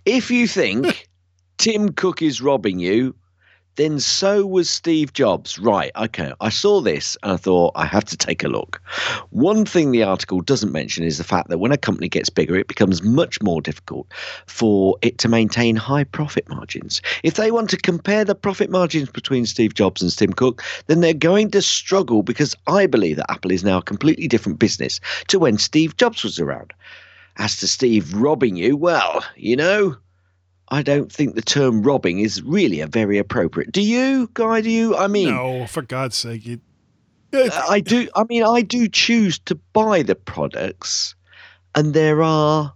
If 0.06 0.32
you 0.32 0.48
think 0.48 1.08
Tim 1.58 1.94
Cook 1.94 2.22
is 2.22 2.42
robbing 2.42 2.80
you, 2.80 3.16
then 3.78 4.00
so 4.00 4.46
was 4.46 4.70
Steve 4.70 5.14
Jobs. 5.14 5.58
Right. 5.58 5.92
Okay. 5.96 6.34
I 6.42 6.50
saw 6.50 6.82
this 6.82 7.16
and 7.24 7.32
I 7.32 7.38
thought 7.38 7.72
I 7.76 7.86
have 7.86 8.06
to 8.06 8.18
take 8.18 8.44
a 8.44 8.48
look. 8.48 8.82
One 9.30 9.66
thing 9.66 9.92
the 9.92 10.04
article 10.04 10.42
doesn't 10.42 10.72
mention 10.72 11.04
is 11.04 11.18
the 11.18 11.24
fact 11.24 11.50
that 11.50 11.60
when 11.60 11.72
a 11.72 11.78
company 11.78 12.10
gets 12.10 12.30
bigger, 12.30 12.56
it 12.56 12.68
becomes 12.68 13.04
much 13.04 13.42
more 13.42 13.62
difficult 13.62 14.08
for 14.48 14.98
it 15.02 15.20
to 15.20 15.30
maintain 15.30 15.76
high 15.76 16.04
profit 16.04 16.50
margins. 16.50 17.02
If 17.24 17.36
they 17.36 17.52
want 17.52 17.70
to 17.70 17.78
compare 17.78 18.26
the 18.26 18.36
profit 18.36 18.70
margins 18.70 19.10
between 19.10 19.46
Steve 19.46 19.76
Jobs 19.76 20.02
and 20.02 20.16
Tim 20.16 20.34
Cook, 20.34 20.64
then 20.88 21.02
they're 21.02 21.14
going 21.14 21.52
to 21.52 21.62
struggle 21.62 22.24
because 22.24 22.56
I 22.66 22.88
believe 22.88 23.18
that 23.18 23.32
Apple 23.32 23.52
is 23.52 23.64
now 23.64 23.78
a 23.78 23.84
completely 23.84 24.28
different 24.28 24.60
business 24.60 25.00
to 25.28 25.40
when 25.40 25.58
Steve 25.58 25.98
Jobs 25.98 26.24
was 26.24 26.40
around. 26.40 26.74
As 27.40 27.58
to 27.58 27.68
Steve 27.68 28.16
robbing 28.16 28.56
you, 28.56 28.76
well, 28.76 29.24
you 29.36 29.56
know, 29.56 29.96
I 30.70 30.82
don't 30.82 31.12
think 31.12 31.36
the 31.36 31.42
term 31.42 31.82
robbing 31.82 32.20
is 32.20 32.42
really 32.42 32.82
a 32.82 32.88
very 32.88 33.18
appropriate. 33.18 33.72
Do 33.72 33.82
you, 33.82 34.30
Guy? 34.34 34.62
Do 34.62 34.70
you? 34.70 34.96
I 34.96 35.08
mean, 35.08 35.30
No, 35.30 35.66
for 35.68 35.82
God's 35.82 36.16
sake. 36.16 36.46
You, 36.46 36.60
uh, 37.34 37.50
I 37.70 37.80
do. 37.80 38.10
I 38.16 38.26
mean, 38.26 38.44
I 38.44 38.62
do 38.62 38.88
choose 38.88 39.40
to 39.40 39.56
buy 39.74 40.04
the 40.04 40.16
products, 40.16 41.16
and 41.76 41.94
there 41.94 42.22
are 42.22 42.74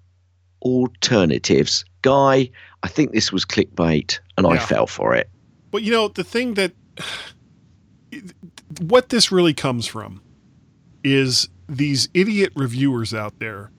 alternatives. 0.61 1.83
Guy, 2.01 2.49
I 2.83 2.87
think 2.87 3.11
this 3.11 3.31
was 3.31 3.45
clickbait, 3.45 4.19
and 4.37 4.47
I 4.47 4.57
fell 4.57 4.87
for 4.87 5.13
it. 5.13 5.29
But 5.69 5.83
you 5.83 5.91
know, 5.91 6.07
the 6.07 6.23
thing 6.23 6.53
that 6.55 6.71
what 8.81 9.09
this 9.09 9.31
really 9.31 9.53
comes 9.53 9.85
from 9.85 10.21
is 11.03 11.49
these 11.67 12.09
idiot 12.13 12.51
reviewers 12.55 13.13
out 13.13 13.39
there 13.39 13.71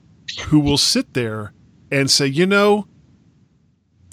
who 0.47 0.59
will 0.59 0.79
sit 0.79 1.15
there 1.15 1.53
and 1.91 2.11
say, 2.11 2.27
you 2.27 2.47
know, 2.47 2.87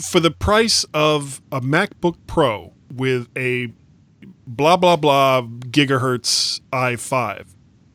for 0.02 0.20
the 0.20 0.32
price 0.32 0.86
of 0.94 1.42
a 1.52 1.62
MacBook 1.62 2.16
Pro 2.28 2.74
with 2.94 3.28
a 3.38 3.72
blah 4.48 4.78
blah 4.78 4.96
blah 4.96 5.42
gigahertz 5.44 6.62
i5, 6.72 7.46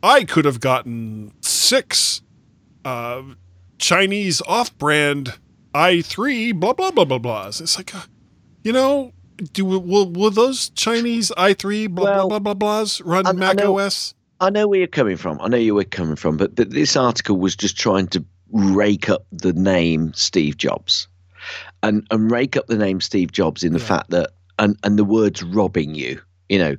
I 0.03 0.25
could 0.25 0.45
have 0.45 0.61
gotten 0.61 1.33
six 1.41 2.23
uh, 2.85 3.23
Chinese 3.79 4.43
off-brand 4.47 5.35
i 5.75 6.03
three 6.03 6.53
blah 6.53 6.73
blah 6.73 6.91
blah 6.91 7.05
blah 7.05 7.19
blahs. 7.19 7.61
It's 7.61 7.77
like, 7.77 7.95
uh, 7.95 8.03
you 8.63 8.73
know, 8.73 9.13
do 9.53 9.65
will 9.65 10.11
will 10.11 10.31
those 10.31 10.69
Chinese 10.71 11.33
i 11.37 11.55
three 11.55 11.87
blah 11.87 12.27
blah 12.27 12.39
blah 12.39 12.55
blah 12.55 12.83
blahs 12.83 13.03
run 13.05 13.27
I- 13.27 13.31
I 13.31 13.33
Mac 13.33 13.57
know- 13.57 13.79
OS? 13.79 14.15
I 14.41 14.51
know 14.51 14.67
where 14.69 14.81
you're 14.81 14.89
coming 14.89 15.17
from. 15.17 15.41
I 15.41 15.49
know 15.49 15.57
you 15.57 15.75
were 15.77 15.85
coming 15.85 16.17
from, 16.17 16.37
but 16.37 16.55
but 16.55 16.71
this 16.71 16.97
article 16.97 17.37
was 17.39 17.57
just 17.57 17.79
trying 17.79 18.09
to 18.09 18.25
rake 18.53 19.09
up 19.09 19.25
the 19.33 19.53
name 19.53 20.13
Steve 20.15 20.57
Jobs, 20.59 21.09
and 21.89 22.07
and 22.11 22.31
rake 22.31 22.57
up 22.57 22.67
the 22.67 22.77
name 22.77 23.01
Steve 23.01 23.33
Jobs 23.33 23.63
in 23.65 23.73
the 23.73 23.79
fact 23.79 24.11
that 24.11 24.31
and 24.59 24.77
and 24.85 24.99
the 24.99 25.05
words 25.05 25.43
robbing 25.43 25.95
you. 25.95 26.21
You 26.49 26.59
know, 26.59 26.77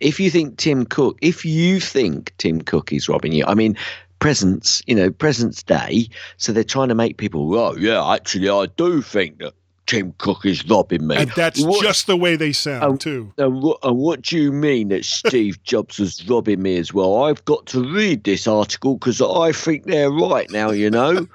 if 0.00 0.18
you 0.20 0.30
think 0.30 0.56
Tim 0.58 0.84
Cook, 0.84 1.18
if 1.22 1.44
you 1.44 1.80
think 1.80 2.32
Tim 2.38 2.60
Cook 2.60 2.92
is 2.92 3.08
robbing 3.08 3.32
you, 3.32 3.44
I 3.46 3.54
mean. 3.54 3.76
Presents, 4.18 4.82
you 4.86 4.94
know, 4.94 5.10
Presents 5.10 5.62
Day. 5.62 6.08
So 6.38 6.50
they're 6.50 6.64
trying 6.64 6.88
to 6.88 6.94
make 6.94 7.18
people, 7.18 7.54
oh, 7.54 7.76
yeah, 7.76 8.02
actually, 8.14 8.48
I 8.48 8.64
do 8.78 9.02
think 9.02 9.40
that 9.40 9.52
Tim 9.84 10.14
Cook 10.16 10.46
is 10.46 10.66
robbing 10.70 11.06
me. 11.06 11.16
And 11.16 11.30
that's 11.36 11.62
What- 11.62 11.82
just 11.84 12.06
the 12.06 12.16
way 12.16 12.34
they 12.34 12.54
sound 12.54 12.82
Oh, 12.82 12.96
too. 12.96 13.30
and 13.36 13.62
what, 13.62 13.78
and 13.82 13.98
what 13.98 14.22
do 14.22 14.38
you 14.38 14.52
mean 14.52 14.88
that 14.88 15.04
Steve 15.20 15.62
Jobs 15.64 15.98
was 15.98 16.26
robbing 16.26 16.62
me 16.62 16.78
as 16.78 16.94
well? 16.94 17.24
I've 17.24 17.44
got 17.44 17.66
to 17.66 17.84
read 17.94 18.24
this 18.24 18.46
article 18.46 18.94
because 18.94 19.20
I 19.20 19.52
think 19.52 19.84
they're 19.84 20.10
right 20.10 20.50
now, 20.50 20.70
you 20.70 20.88
know? 20.88 21.28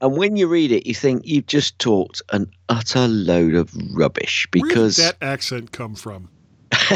And 0.00 0.16
when 0.16 0.36
you 0.36 0.46
read 0.46 0.72
it, 0.72 0.86
you 0.86 0.94
think 0.94 1.22
you've 1.26 1.46
just 1.46 1.78
talked 1.78 2.22
an 2.32 2.50
utter 2.68 3.08
load 3.08 3.54
of 3.54 3.74
rubbish 3.94 4.46
Where 4.52 4.62
did 4.62 4.68
because, 4.68 4.96
that 4.96 5.16
accent 5.22 5.72
come 5.72 5.94
from? 5.94 6.28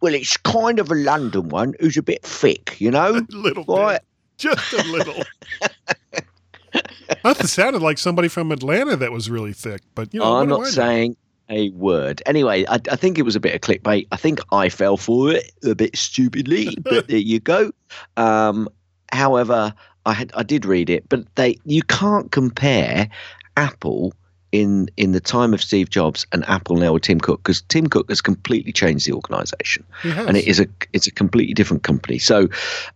well, 0.00 0.14
it's 0.14 0.36
kind 0.36 0.78
of 0.78 0.90
a 0.90 0.94
London 0.94 1.48
one 1.48 1.74
who's 1.80 1.96
a 1.96 2.02
bit 2.02 2.22
thick, 2.22 2.80
you 2.80 2.90
know? 2.90 3.16
A 3.32 3.36
little 3.36 3.64
Right. 3.64 3.94
bit, 3.94 4.04
just 4.38 4.72
a 4.72 4.82
little. 4.84 5.22
that 7.24 7.36
sounded 7.48 7.82
like 7.82 7.98
somebody 7.98 8.28
from 8.28 8.52
Atlanta 8.52 8.96
that 8.96 9.12
was 9.12 9.28
really 9.28 9.52
thick, 9.52 9.82
but 9.94 10.12
you 10.14 10.20
know, 10.20 10.36
I'm 10.36 10.48
not 10.48 10.66
saying 10.66 11.16
a 11.48 11.70
word. 11.70 12.22
Anyway, 12.26 12.64
I, 12.68 12.74
I 12.90 12.96
think 12.96 13.18
it 13.18 13.22
was 13.22 13.36
a 13.36 13.40
bit 13.40 13.54
of 13.54 13.60
clickbait. 13.60 14.06
I 14.12 14.16
think 14.16 14.40
I 14.52 14.68
fell 14.68 14.96
for 14.96 15.32
it 15.32 15.50
a 15.64 15.74
bit 15.74 15.96
stupidly, 15.96 16.76
but 16.80 17.08
there 17.08 17.18
you 17.18 17.40
go. 17.40 17.72
Um, 18.16 18.68
however, 19.12 19.74
I 20.06 20.12
had 20.12 20.32
I 20.34 20.42
did 20.42 20.64
read 20.64 20.90
it, 20.90 21.08
but 21.08 21.24
they 21.36 21.56
you 21.64 21.82
can't 21.82 22.30
compare 22.30 23.08
Apple 23.56 24.14
in 24.52 24.88
in 24.96 25.12
the 25.12 25.20
time 25.20 25.54
of 25.54 25.62
Steve 25.62 25.90
Jobs 25.90 26.26
and 26.32 26.48
Apple 26.48 26.76
now 26.76 26.92
with 26.92 27.02
Tim 27.02 27.20
Cook 27.20 27.42
because 27.42 27.62
Tim 27.62 27.86
Cook 27.86 28.08
has 28.08 28.20
completely 28.20 28.72
changed 28.72 29.06
the 29.06 29.12
organization, 29.12 29.84
and 30.26 30.36
it 30.36 30.46
is 30.46 30.60
a 30.60 30.66
it's 30.92 31.06
a 31.06 31.12
completely 31.12 31.54
different 31.54 31.82
company. 31.82 32.18
So, 32.18 32.48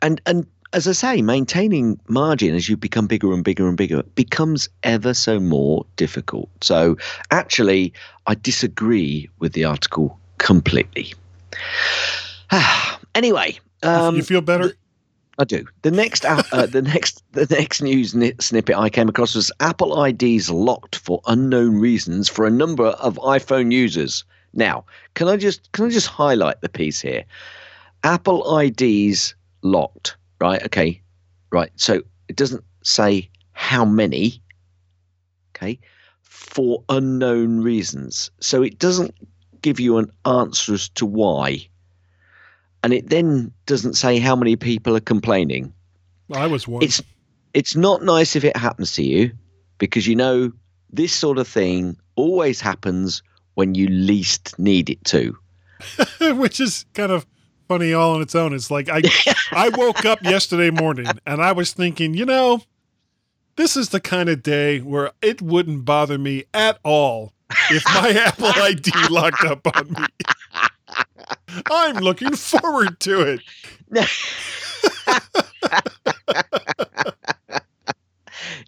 and 0.02 0.20
and 0.26 0.46
as 0.72 0.88
I 0.88 0.92
say, 0.92 1.22
maintaining 1.22 2.00
margin 2.08 2.54
as 2.54 2.68
you 2.68 2.76
become 2.76 3.06
bigger 3.06 3.32
and 3.32 3.44
bigger 3.44 3.68
and 3.68 3.76
bigger 3.76 4.02
becomes 4.14 4.68
ever 4.82 5.14
so 5.14 5.38
more 5.38 5.86
difficult. 5.96 6.48
So, 6.62 6.96
actually, 7.30 7.92
I 8.26 8.34
disagree 8.34 9.30
with 9.38 9.52
the 9.52 9.64
article 9.64 10.18
completely. 10.38 11.14
anyway, 13.14 13.58
um, 13.84 14.16
you 14.16 14.22
feel 14.22 14.40
better? 14.40 14.72
I 15.38 15.44
do. 15.44 15.64
The 15.82 15.90
next, 15.90 16.24
uh, 16.24 16.66
the 16.66 16.82
next, 16.82 17.24
the 17.32 17.46
next 17.50 17.82
news 17.82 18.14
ni- 18.14 18.34
snippet 18.40 18.76
I 18.76 18.88
came 18.88 19.08
across 19.08 19.34
was 19.34 19.50
Apple 19.60 20.04
IDs 20.04 20.48
locked 20.50 20.96
for 20.96 21.20
unknown 21.26 21.76
reasons 21.76 22.28
for 22.28 22.46
a 22.46 22.50
number 22.50 22.86
of 22.86 23.16
iPhone 23.16 23.72
users. 23.72 24.24
Now, 24.52 24.84
can 25.14 25.26
I 25.26 25.36
just 25.36 25.72
can 25.72 25.86
I 25.86 25.88
just 25.88 26.06
highlight 26.06 26.60
the 26.60 26.68
piece 26.68 27.00
here? 27.00 27.24
Apple 28.04 28.58
IDs 28.58 29.34
locked, 29.62 30.16
right? 30.40 30.62
Okay, 30.64 31.02
right. 31.50 31.72
So 31.76 32.02
it 32.28 32.36
doesn't 32.36 32.62
say 32.82 33.28
how 33.52 33.84
many. 33.84 34.40
Okay, 35.56 35.80
for 36.22 36.84
unknown 36.88 37.60
reasons. 37.60 38.30
So 38.40 38.62
it 38.62 38.78
doesn't 38.78 39.14
give 39.62 39.80
you 39.80 39.98
an 39.98 40.12
answer 40.24 40.74
as 40.74 40.88
to 40.90 41.06
why 41.06 41.66
and 42.84 42.92
it 42.92 43.08
then 43.08 43.50
doesn't 43.64 43.94
say 43.94 44.18
how 44.18 44.36
many 44.36 44.56
people 44.56 44.94
are 44.94 45.00
complaining. 45.00 45.72
I 46.32 46.46
was 46.46 46.68
one. 46.68 46.82
It's 46.82 47.02
it's 47.54 47.74
not 47.74 48.02
nice 48.02 48.36
if 48.36 48.44
it 48.44 48.56
happens 48.56 48.92
to 48.94 49.02
you 49.02 49.32
because 49.78 50.06
you 50.06 50.14
know 50.14 50.52
this 50.92 51.12
sort 51.12 51.38
of 51.38 51.48
thing 51.48 51.96
always 52.14 52.60
happens 52.60 53.22
when 53.54 53.74
you 53.74 53.88
least 53.88 54.58
need 54.58 54.90
it 54.90 55.02
to. 55.06 55.34
which 56.36 56.60
is 56.60 56.84
kind 56.92 57.10
of 57.10 57.26
funny 57.68 57.94
all 57.94 58.16
on 58.16 58.20
its 58.20 58.34
own. 58.34 58.52
It's 58.52 58.70
like 58.70 58.90
I 58.90 59.00
I 59.52 59.70
woke 59.70 60.04
up 60.04 60.22
yesterday 60.22 60.70
morning 60.70 61.06
and 61.26 61.42
I 61.42 61.52
was 61.52 61.72
thinking, 61.72 62.12
you 62.12 62.26
know, 62.26 62.60
this 63.56 63.78
is 63.78 63.88
the 63.88 64.00
kind 64.00 64.28
of 64.28 64.42
day 64.42 64.80
where 64.80 65.12
it 65.22 65.40
wouldn't 65.40 65.86
bother 65.86 66.18
me 66.18 66.44
at 66.52 66.80
all 66.84 67.32
if 67.70 67.82
my 67.94 68.10
Apple 68.26 68.48
ID 68.48 68.92
locked 69.08 69.44
up 69.44 69.74
on 69.74 69.90
me. 69.90 70.26
I'm 71.70 71.96
looking 71.96 72.34
forward 72.34 73.00
to 73.00 73.38
it. 73.38 73.40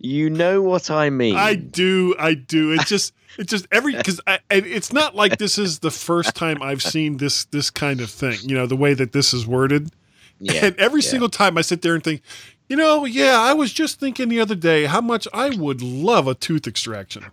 You 0.00 0.30
know 0.30 0.62
what 0.62 0.90
I 0.90 1.10
mean. 1.10 1.36
I 1.36 1.54
do, 1.54 2.14
I 2.18 2.34
do. 2.34 2.72
It 2.72 2.86
just, 2.86 3.12
it 3.38 3.48
just 3.48 3.66
every 3.72 3.96
because 3.96 4.20
it's 4.50 4.92
not 4.92 5.14
like 5.16 5.38
this 5.38 5.58
is 5.58 5.80
the 5.80 5.90
first 5.90 6.34
time 6.34 6.62
I've 6.62 6.82
seen 6.82 7.16
this 7.16 7.44
this 7.46 7.70
kind 7.70 8.00
of 8.00 8.10
thing. 8.10 8.38
You 8.42 8.54
know, 8.54 8.66
the 8.66 8.76
way 8.76 8.94
that 8.94 9.12
this 9.12 9.34
is 9.34 9.46
worded. 9.46 9.90
Yeah, 10.38 10.66
and 10.66 10.76
every 10.78 11.00
yeah. 11.00 11.08
single 11.08 11.28
time 11.28 11.56
I 11.58 11.62
sit 11.62 11.82
there 11.82 11.94
and 11.94 12.04
think, 12.04 12.22
you 12.68 12.76
know, 12.76 13.04
yeah, 13.04 13.38
I 13.38 13.54
was 13.54 13.72
just 13.72 13.98
thinking 13.98 14.28
the 14.28 14.40
other 14.40 14.54
day 14.54 14.84
how 14.84 15.00
much 15.00 15.26
I 15.32 15.50
would 15.50 15.82
love 15.82 16.28
a 16.28 16.34
tooth 16.34 16.66
extraction. 16.66 17.24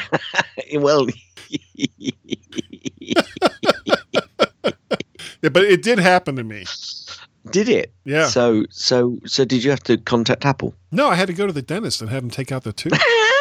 well, 0.74 1.06
Yeah, 5.42 5.50
but 5.50 5.64
it 5.64 5.82
did 5.82 5.98
happen 5.98 6.36
to 6.36 6.44
me. 6.44 6.64
did 7.50 7.68
it? 7.68 7.92
Yeah. 8.04 8.26
So 8.26 8.64
so 8.70 9.18
so 9.26 9.44
did 9.44 9.62
you 9.62 9.70
have 9.70 9.82
to 9.84 9.98
contact 9.98 10.44
Apple? 10.44 10.74
No, 10.90 11.08
I 11.08 11.14
had 11.14 11.26
to 11.28 11.34
go 11.34 11.46
to 11.46 11.52
the 11.52 11.62
dentist 11.62 12.00
and 12.00 12.10
have 12.10 12.22
him 12.22 12.30
take 12.30 12.50
out 12.50 12.64
the 12.64 12.72
tooth. 12.72 12.92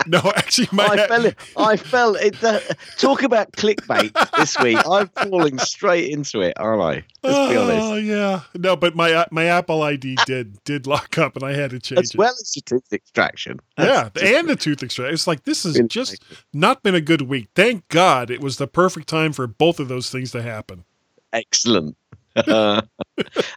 no, 0.06 0.20
actually, 0.34 0.68
my 0.72 0.86
I 0.86 1.06
fell. 1.06 1.32
I 1.56 1.76
fell. 1.76 2.14
It, 2.16 2.42
uh, 2.42 2.58
talk 2.98 3.22
about 3.22 3.52
clickbait 3.52 4.12
this 4.36 4.58
week. 4.58 4.78
I'm 4.90 5.08
falling 5.08 5.58
straight 5.58 6.10
into 6.10 6.40
it, 6.40 6.54
aren't 6.56 6.82
I? 6.82 7.04
Let's 7.22 7.52
be 7.52 7.56
honest. 7.56 7.86
Oh 7.86 7.94
yeah, 7.96 8.40
no, 8.56 8.74
but 8.74 8.96
my 8.96 9.12
uh, 9.12 9.26
my 9.30 9.44
Apple 9.44 9.82
ID 9.84 10.16
did 10.26 10.62
did 10.64 10.88
lock 10.88 11.16
up, 11.16 11.36
and 11.36 11.44
I 11.44 11.54
had 11.54 11.70
to 11.70 11.78
change 11.78 12.00
As 12.00 12.10
it. 12.10 12.18
well 12.18 12.32
as 12.32 12.50
the 12.50 12.60
tooth 12.62 12.92
extraction. 12.92 13.60
yeah, 13.78 14.08
That's 14.12 14.22
and 14.32 14.48
the 14.48 14.56
tooth 14.56 14.82
extraction. 14.82 15.14
It's 15.14 15.28
like 15.28 15.44
this 15.44 15.62
has 15.62 15.78
just 15.86 16.24
not 16.52 16.82
been 16.82 16.96
a 16.96 17.00
good 17.00 17.22
week. 17.22 17.48
Thank 17.54 17.86
God 17.88 18.30
it 18.30 18.40
was 18.40 18.56
the 18.56 18.66
perfect 18.66 19.08
time 19.08 19.32
for 19.32 19.46
both 19.46 19.78
of 19.78 19.86
those 19.86 20.10
things 20.10 20.32
to 20.32 20.42
happen. 20.42 20.84
Excellent. 21.32 21.96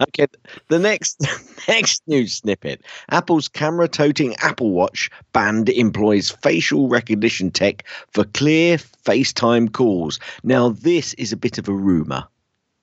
Okay, 0.02 0.28
the 0.70 0.80
next 0.80 1.26
next 1.68 2.04
news 2.08 2.36
snippet: 2.36 2.82
Apple's 3.10 3.48
camera-toting 3.48 4.36
Apple 4.40 4.72
Watch 4.72 5.10
band 5.34 5.70
employs 5.70 6.30
facial 6.30 6.88
recognition 6.88 7.52
tech 7.52 7.84
for 8.12 8.24
clear 8.24 8.78
FaceTime 8.78 9.72
calls. 9.72 10.20
Now, 10.44 10.70
this 10.70 11.14
is 11.16 11.32
a 11.32 11.38
bit 11.38 11.58
of 11.58 11.68
a 11.68 11.74
rumor. 11.74 12.28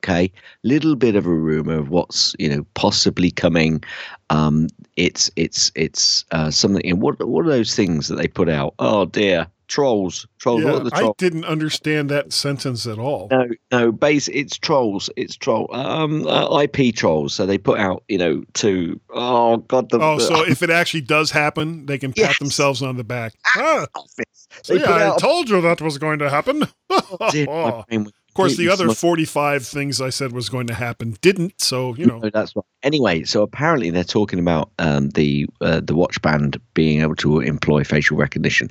Okay, 0.02 0.30
little 0.64 0.96
bit 0.96 1.16
of 1.16 1.24
a 1.24 1.30
rumor 1.30 1.78
of 1.78 1.88
what's 1.88 2.34
you 2.38 2.48
know 2.48 2.66
possibly 2.74 3.30
coming. 3.30 3.82
Um, 4.30 4.68
it's 4.96 5.30
it's 5.37 5.70
it's 5.74 6.24
uh, 6.32 6.50
something. 6.50 7.00
What 7.00 7.26
what 7.26 7.46
are 7.46 7.50
those 7.50 7.74
things 7.74 8.08
that 8.08 8.16
they 8.16 8.28
put 8.28 8.48
out? 8.48 8.74
Oh 8.78 9.06
dear, 9.06 9.46
trolls, 9.68 10.27
trolls. 10.38 10.62
Yeah, 10.62 10.72
what 10.72 10.85
the 10.85 10.94
I 10.94 11.12
didn't 11.18 11.44
understand 11.44 12.11
that 12.11 12.33
sentence 12.33 12.87
at 12.87 12.98
all. 12.98 13.29
No, 13.31 13.48
no, 13.70 13.92
base. 13.92 14.29
It's 14.29 14.57
trolls. 14.57 15.11
It's 15.16 15.37
troll. 15.37 15.68
Um, 15.74 16.27
uh, 16.27 16.61
IP 16.62 16.94
trolls. 16.94 17.35
So 17.35 17.46
they 17.46 17.59
put 17.59 17.79
out, 17.79 18.03
you 18.09 18.18
know, 18.18 18.44
to 18.55 19.00
oh 19.11 19.59
god, 19.59 19.90
the 19.90 19.98
Oh, 20.00 20.18
the 20.18 20.24
so 20.24 20.46
if 20.46 20.62
it 20.62 20.70
actually 20.70 21.03
does 21.03 21.31
happen, 21.31 21.87
they 21.87 21.98
can 21.98 22.12
pat 22.12 22.38
themselves 22.38 22.83
on 22.83 22.96
the 22.96 23.05
back. 23.05 23.35
Ah, 23.57 23.87
see, 24.07 24.74
They 24.74 24.79
put 24.79 24.88
I 24.88 25.16
told 25.16 25.48
you 25.48 25.61
that 25.61 25.81
was 25.81 25.98
going 25.98 26.18
to 26.20 26.31
happen. 26.31 26.64
Dear, 27.31 27.46
my 27.46 27.85
brain 27.88 28.05
was 28.05 28.12
course, 28.35 28.57
the 28.57 28.68
other 28.68 28.90
45 28.90 29.66
things 29.66 30.01
I 30.01 30.11
said 30.11 30.33
was 30.33 30.49
going 30.49 30.66
to 30.66 30.75
happen 30.75 31.16
didn't. 31.20 31.61
So, 31.61 31.94
you 31.94 32.07
know, 32.07 32.18
No, 32.18 32.31
that's 32.31 32.55
right. 32.55 32.64
Anyway, 32.83 33.25
so 33.25 33.42
apparently 33.42 33.90
they're 33.90 34.05
talking 34.05 34.38
about 34.38 34.70
um, 34.79 35.11
the 35.11 35.47
uh, 35.61 35.81
the 35.81 35.94
watch 35.94 36.20
band 36.23 36.61
being 36.75 37.01
able 37.01 37.16
to 37.16 37.40
employ 37.40 37.85
facial 37.85 38.16
recognition. 38.16 38.68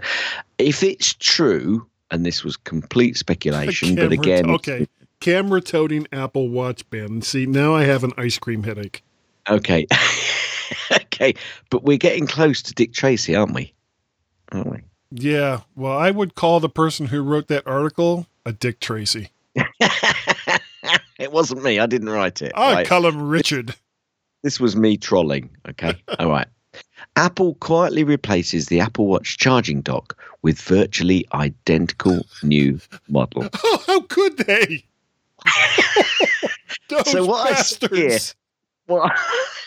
If 0.58 0.84
it's 0.84 1.14
true, 1.14 1.88
and 2.12 2.26
this 2.26 2.44
was 2.44 2.58
complete 2.58 3.18
speculation, 3.18 3.96
but 3.96 4.12
again, 4.12 4.50
okay. 4.52 4.88
Camera 5.20 5.62
toting 5.62 6.06
Apple 6.12 6.50
Watch 6.50 6.88
band. 6.90 7.24
See, 7.24 7.46
now 7.46 7.74
I 7.74 7.86
have 7.86 8.04
an 8.04 8.12
ice 8.18 8.38
cream 8.38 8.64
headache. 8.64 9.04
okay, 9.50 9.88
okay, 10.92 11.34
but 11.70 11.84
we're 11.84 11.98
getting 11.98 12.28
close 12.28 12.62
to 12.64 12.74
Dick 12.74 12.94
Tracy, 12.94 13.36
aren't 13.36 13.54
we? 13.54 13.74
Aren't 14.52 14.70
we? 14.70 14.80
Yeah. 15.12 15.62
Well, 15.76 15.98
I 15.98 16.12
would 16.12 16.36
call 16.36 16.60
the 16.60 16.70
person 16.70 17.08
who 17.08 17.22
wrote 17.22 17.48
that 17.48 17.68
article 17.68 18.28
a 18.46 18.52
Dick 18.52 18.80
Tracy. 18.80 19.30
It 21.20 21.32
wasn't 21.32 21.64
me. 21.64 21.80
I 21.80 21.86
didn't 21.86 22.10
write 22.10 22.42
it. 22.42 22.52
I 22.56 22.74
right? 22.74 22.88
call 22.88 23.06
him 23.06 23.22
Richard. 23.22 23.74
This 24.42 24.60
was 24.60 24.76
me 24.76 24.98
trolling. 24.98 25.50
Okay. 25.70 25.94
All 26.20 26.28
right. 26.28 26.48
Apple 27.16 27.54
quietly 27.56 28.04
replaces 28.04 28.66
the 28.66 28.80
Apple 28.80 29.06
Watch 29.08 29.38
charging 29.38 29.82
dock 29.82 30.18
with 30.42 30.60
virtually 30.60 31.26
identical 31.34 32.22
new 32.42 32.80
model. 33.08 33.48
Oh, 33.64 33.84
how 33.88 34.02
could 34.02 34.38
they? 34.38 34.84
So 37.06 37.26
what 37.26 37.48
I 37.48 37.52
bastards. 37.54 37.96
here- 37.96 38.20
What 38.88 39.12
I, 39.12 39.16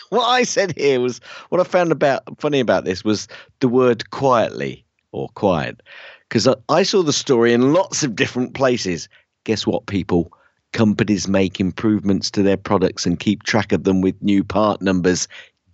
what 0.09 0.25
I 0.25 0.43
said 0.43 0.77
here 0.77 0.99
was 0.99 1.19
what 1.49 1.59
I 1.59 1.63
found 1.63 1.91
about 1.91 2.23
funny 2.39 2.59
about 2.59 2.83
this 2.85 3.03
was 3.03 3.27
the 3.61 3.67
word 3.67 4.09
quietly 4.11 4.85
or 5.11 5.29
quiet 5.29 5.81
because 6.27 6.47
I, 6.47 6.55
I 6.69 6.83
saw 6.83 7.01
the 7.01 7.13
story 7.13 7.53
in 7.53 7.73
lots 7.73 8.03
of 8.03 8.15
different 8.15 8.53
places. 8.53 9.09
Guess 9.47 9.65
what, 9.65 9.85
people? 9.85 10.29
Companies 10.73 11.25
make 11.29 11.61
improvements 11.61 12.29
to 12.31 12.43
their 12.43 12.57
products 12.57 13.05
and 13.05 13.17
keep 13.17 13.43
track 13.43 13.71
of 13.71 13.85
them 13.85 14.01
with 14.01 14.21
new 14.21 14.43
part 14.43 14.81
numbers. 14.81 15.25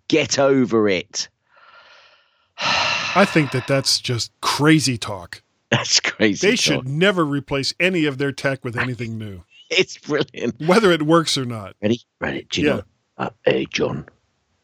Get 0.10 0.38
over 0.38 0.88
it. 0.88 1.28
I 3.16 3.26
think 3.28 3.52
that 3.52 3.66
that's 3.66 4.00
just 4.00 4.32
crazy 4.42 4.96
talk. 5.00 5.42
That's 5.72 6.00
crazy. 6.00 6.46
They 6.48 6.56
talk. 6.56 6.60
should 6.62 6.88
never 6.88 7.26
replace 7.26 7.74
any 7.80 8.06
of 8.06 8.20
their 8.20 8.32
tech 8.32 8.64
with 8.64 8.78
anything 8.78 9.18
new, 9.18 9.44
It's 9.72 9.98
brilliant. 9.98 10.54
whether 10.60 10.92
it 10.92 11.02
works 11.02 11.36
or 11.36 11.46
not. 11.46 11.76
Ready? 11.82 12.00
Ready? 12.22 12.46
Do 12.52 12.62
you 12.62 12.68
Yeah. 12.68 12.76
know? 12.76 12.84
Uh, 13.18 13.30
hey, 13.46 13.66
John, 13.72 14.06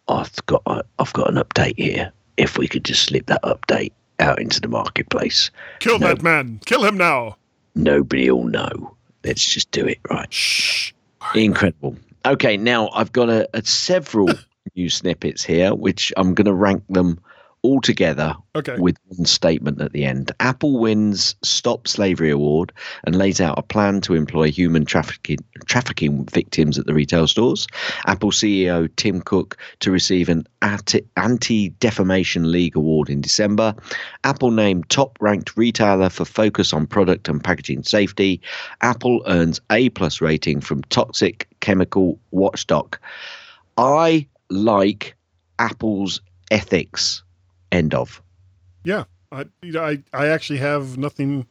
I've 0.07 0.45
got 0.45 0.61
uh, 0.67 0.83
I've 0.99 1.13
got 1.13 1.29
an 1.29 1.37
update 1.37 1.79
here. 1.79 2.11
If 2.37 2.59
we 2.59 2.67
could 2.67 2.85
just 2.85 3.01
slip 3.03 3.25
that 3.25 3.41
update 3.41 3.91
out 4.19 4.39
into 4.39 4.61
the 4.61 4.67
marketplace, 4.67 5.49
Kill 5.79 5.97
No. 5.97 6.09
that 6.09 6.21
man. 6.21 6.59
Kill 6.67 6.83
him 6.85 6.97
now. 6.97 7.37
nobody 7.73 8.29
will 8.29 8.43
know. 8.43 8.95
Let's 9.23 9.43
just 9.43 9.71
do 9.71 9.85
it 9.85 9.99
right. 10.09 10.31
Shh. 10.31 10.93
Incredible. 11.35 11.97
Okay, 12.25 12.57
now 12.57 12.89
I've 12.89 13.11
got 13.11 13.29
a, 13.29 13.49
a 13.53 13.65
several 13.65 14.29
new 14.75 14.89
snippets 14.89 15.43
here, 15.43 15.73
which 15.73 16.13
I'm 16.17 16.33
going 16.33 16.45
to 16.45 16.53
rank 16.53 16.83
them 16.89 17.19
all 17.61 17.81
together 17.81 18.35
Okay. 18.55 18.77
with 18.77 18.95
one 19.07 19.25
statement 19.25 19.81
at 19.81 19.91
the 19.91 20.05
end. 20.05 20.31
Apple 20.39 20.79
wins 20.79 21.35
Stop 21.43 21.87
Slavery 21.87 22.29
Award 22.29 22.71
and 23.03 23.15
lays 23.15 23.41
out 23.41 23.59
a 23.59 23.63
plan 23.63 24.01
to 24.01 24.15
employ 24.15 24.49
human 24.49 24.85
trafficking 24.85 25.39
trafficking 25.65 26.25
victims 26.25 26.79
at 26.79 26.85
the 26.85 26.93
retail 26.93 27.27
stores. 27.27 27.67
Apple 28.05 28.31
CEO 28.31 28.89
Tim 28.95 29.21
Cook 29.21 29.57
to 29.79 29.91
receive 29.91 30.29
an 30.29 30.47
Anti 30.61 31.69
Defamation 31.79 32.51
League 32.51 32.75
Award 32.75 33.09
in 33.09 33.21
December. 33.21 33.75
Apple 34.23 34.51
named 34.51 34.89
top 34.89 35.17
ranked 35.19 35.55
retailer 35.57 36.09
for 36.09 36.25
focus 36.25 36.73
on 36.73 36.87
product 36.87 37.27
and 37.27 37.43
packaging 37.43 37.83
safety. 37.83 38.41
Apple 38.81 39.21
earns 39.27 39.59
A 39.71 39.89
plus 39.89 40.21
rating 40.21 40.61
from 40.61 40.81
Toxic 40.83 41.47
Chemical 41.59 42.19
Watchdog. 42.31 42.97
I 43.77 44.27
like 44.49 45.15
Apple's 45.59 46.21
ethics. 46.51 47.23
End 47.71 47.93
of. 47.93 48.21
Yeah. 48.83 49.05
I, 49.31 49.45
you 49.61 49.73
know, 49.73 49.83
I, 49.83 50.03
I 50.13 50.27
actually 50.27 50.59
have 50.59 50.97
nothing 50.97 51.47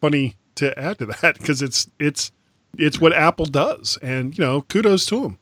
funny 0.00 0.36
to 0.56 0.78
add 0.78 0.98
to 0.98 1.06
that 1.06 1.38
because 1.38 1.62
it's 1.62 1.88
it's 1.98 2.32
it's 2.78 3.00
what 3.00 3.12
Apple 3.12 3.46
does, 3.46 3.98
and 4.02 4.36
you 4.36 4.44
know, 4.44 4.62
kudos 4.62 5.06
to 5.06 5.22
them. 5.22 5.38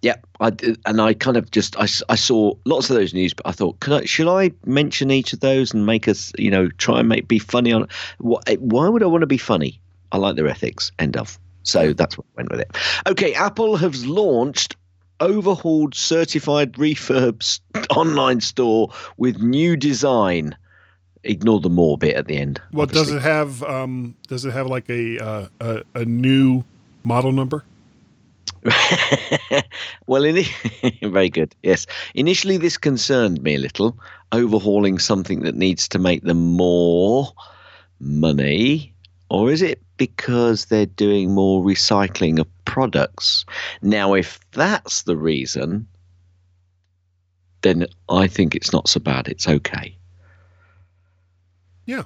Yeah, 0.00 0.16
I 0.38 0.50
did, 0.50 0.80
and 0.86 1.00
I 1.00 1.12
kind 1.12 1.36
of 1.36 1.50
just 1.50 1.76
I, 1.76 1.88
I 2.08 2.14
saw 2.14 2.54
lots 2.64 2.88
of 2.88 2.96
those 2.96 3.12
news, 3.12 3.34
but 3.34 3.46
I 3.46 3.52
thought, 3.52 3.80
could 3.80 4.02
I, 4.02 4.04
should 4.04 4.28
I 4.28 4.52
mention 4.64 5.10
each 5.10 5.32
of 5.32 5.40
those 5.40 5.74
and 5.74 5.84
make 5.86 6.06
us, 6.06 6.32
you 6.38 6.50
know, 6.50 6.68
try 6.78 7.00
and 7.00 7.08
make 7.08 7.26
be 7.26 7.40
funny 7.40 7.72
on? 7.72 7.88
What, 8.18 8.48
eh, 8.48 8.56
why 8.60 8.88
would 8.88 9.02
I 9.02 9.06
want 9.06 9.22
to 9.22 9.26
be 9.26 9.38
funny? 9.38 9.80
I 10.12 10.18
like 10.18 10.36
their 10.36 10.46
ethics. 10.46 10.92
End 11.00 11.16
of. 11.16 11.38
So 11.64 11.92
that's 11.92 12.16
what 12.16 12.26
went 12.36 12.50
with 12.50 12.60
it. 12.60 12.76
Okay, 13.08 13.34
Apple 13.34 13.76
has 13.76 14.06
launched 14.06 14.76
overhauled 15.20 15.94
certified 15.94 16.72
refurbs 16.74 17.60
online 17.90 18.40
store 18.40 18.92
with 19.16 19.38
new 19.40 19.76
design. 19.76 20.56
Ignore 21.24 21.60
the 21.60 21.70
more 21.70 21.98
bit 21.98 22.14
at 22.14 22.26
the 22.26 22.36
end. 22.36 22.60
Well, 22.72 22.86
does 22.86 23.10
it 23.10 23.22
have 23.22 23.62
um 23.64 24.14
does 24.28 24.44
it 24.44 24.52
have 24.52 24.68
like 24.68 24.88
a 24.88 25.18
uh, 25.18 25.48
a, 25.60 25.82
a 25.94 26.04
new 26.04 26.64
model 27.04 27.32
number? 27.32 27.64
well, 30.06 30.24
in 30.24 30.44
very 31.02 31.28
good. 31.28 31.54
Yes. 31.62 31.86
Initially, 32.14 32.56
this 32.56 32.76
concerned 32.76 33.42
me 33.42 33.54
a 33.54 33.58
little, 33.58 33.98
overhauling 34.32 34.98
something 34.98 35.40
that 35.40 35.54
needs 35.54 35.88
to 35.88 35.98
make 35.98 36.22
them 36.22 36.38
more 36.38 37.32
money, 38.00 38.94
or 39.30 39.50
is 39.50 39.62
it 39.62 39.82
because 39.96 40.66
they're 40.66 40.86
doing 40.86 41.34
more 41.34 41.62
recycling 41.62 42.38
of 42.38 42.46
products? 42.64 43.44
Now, 43.82 44.14
if 44.14 44.40
that's 44.52 45.02
the 45.02 45.16
reason, 45.16 45.86
then 47.62 47.86
I 48.08 48.26
think 48.26 48.54
it's 48.54 48.72
not 48.72 48.88
so 48.88 49.00
bad. 49.00 49.28
It's 49.28 49.48
okay. 49.48 49.96
Yeah. 51.86 52.04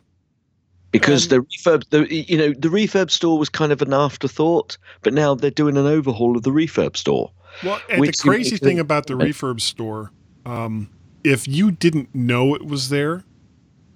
Because 0.91 1.29
the 1.29 1.41
refurb, 1.41 1.85
the 1.91 2.13
you 2.15 2.37
know, 2.37 2.53
the 2.53 2.69
refurb 2.69 3.11
store 3.11 3.39
was 3.39 3.49
kind 3.49 3.73
of 3.73 3.81
an 3.81 3.95
afterthought, 3.95 4.77
but 5.01 5.15
now 5.15 5.35
they're 5.35 5.51
doing 5.51 5.79
an 5.79 5.87
overhaul 5.87 6.37
of 6.37 6.43
the 6.43 6.51
refurb 6.51 6.97
store. 6.97 7.31
Well, 7.65 7.81
and 7.89 8.01
Which 8.01 8.19
the 8.19 8.29
crazy 8.29 8.59
thing 8.59 8.79
about 8.79 9.07
the 9.07 9.15
refurb 9.15 9.61
store, 9.61 10.11
um, 10.45 10.91
if 11.25 11.49
you 11.49 11.71
didn't 11.71 12.15
know 12.15 12.55
it 12.55 12.67
was 12.67 12.91
there, 12.91 13.25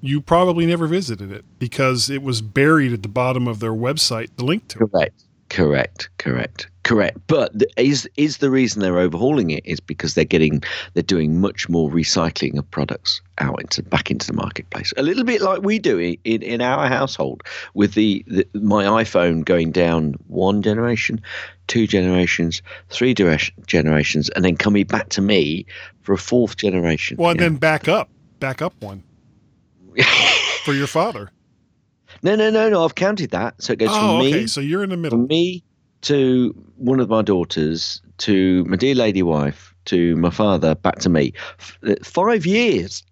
you 0.00 0.20
probably 0.20 0.66
never 0.66 0.86
visited 0.86 1.32
it 1.32 1.44
because 1.58 2.10
it 2.10 2.22
was 2.22 2.42
buried 2.42 2.92
at 2.92 3.02
the 3.02 3.08
bottom 3.08 3.48
of 3.48 3.60
their 3.60 3.72
website. 3.72 4.28
The 4.36 4.44
link 4.44 4.68
to 4.68 4.84
it. 4.84 4.90
Correct. 4.90 5.22
Correct. 5.48 6.10
Correct. 6.18 6.68
Correct. 6.82 7.18
But 7.26 7.56
the, 7.56 7.68
is 7.76 8.08
is 8.16 8.38
the 8.38 8.50
reason 8.50 8.80
they're 8.80 8.98
overhauling 8.98 9.50
it 9.50 9.64
is 9.64 9.80
because 9.80 10.14
they're 10.14 10.24
getting 10.24 10.62
they're 10.94 11.02
doing 11.02 11.40
much 11.40 11.68
more 11.68 11.90
recycling 11.90 12.58
of 12.58 12.70
products 12.70 13.20
out 13.38 13.60
into 13.60 13.82
back 13.82 14.10
into 14.10 14.26
the 14.26 14.32
marketplace. 14.32 14.92
A 14.96 15.02
little 15.02 15.24
bit 15.24 15.40
like 15.40 15.62
we 15.62 15.78
do 15.78 15.98
in, 15.98 16.42
in, 16.42 16.60
our 16.60 16.86
household 16.86 17.42
with 17.74 17.94
the, 17.94 18.24
the 18.28 18.46
my 18.54 18.84
iPhone 18.84 19.44
going 19.44 19.72
down 19.72 20.14
one 20.28 20.62
generation, 20.62 21.20
two 21.66 21.86
generations, 21.86 22.62
three 22.88 23.14
generations, 23.14 24.28
and 24.30 24.44
then 24.44 24.56
coming 24.56 24.84
back 24.84 25.08
to 25.10 25.20
me 25.20 25.66
for 26.02 26.12
a 26.12 26.18
fourth 26.18 26.56
generation. 26.56 27.16
Well, 27.18 27.30
and 27.30 27.40
then 27.40 27.56
back 27.56 27.88
up, 27.88 28.10
back 28.38 28.62
up 28.62 28.74
one 28.80 29.02
for 30.64 30.72
your 30.74 30.86
father. 30.86 31.30
No, 32.22 32.34
no, 32.36 32.50
no, 32.50 32.68
no. 32.70 32.84
I've 32.84 32.94
counted 32.94 33.30
that. 33.30 33.60
So 33.62 33.72
it 33.74 33.78
goes 33.78 33.88
Oh, 33.92 34.18
from 34.18 34.18
me. 34.20 34.34
okay. 34.34 34.46
So 34.46 34.60
you're 34.60 34.82
in 34.84 34.90
the 34.90 34.96
middle. 34.96 35.18
From 35.18 35.26
me 35.26 35.62
to 36.02 36.54
one 36.76 37.00
of 37.00 37.08
my 37.08 37.22
daughters, 37.22 38.00
to 38.18 38.64
my 38.64 38.76
dear 38.76 38.94
lady 38.94 39.22
wife, 39.22 39.74
to 39.86 40.16
my 40.16 40.30
father, 40.30 40.74
back 40.74 40.98
to 41.00 41.08
me. 41.08 41.32
F- 41.58 41.78
uh, 41.86 41.94
five 42.02 42.46
years. 42.46 43.02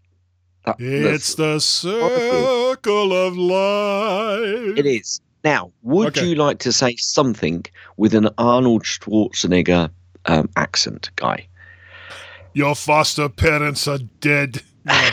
That- 0.64 0.76
It's 0.80 1.34
the 1.34 1.58
circle 1.58 3.12
of 3.12 3.36
life. 3.36 4.78
it 4.78 4.86
is. 4.86 5.20
Now, 5.44 5.72
would 5.82 6.16
Okay. 6.16 6.26
you 6.26 6.34
like 6.36 6.58
to 6.60 6.72
say 6.72 6.96
something 6.96 7.66
with 7.98 8.14
an 8.14 8.30
Arnold 8.38 8.84
Schwarzenegger 8.84 9.90
um, 10.24 10.48
accent, 10.56 11.10
guy? 11.16 11.46
Your 12.54 12.74
foster 12.74 13.28
parents 13.28 13.86
are 13.86 13.98
dead. 14.20 14.62
No, 14.86 15.10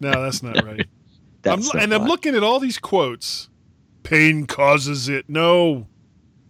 no 0.00 0.22
that's 0.22 0.42
not 0.42 0.62
right. 0.64 0.86
I'm, 1.44 1.62
and 1.78 1.94
I'm 1.94 2.04
looking 2.04 2.34
at 2.34 2.42
all 2.42 2.60
these 2.60 2.78
quotes. 2.78 3.48
Pain 4.02 4.46
causes 4.46 5.08
it. 5.08 5.28
No. 5.28 5.86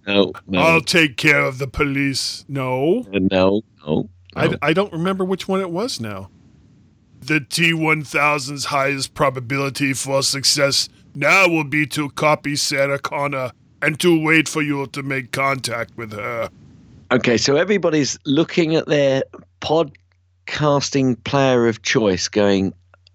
No, 0.06 0.32
no, 0.46 0.60
I'll 0.60 0.80
take 0.80 1.18
care 1.18 1.42
of 1.42 1.58
the 1.58 1.66
police. 1.66 2.44
No. 2.48 3.04
Uh, 3.12 3.18
no, 3.30 3.62
no. 3.86 4.08
I, 4.34 4.54
I 4.62 4.72
don't 4.72 4.92
remember 4.92 5.24
which 5.24 5.46
one 5.46 5.60
it 5.60 5.70
was 5.70 6.00
now. 6.00 6.30
The 7.20 7.40
T1000's 7.40 8.66
highest 8.66 9.12
probability 9.12 9.92
for 9.92 10.22
success 10.22 10.88
now 11.14 11.48
will 11.48 11.64
be 11.64 11.86
to 11.88 12.08
copy 12.10 12.56
Sarah 12.56 12.98
Connor 12.98 13.50
and 13.82 14.00
to 14.00 14.22
wait 14.22 14.48
for 14.48 14.62
you 14.62 14.86
to 14.86 15.02
make 15.02 15.32
contact 15.32 15.96
with 15.96 16.12
her. 16.12 16.48
Okay, 17.10 17.36
so 17.36 17.56
everybody's 17.56 18.18
looking 18.24 18.76
at 18.76 18.86
their 18.86 19.22
podcasting 19.60 21.22
player 21.24 21.66
of 21.66 21.82
choice, 21.82 22.28
going, 22.28 22.72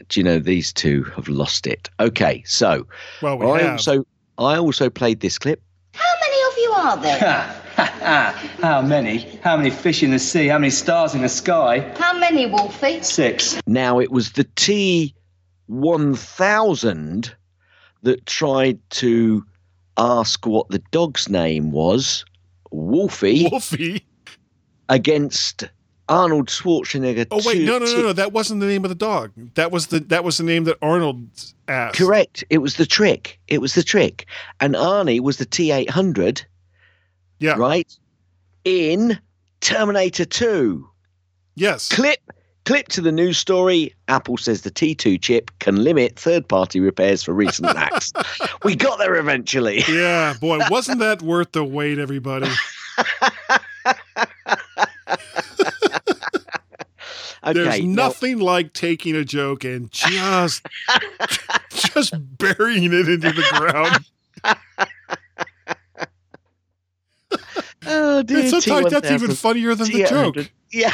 "Do 0.09 0.19
you 0.19 0.23
know 0.23 0.39
these 0.39 0.71
two 0.73 1.03
have 1.15 1.27
lost 1.27 1.67
it?" 1.67 1.89
Okay, 1.99 2.43
so 2.45 2.85
Well, 3.21 3.37
we 3.37 3.45
I 3.47 3.61
have. 3.61 3.71
also 3.73 4.05
I 4.37 4.57
also 4.57 4.89
played 4.89 5.19
this 5.19 5.37
clip. 5.37 5.61
How 5.93 6.13
many 6.21 6.41
of 6.51 6.57
you 6.57 6.71
are 6.75 6.97
there? 6.97 7.59
How 8.61 8.81
many? 8.81 9.17
How 9.43 9.57
many 9.57 9.69
fish 9.69 10.03
in 10.03 10.11
the 10.11 10.19
sea? 10.19 10.47
How 10.47 10.57
many 10.59 10.69
stars 10.71 11.13
in 11.15 11.21
the 11.21 11.29
sky? 11.29 11.79
How 11.97 12.17
many, 12.17 12.45
Wolfie? 12.45 13.01
Six. 13.01 13.59
Now 13.67 13.99
it 13.99 14.11
was 14.11 14.33
the 14.33 14.43
T 14.55 15.13
one 15.67 16.15
thousand 16.15 17.33
that 18.03 18.25
tried 18.25 18.79
to 18.91 19.43
ask 19.97 20.45
what 20.45 20.67
the 20.69 20.81
dog's 20.91 21.29
name 21.29 21.71
was, 21.71 22.25
Wolfie, 22.71 23.47
Wolfie. 23.49 24.05
against 24.89 25.65
Arnold 26.13 26.47
Schwarzenegger. 26.47 27.25
Oh 27.31 27.41
wait, 27.43 27.63
no, 27.63 27.79
no, 27.79 27.85
no, 27.85 28.01
no. 28.01 28.13
That 28.13 28.33
wasn't 28.33 28.59
the 28.59 28.67
name 28.67 28.85
of 28.85 28.89
the 28.89 28.95
dog. 28.95 29.31
That 29.55 29.71
was 29.71 29.87
the 29.87 29.99
that 29.99 30.23
was 30.23 30.37
the 30.37 30.43
name 30.43 30.65
that 30.65 30.77
Arnold 30.81 31.27
asked. 31.67 31.97
Correct. 31.97 32.43
It 32.51 32.59
was 32.59 32.75
the 32.75 32.85
trick. 32.85 33.39
It 33.47 33.61
was 33.61 33.73
the 33.73 33.81
trick. 33.81 34.27
And 34.59 34.75
Arnie 34.75 35.19
was 35.21 35.37
the 35.37 35.45
T 35.45 35.71
eight 35.71 35.89
hundred. 35.89 36.45
Yeah. 37.39 37.55
Right. 37.57 37.91
In 38.63 39.19
Terminator 39.61 40.25
Two. 40.25 40.87
Yes. 41.55 41.89
Clip 41.89 42.19
Clip 42.65 42.87
to 42.89 43.01
the 43.01 43.11
news 43.11 43.39
story 43.39 43.93
Apple 44.07 44.37
says 44.37 44.61
the 44.61 44.71
T2 44.71 45.21
chip 45.21 45.51
can 45.59 45.83
limit 45.83 46.17
third 46.17 46.47
party 46.47 46.79
repairs 46.79 47.23
for 47.23 47.33
recent 47.33 47.73
Macs. 47.75 48.13
we 48.63 48.75
got 48.75 48.99
there 48.99 49.15
eventually. 49.15 49.83
Yeah, 49.89 50.35
boy, 50.39 50.59
wasn't 50.69 50.99
that 50.99 51.21
worth 51.23 51.51
the 51.51 51.63
wait, 51.65 51.97
everybody? 51.99 52.49
Okay, 57.45 57.53
There's 57.53 57.81
now- 57.83 58.07
nothing 58.07 58.39
like 58.39 58.73
taking 58.73 59.15
a 59.15 59.25
joke 59.25 59.63
and 59.63 59.91
just 59.91 60.65
just 61.71 62.13
burying 62.37 62.85
it 62.85 63.09
into 63.09 63.31
the 63.31 63.45
ground. 63.51 64.05
Oh, 67.85 68.23
dear. 68.23 68.39
And 68.39 68.49
sometimes 68.49 68.91
that's 68.91 69.11
even 69.11 69.31
T1000. 69.31 69.37
funnier 69.37 69.75
than 69.75 69.91
the 69.91 70.05
joke. 70.05 70.49
Yeah. 70.71 70.93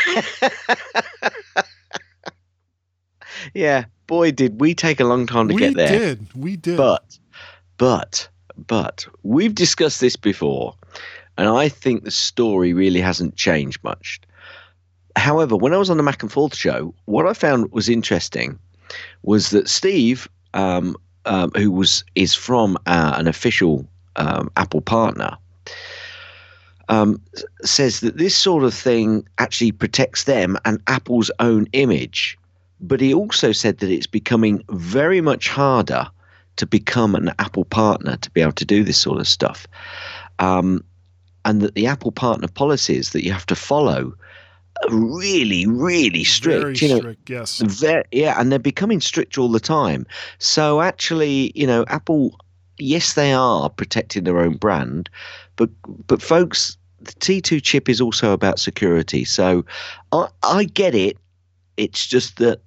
yeah. 3.53 3.85
Boy, 4.07 4.31
did 4.31 4.59
we 4.59 4.73
take 4.73 4.99
a 4.99 5.03
long 5.03 5.27
time 5.27 5.47
to 5.49 5.53
We 5.53 5.59
get 5.59 5.75
there. 5.75 5.91
We 5.91 5.97
did. 5.99 6.35
We 6.35 6.55
did. 6.55 6.77
But, 6.77 7.19
but, 7.77 8.27
but, 8.57 9.05
we've 9.21 9.53
discussed 9.53 10.01
this 10.01 10.15
before, 10.15 10.73
and 11.37 11.47
I 11.47 11.69
think 11.69 12.03
the 12.03 12.11
story 12.11 12.73
really 12.73 13.01
hasn't 13.01 13.35
changed 13.35 13.83
much. 13.83 14.19
However, 15.19 15.55
when 15.55 15.73
I 15.73 15.77
was 15.77 15.89
on 15.89 15.97
the 15.97 16.03
Mac 16.03 16.23
and 16.23 16.31
Forth 16.31 16.55
show, 16.55 16.93
what 17.05 17.27
I 17.27 17.33
found 17.33 17.71
was 17.71 17.89
interesting 17.89 18.57
was 19.23 19.49
that 19.51 19.69
Steve, 19.69 20.27
um, 20.53 20.95
um, 21.25 21.51
who 21.55 21.71
was 21.71 22.03
is 22.15 22.33
from 22.33 22.77
uh, 22.85 23.13
an 23.17 23.27
official 23.27 23.85
um, 24.15 24.49
Apple 24.57 24.81
partner, 24.81 25.37
um, 26.87 27.21
says 27.63 27.99
that 27.99 28.17
this 28.17 28.35
sort 28.35 28.63
of 28.63 28.73
thing 28.73 29.27
actually 29.37 29.71
protects 29.71 30.23
them 30.23 30.57
and 30.65 30.81
Apple's 30.87 31.29
own 31.39 31.67
image. 31.73 32.37
But 32.81 33.01
he 33.01 33.13
also 33.13 33.51
said 33.51 33.79
that 33.79 33.91
it's 33.91 34.07
becoming 34.07 34.63
very 34.69 35.21
much 35.21 35.49
harder 35.49 36.07
to 36.55 36.65
become 36.65 37.13
an 37.13 37.31
Apple 37.39 37.65
partner 37.65 38.17
to 38.17 38.31
be 38.31 38.41
able 38.41 38.53
to 38.53 38.65
do 38.65 38.83
this 38.83 38.97
sort 38.97 39.19
of 39.19 39.27
stuff. 39.27 39.67
Um, 40.39 40.83
and 41.45 41.61
that 41.61 41.75
the 41.75 41.87
Apple 41.87 42.11
partner 42.11 42.47
policies 42.47 43.11
that 43.11 43.23
you 43.23 43.31
have 43.31 43.45
to 43.47 43.55
follow 43.55 44.13
really, 44.89 45.65
really 45.67 46.23
strict. 46.23 46.61
Very 46.61 46.75
you 46.77 46.87
know, 46.89 46.97
strict, 46.99 47.29
yes. 47.29 47.59
Ve- 47.59 48.03
yeah, 48.11 48.39
and 48.39 48.51
they're 48.51 48.59
becoming 48.59 49.01
strict 49.01 49.37
all 49.37 49.49
the 49.51 49.59
time. 49.59 50.05
So 50.37 50.81
actually, 50.81 51.51
you 51.55 51.67
know, 51.67 51.85
Apple, 51.87 52.37
yes, 52.77 53.13
they 53.13 53.33
are 53.33 53.69
protecting 53.69 54.23
their 54.23 54.39
own 54.39 54.55
brand, 54.57 55.09
but 55.55 55.69
but 56.07 56.21
folks, 56.21 56.77
the 57.01 57.11
T2 57.13 57.61
chip 57.63 57.89
is 57.89 58.01
also 58.01 58.31
about 58.33 58.59
security. 58.59 59.25
So 59.25 59.65
I, 60.11 60.27
I 60.43 60.63
get 60.65 60.95
it. 60.95 61.17
It's 61.77 62.07
just 62.07 62.37
that 62.37 62.61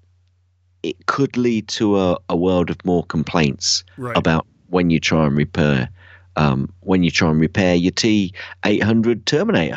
it 0.83 1.07
could 1.07 1.37
lead 1.37 1.69
to 1.69 1.99
a, 1.99 2.17
a 2.29 2.37
world 2.37 2.71
of 2.71 2.85
more 2.85 3.05
complaints 3.05 3.85
Right. 3.97 4.17
about 4.17 4.47
when 4.69 4.91
you 4.91 4.99
try 5.01 5.27
and 5.27 5.37
repair. 5.37 5.89
Um, 6.37 6.73
when 6.81 7.03
you 7.03 7.11
try 7.11 7.31
and 7.31 7.39
repair 7.39 7.75
your 7.75 7.93
T800 7.93 9.27
Terminator, 9.27 9.77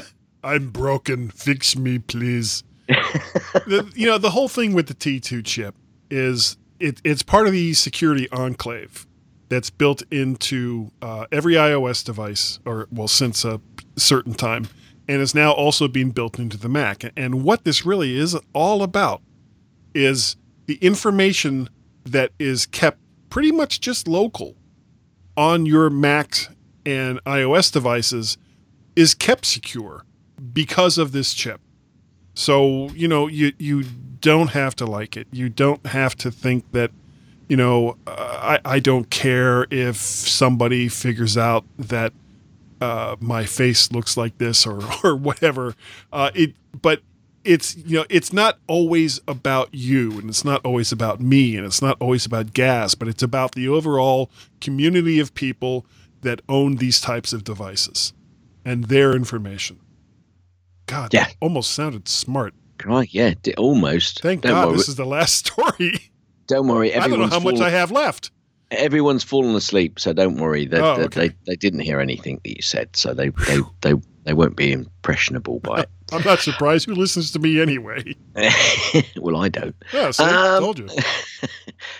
I'm 0.46 0.70
broken. 0.70 1.28
Fix 1.28 1.76
me, 1.76 1.98
please. 1.98 2.62
the, 2.86 3.90
you 3.96 4.06
know, 4.06 4.16
the 4.16 4.30
whole 4.30 4.46
thing 4.46 4.74
with 4.74 4.86
the 4.86 4.94
T2 4.94 5.44
chip 5.44 5.74
is 6.08 6.56
it, 6.78 7.00
it's 7.02 7.24
part 7.24 7.48
of 7.48 7.52
the 7.52 7.74
security 7.74 8.30
enclave 8.30 9.08
that's 9.48 9.70
built 9.70 10.02
into 10.12 10.92
uh, 11.02 11.26
every 11.32 11.54
iOS 11.54 12.04
device, 12.04 12.60
or 12.64 12.86
well, 12.92 13.08
since 13.08 13.44
a 13.44 13.60
certain 13.96 14.34
time, 14.34 14.68
and 15.08 15.20
is 15.20 15.34
now 15.34 15.50
also 15.50 15.88
being 15.88 16.10
built 16.10 16.38
into 16.38 16.56
the 16.56 16.68
Mac. 16.68 17.04
And 17.16 17.42
what 17.42 17.64
this 17.64 17.84
really 17.84 18.16
is 18.16 18.36
all 18.52 18.84
about 18.84 19.22
is 19.94 20.36
the 20.66 20.76
information 20.76 21.68
that 22.04 22.30
is 22.38 22.66
kept 22.66 23.00
pretty 23.30 23.50
much 23.50 23.80
just 23.80 24.06
local 24.06 24.54
on 25.36 25.66
your 25.66 25.90
Mac 25.90 26.36
and 26.84 27.22
iOS 27.24 27.72
devices 27.72 28.38
is 28.94 29.12
kept 29.12 29.44
secure 29.44 30.05
because 30.52 30.98
of 30.98 31.12
this 31.12 31.34
chip. 31.34 31.60
So, 32.34 32.90
you 32.90 33.08
know, 33.08 33.26
you 33.26 33.52
you 33.58 33.84
don't 34.20 34.48
have 34.48 34.76
to 34.76 34.86
like 34.86 35.16
it. 35.16 35.26
You 35.32 35.48
don't 35.48 35.84
have 35.86 36.14
to 36.16 36.30
think 36.30 36.70
that, 36.72 36.90
you 37.48 37.56
know, 37.56 37.96
uh, 38.06 38.58
I 38.64 38.76
I 38.76 38.78
don't 38.78 39.08
care 39.10 39.66
if 39.70 39.96
somebody 39.96 40.88
figures 40.88 41.38
out 41.38 41.64
that 41.78 42.12
uh, 42.80 43.16
my 43.20 43.44
face 43.44 43.90
looks 43.90 44.16
like 44.16 44.38
this 44.38 44.66
or 44.66 44.80
or 45.04 45.16
whatever. 45.16 45.74
Uh, 46.12 46.30
it 46.34 46.54
but 46.80 47.00
it's 47.46 47.76
you 47.76 47.96
know 47.96 48.04
it's 48.10 48.32
not 48.32 48.58
always 48.66 49.20
about 49.28 49.68
you 49.72 50.18
and 50.18 50.28
it's 50.28 50.44
not 50.44 50.60
always 50.64 50.90
about 50.92 51.20
me 51.20 51.56
and 51.56 51.64
it's 51.64 51.80
not 51.80 51.96
always 52.00 52.26
about 52.26 52.52
gas 52.52 52.94
but 52.94 53.06
it's 53.06 53.22
about 53.22 53.54
the 53.54 53.68
overall 53.68 54.30
community 54.60 55.20
of 55.20 55.32
people 55.34 55.86
that 56.22 56.42
own 56.48 56.76
these 56.76 57.00
types 57.00 57.32
of 57.32 57.44
devices 57.44 58.12
and 58.64 58.84
their 58.84 59.14
information 59.14 59.78
god 60.86 61.12
Yeah. 61.14 61.24
that 61.24 61.36
almost 61.40 61.72
sounded 61.72 62.08
smart 62.08 62.54
right? 62.84 63.08
Yeah, 63.12 63.34
almost. 63.56 64.20
thank 64.20 64.42
Don't 64.42 64.52
god 64.52 64.68
worry, 64.68 64.76
this 64.76 64.88
is 64.88 64.96
the 64.96 65.06
last 65.06 65.46
story 65.46 66.10
don't 66.46 66.68
worry. 66.68 66.94
i 66.94 67.06
don't 67.08 67.18
know 67.18 67.26
how 67.26 67.40
much 67.40 67.60
i 67.60 67.70
have 67.70 67.90
left 67.90 68.30
Everyone's 68.72 69.22
fallen 69.22 69.54
asleep, 69.54 70.00
so 70.00 70.12
don't 70.12 70.38
worry. 70.38 70.66
They, 70.66 70.80
Oh, 70.80 70.96
they- 70.96 71.04
okay. 71.04 71.28
they, 71.28 71.34
they 71.46 71.54
didn't 71.54 71.78
hear 71.80 72.00
anything 72.00 72.40
that 72.42 72.56
you 72.56 72.62
said, 72.62 72.96
so 72.96 73.14
they, 73.14 73.28
they, 73.46 73.60
they, 73.82 73.92
they 74.24 74.32
won't 74.32 74.56
be 74.56 74.72
impressionable 74.72 75.60
by 75.60 75.82
it. 75.82 75.88
i'm 76.12 76.22
not 76.24 76.40
surprised 76.40 76.86
who 76.86 76.94
listens 76.96 77.30
to 77.30 77.38
me 77.38 77.60
anyway 77.60 78.02
well, 79.18 79.36
I 79.36 79.48
don't. 79.50 79.76
yeah 79.92 80.10
so 80.10 80.24
Um, 80.24 80.62
told 80.64 80.78
you 80.80 80.88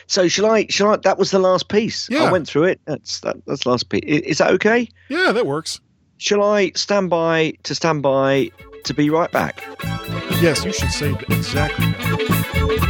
So 0.08 0.26
shall 0.26 0.46
I? 0.50 0.66
Shall 0.68 0.90
I? 0.90 0.96
That 0.96 1.18
was 1.18 1.30
the 1.30 1.38
last 1.38 1.68
piece. 1.68 2.08
Yeah. 2.10 2.24
I 2.24 2.32
went 2.32 2.48
through 2.48 2.64
it. 2.64 2.80
That's 2.84 3.20
that, 3.20 3.36
that's 3.46 3.62
the 3.62 3.70
last 3.70 3.88
piece. 3.88 4.02
Is 4.04 4.38
that 4.38 4.50
okay? 4.54 4.88
yeah 5.08 5.30
that 5.30 5.46
works 5.46 5.80
Shall 6.18 6.42
I 6.42 6.70
stand 6.74 7.10
by 7.10 7.52
to 7.62 7.74
stand 7.76 8.02
by 8.02 8.50
to 8.86 8.94
be 8.94 9.10
right 9.10 9.30
back? 9.32 9.62
yes 10.40 10.64
you 10.64 10.72
should 10.72 10.90
say 10.90 11.10
exactly 11.28 11.86
that. 11.92 12.85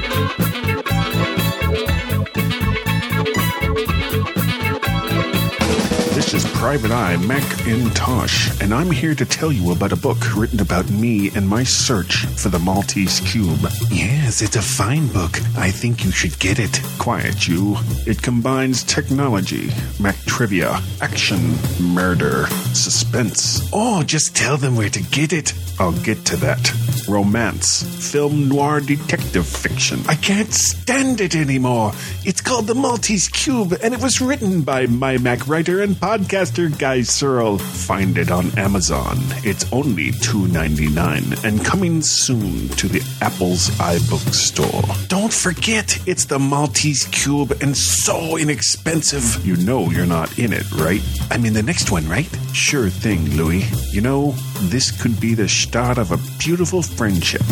This 6.27 6.45
is 6.45 6.53
Private 6.55 6.91
Eye 6.91 7.16
Macintosh, 7.18 8.61
and 8.61 8.74
I'm 8.74 8.91
here 8.91 9.14
to 9.14 9.24
tell 9.24 9.53
you 9.53 9.70
about 9.70 9.93
a 9.93 9.97
book 9.97 10.35
written 10.35 10.59
about 10.59 10.91
me 10.91 11.31
and 11.37 11.49
my 11.49 11.62
search 11.62 12.27
for 12.27 12.49
the 12.49 12.59
Maltese 12.59 13.20
Cube. 13.20 13.61
Yes, 13.93 14.43
it's 14.43 14.57
a 14.57 14.61
fine 14.61 15.07
book. 15.07 15.39
I 15.57 15.70
think 15.70 16.05
you 16.05 16.11
should 16.11 16.37
get 16.41 16.59
it. 16.59 16.81
Quiet, 16.99 17.47
you. 17.47 17.77
It 18.09 18.22
combines 18.22 18.83
technology, 18.83 19.70
Mac 20.01 20.16
trivia, 20.27 20.81
action, 21.01 21.55
murder, 21.81 22.49
suspense. 22.72 23.70
Oh, 23.72 24.03
just 24.03 24.35
tell 24.35 24.57
them 24.57 24.74
where 24.74 24.91
to 24.91 25.03
get 25.05 25.33
it. 25.33 25.55
I'll 25.79 25.93
get 25.93 26.24
to 26.27 26.37
that. 26.39 26.72
Romance, 27.07 27.85
film 28.11 28.49
noir 28.49 28.81
detective 28.81 29.47
fiction. 29.47 30.01
I 30.09 30.16
can't 30.16 30.53
stand 30.53 31.20
it 31.20 31.37
anymore. 31.37 31.93
It's 32.24 32.41
called 32.41 32.66
The 32.66 32.74
Maltese 32.74 33.29
Cube, 33.29 33.74
and 33.81 33.95
it 33.95 34.01
was 34.01 34.20
written 34.20 34.62
by 34.62 34.87
my 34.87 35.18
Mac 35.18 35.47
writer 35.47 35.83
and 35.83 35.97
podcaster 36.16 36.78
Guy 36.78 37.02
Serle. 37.02 37.58
Find 37.58 38.16
it 38.16 38.30
on 38.30 38.46
Amazon. 38.58 39.18
It's 39.44 39.70
only 39.70 40.12
$2.99 40.12 41.44
and 41.44 41.62
coming 41.62 42.00
soon 42.00 42.68
to 42.70 42.88
the 42.88 43.02
Apple's 43.20 43.68
iBook 43.78 44.32
store. 44.32 44.82
Don't 45.08 45.32
forget, 45.32 45.98
it's 46.08 46.24
the 46.24 46.38
Maltese 46.38 47.04
Cube 47.06 47.52
and 47.60 47.76
so 47.76 48.38
inexpensive. 48.38 49.44
You 49.46 49.56
know 49.56 49.90
you're 49.90 50.06
not 50.06 50.38
in 50.38 50.54
it, 50.54 50.70
right? 50.72 51.02
I 51.30 51.36
mean, 51.36 51.52
the 51.52 51.62
next 51.62 51.90
one, 51.90 52.08
right? 52.08 52.28
Sure 52.54 52.88
thing, 52.88 53.36
Louis. 53.36 53.64
You 53.92 54.00
know, 54.00 54.30
this 54.70 54.90
could 54.90 55.20
be 55.20 55.34
the 55.34 55.48
start 55.48 55.98
of 55.98 56.12
a 56.12 56.38
beautiful 56.38 56.80
friendship. 56.80 57.42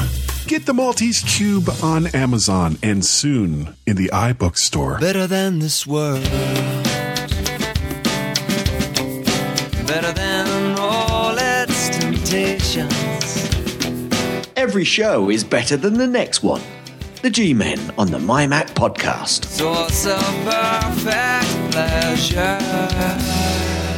Get 0.46 0.64
the 0.64 0.72
Maltese 0.72 1.20
Cube 1.20 1.68
on 1.82 2.06
Amazon 2.08 2.78
and 2.82 3.04
soon 3.04 3.74
in 3.86 3.96
the 3.96 4.08
iBook 4.08 4.56
store. 4.56 4.98
Better 5.00 5.26
than 5.26 5.58
this 5.58 5.86
world. 5.86 6.24
Better 9.95 10.12
than 10.12 10.76
all 10.76 11.36
its 11.38 11.88
temptations. 11.97 12.90
Every 14.57 14.82
show 14.82 15.30
is 15.30 15.45
better 15.45 15.76
than 15.76 15.99
the 15.99 16.07
next 16.09 16.42
one. 16.42 16.61
The 17.22 17.30
G 17.30 17.55
Men 17.55 17.78
on 17.97 18.11
the 18.11 18.18
My 18.18 18.45
Mac 18.49 18.66
podcast. 18.70 19.45
Source 19.45 20.05
of 20.07 20.18
perfect 20.45 21.70
pleasure. 21.70 22.59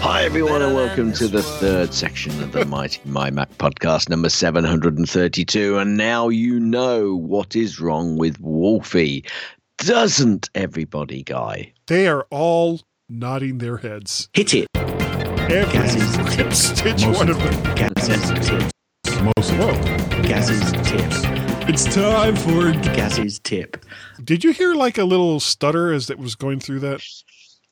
Hi, 0.03 0.22
everyone, 0.24 0.61
and 0.61 0.74
welcome 0.74 1.14
to 1.14 1.28
the 1.28 1.42
third 1.42 1.94
section 1.94 2.42
of 2.42 2.53
the 2.53 2.66
Mighty 2.66 3.01
My 3.07 3.30
Mac 3.30 3.49
podcast, 3.57 4.11
number 4.11 4.28
732. 4.28 5.78
And 5.78 5.97
now 5.97 6.28
you 6.28 6.61
know 6.61 7.16
what 7.16 7.57
is 7.57 7.80
wrong 7.80 8.18
with 8.18 8.38
Wolfie. 8.38 9.24
Doesn't 9.78 10.51
everybody, 10.55 11.22
Guy? 11.22 11.72
they 11.86 12.07
are 12.07 12.26
all 12.30 12.82
nodding 13.09 13.59
their 13.59 13.78
heads 13.78 14.28
Hit 14.34 14.53
it. 14.53 14.66
Every 15.51 16.55
stitch 16.55 17.05
one 17.07 17.28
of 17.28 17.38
them 17.38 17.74
Gaz's 17.74 18.49
tips. 18.49 18.72
Most 19.22 19.51
Whoa. 19.53 19.74
Gaz's 20.22 20.72
tips. 20.88 21.22
It's 21.68 21.84
time 21.94 22.36
for 22.36 22.72
Gaz's 22.94 23.38
tip. 23.38 23.84
Did 24.22 24.44
you 24.44 24.53
hear 24.53 24.74
like 24.74 24.99
a 24.99 25.05
little 25.05 25.40
stutter 25.40 25.92
as 25.92 26.11
it 26.11 26.18
was 26.18 26.34
going 26.34 26.61
through 26.61 26.80
that? 26.80 27.03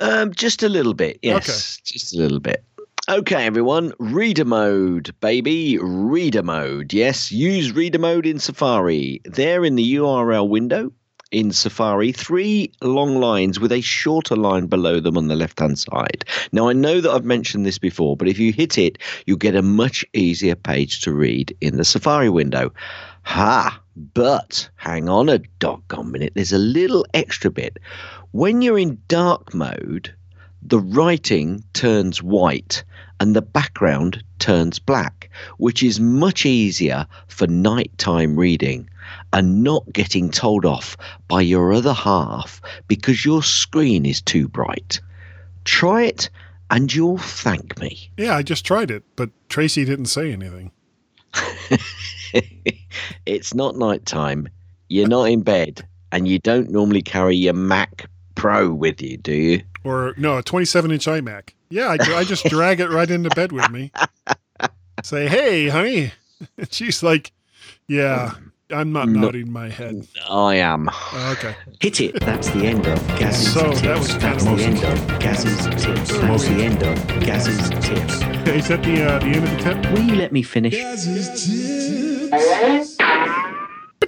Um, 0.01 0.33
just 0.35 0.63
a 0.63 0.69
little 0.69 0.95
bit, 0.95 1.19
yes, 1.23 1.81
just 1.85 2.15
a 2.15 2.19
little 2.19 2.41
bit. 2.41 2.65
Okay, 3.09 3.45
everyone, 3.45 3.93
reader 3.99 4.45
mode, 4.45 5.15
baby, 5.21 5.79
reader 5.79 6.43
mode. 6.43 6.93
Yes, 6.93 7.31
use 7.31 7.73
reader 7.73 7.99
mode 7.99 8.27
in 8.27 8.39
Safari. 8.39 9.21
There 9.25 9.65
in 9.65 9.77
the 9.77 9.95
URL 9.95 10.49
window 10.49 10.91
in 11.35 11.51
Safari, 11.51 12.13
three 12.13 12.71
long 12.81 13.17
lines 13.17 13.59
with 13.59 13.73
a 13.73 13.81
shorter 13.81 14.37
line 14.37 14.67
below 14.67 15.01
them 15.01 15.17
on 15.17 15.27
the 15.27 15.35
left 15.35 15.59
hand 15.59 15.77
side. 15.77 16.25
Now, 16.53 16.69
I 16.69 16.73
know 16.73 17.01
that 17.01 17.11
I've 17.11 17.25
mentioned 17.25 17.67
this 17.67 17.77
before, 17.77 18.17
but 18.17 18.29
if 18.29 18.39
you 18.39 18.53
hit 18.53 18.79
it, 18.79 18.99
you'll 19.27 19.37
get 19.37 19.57
a 19.57 19.63
much 19.63 20.05
easier 20.13 20.55
page 20.55 21.01
to 21.01 21.13
read 21.13 21.55
in 21.61 21.77
the 21.77 21.85
Safari 21.85 22.31
window. 22.31 22.73
Ha! 23.25 23.81
But 23.97 24.69
hang 24.77 25.09
on 25.09 25.29
a 25.29 25.41
doggone 25.59 26.13
minute, 26.13 26.35
there's 26.35 26.53
a 26.53 26.59
little 26.59 27.05
extra 27.15 27.51
bit. 27.51 27.79
When 28.31 28.63
you're 28.63 28.79
in 28.79 29.03
dark 29.09 29.53
mode, 29.53 30.15
the 30.63 30.79
writing 30.79 31.65
turns 31.73 32.23
white 32.23 32.85
and 33.19 33.35
the 33.35 33.43
background 33.43 34.23
turns 34.39 34.79
black, 34.79 35.31
which 35.59 35.83
is 35.83 35.99
much 35.99 36.47
easier 36.47 37.07
for 37.27 37.49
nighttime 37.49 38.37
reading 38.37 38.89
and 39.35 39.65
not 39.65 39.85
getting 39.93 40.31
told 40.31 40.65
off 40.65 40.97
by 41.27 41.41
your 41.41 41.73
other 41.73 41.93
half 41.93 42.63
because 42.87 43.25
your 43.25 43.43
screen 43.43 44.07
is 44.07 44.23
too 44.23 44.47
bright. 44.47 45.01
Try 45.65 46.05
it 46.05 46.31
and 46.71 46.95
you'll 46.95 47.19
thank 47.19 47.79
me. 47.81 48.11
Yeah, 48.17 48.37
I 48.37 48.43
just 48.43 48.65
tried 48.65 48.93
it, 48.93 49.03
but 49.17 49.31
Tracy 49.49 49.85
didn't 49.85 50.07
say 50.07 50.33
anything. 50.33 50.71
it's 53.27 53.53
not 53.55 53.77
nighttime. 53.77 54.49
You're 54.89 55.09
not 55.09 55.25
in 55.25 55.43
bed 55.43 55.87
and 56.13 56.29
you 56.29 56.39
don't 56.39 56.71
normally 56.71 57.03
carry 57.03 57.35
your 57.35 57.55
Mac 57.55 58.09
Pro 58.37 58.73
with 58.73 59.03
you, 59.03 59.17
do 59.17 59.35
you? 59.35 59.63
Or 59.83 60.15
no, 60.17 60.39
a 60.39 60.43
27 60.45 60.93
inch 60.93 61.07
iMac. 61.07 61.51
Yeah, 61.71 61.89
I, 61.89 62.19
I 62.19 62.25
just 62.25 62.45
drag 62.45 62.79
it 62.79 62.89
right 62.89 63.11
into 63.11 63.31
bed 63.31 63.51
with 63.51 63.69
me. 63.71 63.91
Say, 65.03 65.27
hey, 65.27 65.69
honey. 65.69 66.13
And 66.57 66.73
she's 66.73 67.03
like, 67.03 67.33
yeah, 67.89 68.31
hmm. 68.31 68.49
I'm 68.71 68.93
not 68.93 69.09
No. 69.09 69.21
nodding 69.21 69.53
my 69.53 69.69
head. 69.69 70.07
I 70.29 70.57
am. 70.57 70.89
Okay. 71.33 71.55
Hit 71.81 72.01
it. 72.01 72.19
That's 72.21 72.49
the 72.51 72.65
end 72.65 72.87
of 72.87 72.99
Gaz's 73.19 73.53
So, 73.53 73.69
tips. 73.71 73.83
that 73.83 73.99
was 73.99 74.19
That's 74.19 74.45
the 74.45 74.51
end 74.63 74.83
of 74.85 75.19
Gaz's 75.21 75.67
tips. 75.85 76.13
That's 76.19 76.45
the 76.49 76.65
end 76.65 76.83
of 76.83 77.07
Gaz's 77.21 77.69
tips. 77.87 78.15
Is 78.49 78.69
that 78.69 78.83
the 78.83 79.03
uh, 79.05 79.19
the 79.19 79.27
end 79.27 79.45
of 79.45 79.51
the 79.51 79.57
tip? 79.59 79.93
Will 79.93 80.03
you 80.03 80.15
let 80.17 80.33
me 80.33 80.43
finish? 80.43 80.75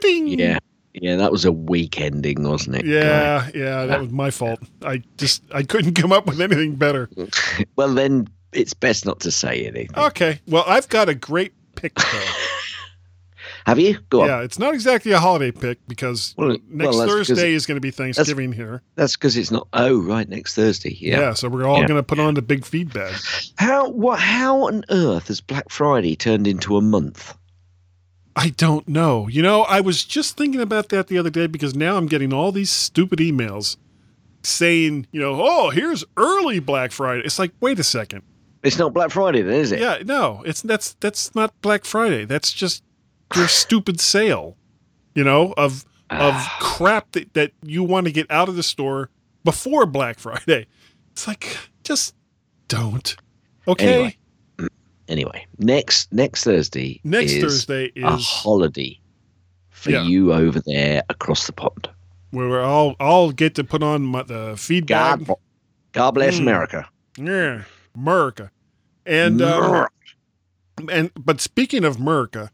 Yeah. 0.05 0.59
Yeah, 0.99 1.17
that 1.17 1.31
was 1.31 1.45
a 1.45 1.53
weak 1.53 2.01
ending, 2.01 2.43
wasn't 2.43 2.77
it? 2.77 2.87
Yeah, 2.87 3.51
yeah, 3.55 3.85
that 3.85 4.01
was 4.01 4.11
my 4.11 4.31
fault. 4.31 4.61
I 4.83 5.03
just 5.19 5.43
I 5.53 5.63
couldn't 5.63 5.93
come 5.95 6.11
up 6.11 6.27
with 6.27 6.41
anything 6.41 6.77
better. 6.77 7.11
Well, 7.77 7.93
then 7.93 8.29
it's 8.53 8.73
best 8.73 9.05
not 9.05 9.21
to 9.21 9.31
say 9.31 9.67
anything. 9.67 9.91
Okay. 9.99 10.41
Well, 10.49 10.65
I've 10.67 10.89
got 10.89 11.11
a 11.11 11.15
great 11.15 11.53
pick 11.75 11.95
though. 11.95 12.23
Have 13.67 13.81
you? 13.81 13.99
Go 14.11 14.23
on. 14.23 14.29
Yeah, 14.29 14.43
it's 14.43 14.61
not 14.61 14.75
exactly 14.75 15.11
a 15.11 15.19
holiday 15.19 15.51
pick 15.51 15.81
because 15.89 16.37
Well, 16.39 16.57
next 16.69 16.97
well, 16.97 17.09
Thursday 17.09 17.53
is 17.53 17.67
going 17.67 17.75
to 17.77 17.81
be 17.81 17.91
Thanksgiving 17.91 18.53
here. 18.53 18.81
That's 18.95 19.17
because 19.17 19.37
it's 19.37 19.51
not. 19.51 19.67
Oh, 19.73 19.99
right, 20.01 20.29
next 20.29 20.55
Thursday. 20.55 20.97
Yeah. 21.01 21.19
Yeah. 21.19 21.33
so 21.35 21.49
we're 21.49 21.65
all 21.67 21.81
Yeah. 21.81 21.89
going 21.89 21.99
to 21.99 22.05
put 22.05 22.21
on 22.21 22.35
the 22.35 22.43
big 22.43 22.65
feed 22.65 22.93
bag. 22.93 23.13
How 23.59 23.91
what? 23.91 24.21
How 24.21 24.69
on 24.69 24.85
earth 24.89 25.27
has 25.27 25.41
Black 25.41 25.69
Friday 25.69 26.15
turned 26.15 26.47
into 26.47 26.77
a 26.77 26.81
month? 26.81 27.37
I 28.37 28.51
don't 28.51 28.87
know. 28.87 29.27
You 29.27 29.43
know, 29.43 29.63
I 29.63 29.81
was 29.81 30.05
just 30.05 30.37
thinking 30.37 30.61
about 30.61 30.91
that 30.91 31.09
the 31.09 31.19
other 31.19 31.31
day 31.31 31.49
because 31.49 31.75
now 31.75 31.97
I'm 31.97 32.07
getting 32.07 32.33
all 32.33 32.53
these 32.53 32.71
stupid 32.71 33.19
emails 33.19 33.77
saying, 34.45 35.09
you 35.11 35.21
know, 35.21 35.41
oh, 35.43 35.71
here's 35.71 36.05
early 36.17 36.61
Black 36.61 36.93
Friday. 36.93 37.23
It's 37.25 37.39
like, 37.41 37.51
wait 37.61 37.81
a 37.81 37.85
second. 37.85 38.23
It's 38.63 38.79
not 38.79 38.93
Black 38.95 39.11
Friday, 39.11 39.43
then, 39.43 39.55
is 39.55 39.73
it? 39.73 39.81
Yeah, 39.81 39.99
no, 40.05 40.43
it's 40.47 40.63
that's 40.63 40.95
that's 40.95 41.35
not 41.35 41.53
Black 41.63 41.85
Friday. 41.85 42.25
That's 42.25 42.53
just 42.53 42.85
your 43.35 43.49
stupid 43.49 44.01
sale, 44.01 44.57
you 45.15 45.25
know, 45.25 45.55
of 45.57 45.85
of 46.11 46.35
crap 46.61 47.11
that, 47.13 47.35
that 47.35 47.53
you 47.65 47.83
want 47.83 48.07
to 48.07 48.13
get 48.13 48.31
out 48.31 48.49
of 48.49 48.55
the 48.57 48.63
store 48.63 49.11
before 49.45 49.87
Black 49.87 50.19
Friday. 50.19 50.67
It's 51.13 51.27
like 51.27 51.57
just 51.83 52.15
don't. 52.69 53.17
Okay. 53.67 53.95
Anyway, 54.59 54.69
anyway, 55.09 55.47
next 55.59 56.13
next 56.13 56.45
Thursday. 56.45 57.01
Next 57.05 57.33
is 57.33 57.43
Thursday 57.43 57.87
is 57.97 58.05
a 58.05 58.17
holiday 58.17 59.01
for 59.71 59.91
Yeah. 59.91 60.03
you 60.05 60.33
over 60.33 60.61
there 60.61 61.03
across 61.09 61.47
the 61.47 61.53
pond. 61.53 61.89
Where 62.31 62.49
we're 62.49 62.63
all 62.63 62.95
all 63.01 63.33
get 63.33 63.55
to 63.57 63.65
put 63.65 63.83
on 63.83 64.03
my, 64.03 64.23
the 64.23 64.55
feedback. 64.57 65.21
God, 65.25 65.37
God 65.93 66.11
bless 66.13 66.37
Mm. 66.37 66.41
America. 66.43 66.89
Yeah, 67.19 67.63
America. 67.97 68.51
And 69.07 69.41
um, 69.43 69.87
and 70.91 71.11
but 71.19 71.41
speaking 71.41 71.85
of 71.85 71.97
America, 71.97 72.51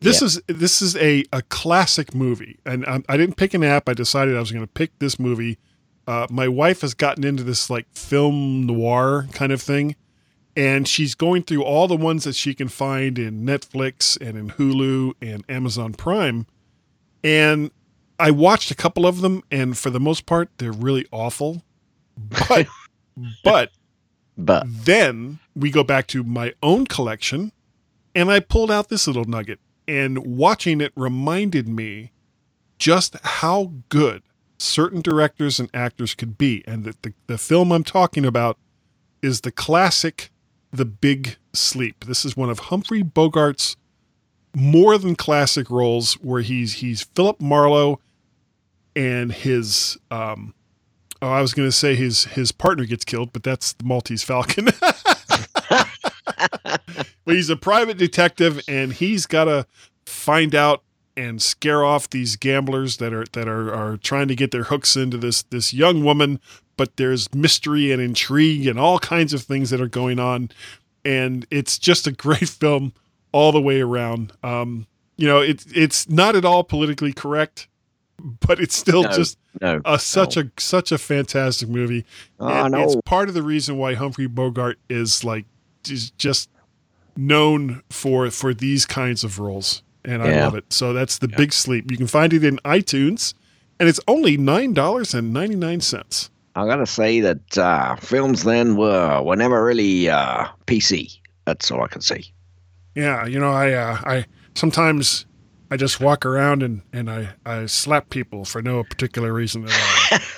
this 0.00 0.20
Yeah. 0.20 0.26
is 0.26 0.40
this 0.46 0.80
is 0.82 0.96
a 0.96 1.24
a 1.32 1.42
classic 1.42 2.14
movie, 2.14 2.58
and 2.64 2.84
I, 2.86 3.02
I 3.08 3.16
didn't 3.16 3.36
pick 3.36 3.54
an 3.54 3.64
app. 3.64 3.88
I 3.88 3.94
decided 3.94 4.36
I 4.36 4.40
was 4.40 4.52
going 4.52 4.64
to 4.64 4.72
pick 4.72 4.98
this 4.98 5.18
movie. 5.18 5.58
Uh, 6.06 6.26
my 6.30 6.48
wife 6.48 6.80
has 6.80 6.94
gotten 6.94 7.24
into 7.24 7.42
this 7.42 7.68
like 7.68 7.86
film 7.92 8.64
noir 8.66 9.26
kind 9.32 9.52
of 9.52 9.60
thing, 9.60 9.94
and 10.56 10.88
she's 10.88 11.14
going 11.14 11.42
through 11.42 11.62
all 11.62 11.86
the 11.88 11.96
ones 11.96 12.24
that 12.24 12.34
she 12.34 12.54
can 12.54 12.68
find 12.68 13.18
in 13.18 13.44
Netflix 13.44 14.16
and 14.20 14.38
in 14.38 14.50
Hulu 14.50 15.14
and 15.20 15.44
Amazon 15.48 15.92
Prime. 15.92 16.46
And 17.24 17.70
I 18.18 18.30
watched 18.30 18.70
a 18.70 18.74
couple 18.74 19.06
of 19.06 19.20
them, 19.20 19.42
and 19.50 19.76
for 19.76 19.90
the 19.90 20.00
most 20.00 20.24
part, 20.26 20.48
they're 20.58 20.72
really 20.72 21.06
awful. 21.12 21.62
But 22.16 22.66
but 23.44 23.70
but 24.36 24.64
then 24.66 25.40
we 25.54 25.70
go 25.70 25.82
back 25.84 26.06
to 26.08 26.22
my 26.22 26.54
own 26.62 26.86
collection, 26.86 27.52
and 28.14 28.30
I 28.30 28.40
pulled 28.40 28.70
out 28.70 28.88
this 28.88 29.06
little 29.06 29.24
nugget, 29.24 29.60
and 29.88 30.18
watching 30.18 30.80
it 30.80 30.92
reminded 30.94 31.66
me 31.68 32.12
just 32.78 33.16
how 33.22 33.72
good 33.88 34.22
certain 34.58 35.00
directors 35.00 35.58
and 35.58 35.70
actors 35.72 36.14
could 36.14 36.36
be, 36.36 36.62
and 36.66 36.84
that 36.84 37.02
the, 37.02 37.14
the 37.26 37.38
film 37.38 37.72
I'm 37.72 37.84
talking 37.84 38.26
about 38.26 38.58
is 39.22 39.40
the 39.40 39.50
classic 39.50 40.30
The 40.72 40.84
Big 40.84 41.38
Sleep. 41.54 42.04
This 42.04 42.24
is 42.24 42.36
one 42.36 42.50
of 42.50 42.58
Humphrey 42.58 43.02
Bogart's 43.02 43.76
more 44.54 44.98
than 44.98 45.16
classic 45.16 45.70
roles 45.70 46.14
where 46.14 46.42
he's 46.42 46.74
he's 46.74 47.02
Philip 47.02 47.40
Marlowe 47.40 48.00
and 48.96 49.30
his 49.30 49.98
um 50.10 50.54
oh 51.20 51.28
I 51.28 51.42
was 51.42 51.54
going 51.54 51.68
to 51.68 51.72
say 51.72 51.94
his 51.94 52.24
his 52.24 52.50
partner 52.50 52.84
gets 52.86 53.04
killed 53.04 53.32
but 53.32 53.42
that's 53.42 53.74
the 53.74 53.84
Maltese 53.84 54.24
Falcon. 54.24 54.68
but 57.24 57.34
he's 57.34 57.50
a 57.50 57.56
private 57.56 57.98
detective 57.98 58.60
and 58.68 58.92
he's 58.92 59.26
got 59.26 59.44
to 59.44 59.66
find 60.06 60.54
out 60.54 60.82
and 61.16 61.42
scare 61.42 61.84
off 61.84 62.08
these 62.10 62.36
gamblers 62.36 62.98
that 62.98 63.12
are 63.12 63.24
that 63.32 63.48
are 63.48 63.74
are 63.74 63.96
trying 63.96 64.28
to 64.28 64.36
get 64.36 64.50
their 64.50 64.64
hooks 64.64 64.96
into 64.96 65.16
this 65.16 65.42
this 65.44 65.74
young 65.74 66.04
woman. 66.04 66.40
But 66.76 66.96
there's 66.96 67.32
mystery 67.34 67.90
and 67.90 68.00
intrigue 68.00 68.66
and 68.66 68.78
all 68.78 69.00
kinds 69.00 69.32
of 69.32 69.42
things 69.42 69.70
that 69.70 69.80
are 69.80 69.88
going 69.88 70.20
on. 70.20 70.50
And 71.04 71.46
it's 71.50 71.78
just 71.78 72.06
a 72.06 72.12
great 72.26 72.48
film 72.48 72.92
all 73.32 73.52
the 73.52 73.60
way 73.60 73.80
around. 73.80 74.32
Um 74.42 74.86
you 75.16 75.26
know 75.26 75.40
it's 75.40 75.66
it's 75.74 76.08
not 76.08 76.36
at 76.36 76.44
all 76.44 76.62
politically 76.62 77.12
correct 77.12 77.66
but 78.18 78.60
it's 78.60 78.76
still 78.76 79.02
No, 79.04 79.10
just 79.10 79.38
no, 79.60 79.80
a, 79.84 79.98
such 79.98 80.36
a 80.36 80.50
such 80.58 80.92
a 80.92 80.98
fantastic 80.98 81.68
movie. 81.68 82.04
Oh, 82.40 82.48
and 82.48 82.72
no. 82.72 82.82
it's 82.82 82.96
part 83.04 83.28
of 83.28 83.34
the 83.34 83.42
reason 83.42 83.78
why 83.78 83.94
Humphrey 83.94 84.26
Bogart 84.26 84.78
is 84.88 85.24
like 85.24 85.44
is 85.88 86.10
just 86.12 86.50
known 87.18 87.82
for 87.90 88.30
for 88.30 88.54
these 88.54 88.86
kinds 88.86 89.24
of 89.24 89.38
roles 89.40 89.82
and 90.04 90.22
I 90.22 90.30
Yeah. 90.30 90.44
love 90.44 90.54
it. 90.54 90.72
So 90.72 90.92
that's 90.92 91.18
The 91.18 91.26
Big 91.28 91.52
Sleep. 91.52 91.90
You 91.90 91.96
can 91.96 92.06
find 92.06 92.32
it 92.32 92.44
in 92.44 92.58
iTunes 92.64 93.34
and 93.80 93.88
it's 93.88 93.98
only 94.06 94.38
$9.99. 94.38 96.30
I 96.54 96.66
gotta 96.66 96.86
say 96.86 97.20
that 97.20 97.58
uh, 97.58 97.96
films 97.96 98.42
then 98.44 98.76
were 98.76 99.22
were 99.22 99.36
never 99.36 99.62
really 99.64 100.08
uh, 100.08 100.46
PC. 100.66 101.18
That's 101.44 101.70
all 101.70 101.82
I 101.82 101.88
can 101.88 102.00
say. 102.00 102.24
Yeah, 102.94 103.26
you 103.26 103.38
know, 103.38 103.50
I 103.52 103.72
uh, 103.72 103.98
I 104.04 104.24
sometimes 104.56 105.24
I 105.70 105.76
just 105.76 106.00
walk 106.00 106.26
around 106.26 106.62
and 106.64 106.82
and 106.92 107.08
I 107.10 107.28
I 107.46 107.66
slap 107.66 108.10
people 108.10 108.44
for 108.44 108.60
no 108.62 108.82
particular 108.82 109.32
reason 109.32 109.66
at 109.68 109.72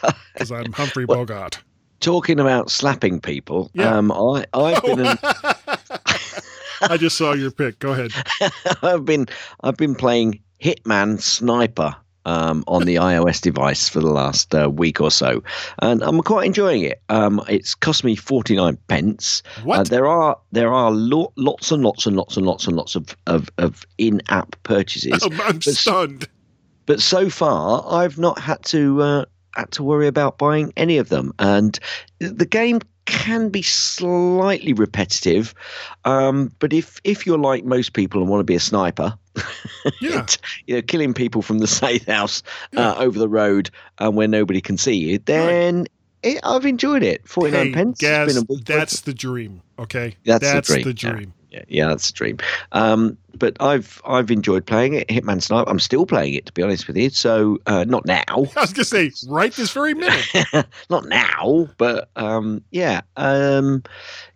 all 0.03 0.11
because 0.35 0.51
I'm 0.53 0.73
Humphrey 0.73 1.07
Bogart. 1.07 1.63
Talking 2.01 2.39
about 2.41 2.71
slapping 2.71 3.21
people, 3.21 3.71
Yeah. 3.75 3.97
um, 3.97 4.11
I 4.13 4.45
I've 4.53 4.83
been 4.83 5.01
an, 5.07 5.19
I 6.83 6.97
just 6.97 7.17
saw 7.17 7.33
your 7.33 7.51
pick. 7.51 7.79
Go 7.79 7.93
ahead. 7.93 8.13
I've 8.83 9.05
been 9.05 9.27
I've 9.63 9.77
been 9.77 9.95
playing 9.95 10.41
Hitman 10.63 11.21
Sniper 11.21 11.97
um, 12.27 12.65
on 12.67 12.85
the 12.85 12.97
iOS 12.97 13.41
device 13.41 13.89
for 13.89 14.01
the 14.01 14.11
last 14.11 14.55
uh, 14.55 14.71
week 14.71 15.01
or 15.01 15.11
so, 15.11 15.43
and 15.81 16.03
I'm 16.03 16.21
quite 16.23 16.47
enjoying 16.47 16.83
it. 16.85 17.03
Um, 17.09 17.43
it's 17.49 17.75
cost 17.75 18.05
me 18.05 18.15
49 18.17 18.77
pence. 18.89 19.43
What? 19.65 19.79
Uh, 19.81 19.83
there 19.85 20.07
are 20.07 20.39
there 20.53 20.73
are 20.73 20.91
lo- 20.91 21.33
lots 21.37 21.71
and 21.71 21.83
lots 21.83 22.07
and 22.07 22.17
lots 22.17 22.37
and 22.37 22.47
lots 22.47 22.67
and 22.67 22.77
lots 22.77 22.95
of 22.95 23.17
of, 23.27 23.49
of 23.59 23.85
in-app 23.99 24.57
purchases. 24.63 25.23
I'm, 25.23 25.41
I'm 25.41 25.61
stunned. 25.63 26.29
but 26.87 27.01
so 27.01 27.31
far 27.31 27.85
I've 27.89 28.19
not 28.19 28.39
had 28.39 28.63
to 28.67 29.03
uh, 29.03 29.25
had 29.57 29.71
to 29.73 29.83
worry 29.83 30.07
about 30.07 30.39
buying 30.39 30.73
any 30.77 30.99
of 30.99 31.09
them, 31.09 31.33
and 31.39 31.79
the 32.19 32.47
game 32.47 32.81
can 33.11 33.49
be 33.51 33.63
slightly 33.63 34.73
repetitive. 34.73 35.55
Um, 36.05 36.53
but 36.59 36.73
if 36.73 36.99
if 37.05 37.27
you're 37.27 37.39
like 37.39 37.65
most 37.65 37.93
people 37.93 38.21
and 38.21 38.31
want 38.31 38.41
to 38.41 38.45
be 38.45 38.55
a 38.55 38.61
sniper, 38.61 39.17
Yeah. 40.01 40.27
you 40.67 40.77
know, 40.77 40.83
killing 40.83 41.15
people 41.15 41.43
from 41.43 41.59
the 41.59 41.67
safe 41.83 42.07
house 42.07 42.43
uh, 42.77 42.95
over 42.99 43.19
the 43.19 43.29
road 43.29 43.71
uh, 43.99 44.11
where 44.11 44.29
nobody 44.29 44.61
can 44.61 44.77
see 44.79 44.95
you, 44.95 45.19
then 45.19 45.87
it, 46.23 46.41
I've 46.45 46.67
enjoyed 46.67 47.03
it. 47.03 47.27
Forty 47.29 47.51
nine 47.53 47.67
Hey, 47.67 47.73
pence. 47.73 47.99
Gaz, 47.99 48.45
that's 48.65 49.03
the 49.03 49.15
dream. 49.15 49.63
Okay, 49.79 50.15
That's 50.25 50.53
the 50.53 50.61
dream, 50.61 50.85
the 50.85 50.95
dream. 50.95 51.35
Yeah, 51.51 51.63
yeah, 51.69 51.89
that's 51.89 52.11
a 52.11 52.13
dream. 52.13 52.39
Um, 52.73 53.17
but 53.37 53.57
I've 53.61 54.01
I've 54.05 54.31
enjoyed 54.31 54.67
playing 54.67 54.95
it. 54.95 55.09
Hitman 55.09 55.43
Snipe. 55.43 55.67
I'm 55.69 55.81
still 55.81 56.07
playing 56.07 56.35
it 56.35 56.47
to 56.47 56.53
be 56.53 56.63
honest 56.63 56.87
with 56.87 56.97
you. 56.97 57.11
So 57.11 57.59
uh, 57.67 57.85
not 57.85 58.07
now. 58.07 58.25
I 58.57 58.61
was 58.61 58.73
gonna 58.73 58.85
say 58.85 59.11
right 59.29 59.53
this 59.53 59.73
very 59.73 59.95
minute. 59.95 60.29
not 60.91 61.07
now, 61.07 61.69
but 61.77 62.09
um, 62.17 62.63
yeah, 62.71 63.01
um, 63.17 63.83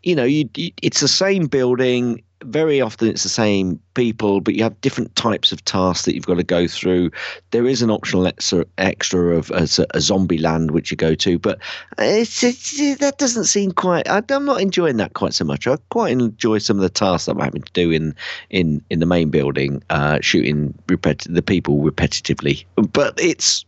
you 0.02 0.14
know, 0.14 0.24
you, 0.24 0.48
you, 0.56 0.70
it's 0.82 1.00
the 1.00 1.08
same 1.08 1.46
building. 1.46 2.22
Very 2.44 2.80
often, 2.80 3.08
it's 3.08 3.22
the 3.22 3.28
same 3.28 3.80
people, 3.94 4.40
but 4.40 4.54
you 4.54 4.62
have 4.62 4.80
different 4.80 5.14
types 5.16 5.50
of 5.52 5.64
tasks 5.64 6.04
that 6.04 6.14
you've 6.14 6.26
got 6.26 6.34
to 6.36 6.42
go 6.44 6.66
through. 6.68 7.10
There 7.50 7.66
is 7.66 7.82
an 7.82 7.90
optional 7.90 8.26
extra, 8.26 8.64
extra 8.78 9.36
of 9.36 9.50
a, 9.50 9.66
a 9.94 10.00
zombie 10.00 10.38
land 10.38 10.70
which 10.72 10.90
you 10.90 10.96
go 10.96 11.14
to, 11.14 11.38
but 11.38 11.58
it's, 11.98 12.42
it's 12.42 12.98
that 12.98 13.18
doesn't 13.18 13.44
seem 13.44 13.72
quite. 13.72 14.08
I, 14.08 14.22
I'm 14.28 14.44
not 14.44 14.60
enjoying 14.60 14.96
that 14.98 15.14
quite 15.14 15.34
so 15.34 15.44
much. 15.44 15.66
I 15.66 15.76
quite 15.90 16.12
enjoy 16.12 16.58
some 16.58 16.76
of 16.76 16.82
the 16.82 16.88
tasks 16.90 17.26
that 17.26 17.32
I'm 17.32 17.40
having 17.40 17.62
to 17.62 17.72
do 17.72 17.90
in 17.90 18.14
in 18.50 18.82
in 18.90 19.00
the 19.00 19.06
main 19.06 19.30
building, 19.30 19.82
uh, 19.90 20.18
shooting 20.20 20.74
repet- 20.88 21.32
the 21.32 21.42
people 21.42 21.78
repetitively. 21.78 22.64
But 22.76 23.18
it's 23.20 23.64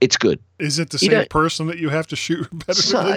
it's 0.00 0.16
good. 0.16 0.38
Is 0.58 0.78
it 0.78 0.90
the 0.90 0.98
You 1.00 1.10
same 1.10 1.18
know- 1.18 1.24
person 1.26 1.66
that 1.68 1.78
you 1.78 1.88
have 1.88 2.06
to 2.08 2.16
shoot 2.16 2.48
repetitively? 2.54 2.74
So, 2.74 3.16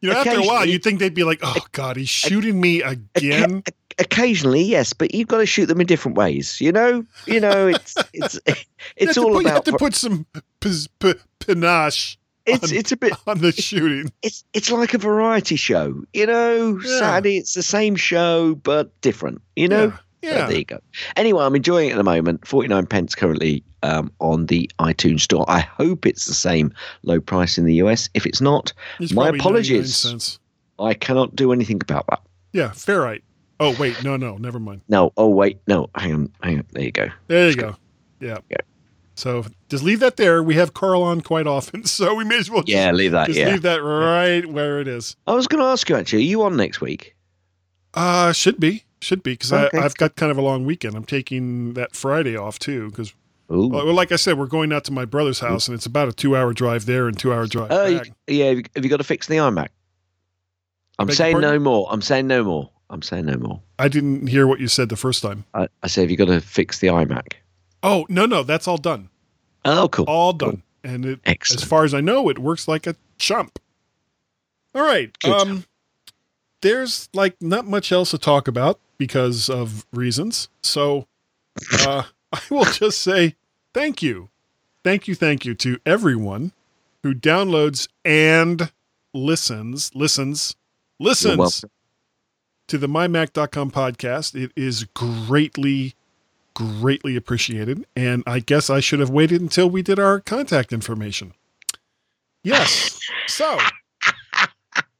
you 0.00 0.10
know, 0.10 0.16
after 0.18 0.38
a 0.38 0.42
while, 0.42 0.66
you'd 0.66 0.82
think 0.82 0.98
they'd 1.00 1.14
be 1.14 1.24
like, 1.24 1.40
"Oh 1.42 1.64
God, 1.72 1.96
he's 1.96 2.08
shooting 2.08 2.60
me 2.60 2.82
again." 3.14 3.62
Occasionally 3.98 4.62
yes 4.62 4.92
but 4.92 5.14
you've 5.14 5.28
got 5.28 5.38
to 5.38 5.46
shoot 5.46 5.66
them 5.66 5.80
in 5.80 5.86
different 5.86 6.16
ways 6.16 6.60
you 6.60 6.70
know 6.72 7.04
you 7.26 7.40
know 7.40 7.66
it's 7.74 7.94
it's 8.12 8.38
it's 8.96 9.16
all 9.16 9.32
put, 9.32 9.42
you 9.44 9.48
have 9.48 9.56
about 9.58 9.64
to 9.64 9.76
put 9.78 9.94
some 9.94 10.26
pis- 10.60 10.88
p- 10.98 11.14
panache. 11.40 12.18
it's 12.44 12.70
on, 12.70 12.76
it's 12.78 12.92
a 12.92 12.96
bit 12.96 13.12
on 13.26 13.38
the 13.38 13.52
shooting. 13.52 14.10
it's 14.22 14.44
it's 14.52 14.70
like 14.70 14.92
a 14.94 14.98
variety 14.98 15.56
show 15.56 16.02
you 16.12 16.26
know 16.26 16.78
Yeah. 16.84 16.98
saturday 16.98 17.38
it's 17.38 17.54
the 17.54 17.62
same 17.62 17.96
show 17.96 18.54
but 18.56 18.98
different 19.00 19.40
you 19.56 19.68
know 19.68 19.92
Yeah, 20.22 20.30
So 20.30 20.36
yeah. 20.38 20.46
there 20.46 20.58
you 20.58 20.64
go 20.64 20.78
anyway 21.16 21.44
i'm 21.44 21.54
enjoying 21.54 21.88
it 21.88 21.92
at 21.92 21.96
the 21.96 22.04
moment 22.04 22.46
49 22.46 22.86
pence 22.86 23.14
currently 23.14 23.64
um, 23.82 24.10
on 24.18 24.46
the 24.46 24.68
itunes 24.80 25.20
store 25.20 25.44
i 25.48 25.60
hope 25.60 26.04
it's 26.06 26.26
the 26.26 26.34
same 26.34 26.72
low 27.02 27.20
price 27.20 27.56
in 27.56 27.64
the 27.64 27.74
us 27.74 28.08
if 28.14 28.26
it's 28.26 28.40
not 28.40 28.72
It's 29.00 29.12
my 29.12 29.28
apologies 29.30 30.38
i 30.78 30.92
cannot 30.92 31.34
do 31.36 31.52
anything 31.52 31.80
about 31.80 32.04
that 32.08 32.20
Yeah, 32.52 32.70
ferrite. 32.70 33.22
Oh 33.58 33.74
wait, 33.78 34.02
no, 34.04 34.16
no, 34.16 34.36
never 34.36 34.58
mind. 34.60 34.82
no 34.88 35.12
oh 35.16 35.28
wait 35.28 35.60
no 35.66 35.88
hang 35.94 36.12
on 36.14 36.32
hang 36.42 36.58
on 36.58 36.66
there 36.72 36.84
you 36.84 36.92
go 36.92 37.08
There 37.28 37.48
you 37.50 37.56
go. 37.56 37.76
Yeah. 38.20 38.38
So 39.14 39.46
just 39.70 39.82
leave 39.82 40.00
that 40.00 40.16
there. 40.18 40.42
We 40.42 40.56
have 40.56 40.74
Carl 40.74 41.02
on 41.02 41.22
quite 41.22 41.46
often, 41.46 41.84
so 41.86 42.14
we 42.14 42.24
may 42.24 42.36
as 42.38 42.50
well. 42.50 42.62
Just, 42.62 42.76
Yeah, 42.76 42.92
leave 42.92 43.12
that, 43.12 43.28
Just 43.28 43.38
yeah. 43.38 43.48
leave 43.50 43.62
that 43.62 43.82
right 43.82 44.44
where 44.44 44.78
it 44.80 44.88
is. 44.88 45.16
i 45.26 45.32
was 45.34 45.46
going 45.46 45.62
to 45.62 45.68
ask 45.68 45.88
you 45.88 45.96
actually 45.96 46.22
are 46.22 46.26
you 46.26 46.42
on 46.42 46.56
next 46.56 46.80
week 46.82 47.16
Uh 47.94 48.32
should 48.32 48.60
be, 48.60 48.84
should 49.00 49.22
be, 49.22 49.32
because 49.32 49.52
Okay. 49.54 49.78
I've 49.78 49.94
got 49.96 50.16
kind 50.16 50.30
of 50.30 50.36
a 50.36 50.42
long 50.42 50.66
weekend. 50.66 50.94
I'm 50.94 51.04
taking 51.04 51.72
that 51.74 51.96
Friday 51.96 52.36
off 52.36 52.58
too, 52.58 52.90
because 52.90 53.14
Ooh. 53.50 53.68
well, 53.68 53.94
like 53.94 54.12
I 54.12 54.16
said, 54.16 54.38
we're 54.38 54.46
going 54.46 54.70
out 54.72 54.84
to 54.84 54.92
my 54.92 55.04
brother's 55.06 55.40
house, 55.40 55.66
and 55.68 55.74
it's 55.74 55.86
about 55.86 56.08
a 56.08 56.12
two-hour 56.12 56.52
drive 56.52 56.84
there 56.84 57.06
and 57.08 57.18
two-hour 57.18 57.46
drive 57.46 57.68
Oh, 57.70 57.86
yeah. 58.26 58.48
Have 58.74 58.84
you, 58.84 58.90
got 58.90 58.96
to 58.98 59.04
fix 59.04 59.28
the 59.28 59.36
iMac? 59.36 59.68
I'm 60.98 61.10
saying 61.10 61.40
no 61.40 61.58
more. 61.58 61.86
I'm 61.90 62.02
saying 62.02 62.26
no 62.26 62.42
more. 62.44 62.70
I'm 62.90 63.02
saying 63.02 63.26
no 63.26 63.36
more. 63.36 63.60
I 63.78 63.88
didn't 63.88 64.28
hear 64.28 64.46
what 64.46 64.60
you 64.60 64.68
said 64.68 64.88
the 64.88 64.96
first 64.96 65.22
time. 65.22 65.44
I, 65.54 65.68
I 65.82 65.88
say, 65.88 66.02
have 66.02 66.10
you 66.10 66.16
got 66.16 66.26
to 66.26 66.40
fix 66.40 66.78
the 66.78 66.88
iMac? 66.88 67.34
Oh 67.82 68.06
no, 68.08 68.26
no, 68.26 68.42
that's 68.42 68.68
all 68.68 68.78
done. 68.78 69.08
Oh, 69.64 69.88
cool. 69.88 70.04
All 70.06 70.32
done, 70.32 70.62
and 70.84 71.04
it, 71.04 71.20
Excellent. 71.24 71.62
as 71.62 71.68
far 71.68 71.84
as 71.84 71.94
I 71.94 72.00
know, 72.00 72.28
it 72.28 72.38
works 72.38 72.68
like 72.68 72.86
a 72.86 72.96
chump. 73.18 73.58
All 74.74 74.82
right. 74.82 75.16
Good. 75.20 75.32
Um, 75.32 75.64
there's 76.60 77.08
like 77.12 77.36
not 77.40 77.66
much 77.66 77.92
else 77.92 78.10
to 78.12 78.18
talk 78.18 78.48
about 78.48 78.78
because 78.98 79.48
of 79.48 79.86
reasons. 79.92 80.48
So, 80.62 81.06
uh, 81.80 82.04
I 82.32 82.40
will 82.50 82.64
just 82.64 83.02
say 83.02 83.36
thank 83.72 84.02
you, 84.02 84.28
thank 84.84 85.08
you, 85.08 85.14
thank 85.14 85.44
you 85.44 85.54
to 85.54 85.78
everyone 85.86 86.52
who 87.02 87.14
downloads 87.14 87.88
and 88.04 88.70
listens, 89.14 89.94
listens, 89.94 90.56
listens. 90.98 91.64
To 92.68 92.78
the 92.78 92.86
mymac.com 92.88 93.70
podcast. 93.70 94.34
It 94.40 94.52
is 94.56 94.84
greatly, 94.94 95.94
greatly 96.54 97.16
appreciated. 97.16 97.86
And 97.96 98.22
I 98.26 98.40
guess 98.40 98.68
I 98.70 98.80
should 98.80 99.00
have 99.00 99.10
waited 99.10 99.40
until 99.40 99.68
we 99.70 99.82
did 99.82 99.98
our 99.98 100.20
contact 100.20 100.72
information. 100.72 101.32
Yes. 102.42 103.00
So, 103.28 103.58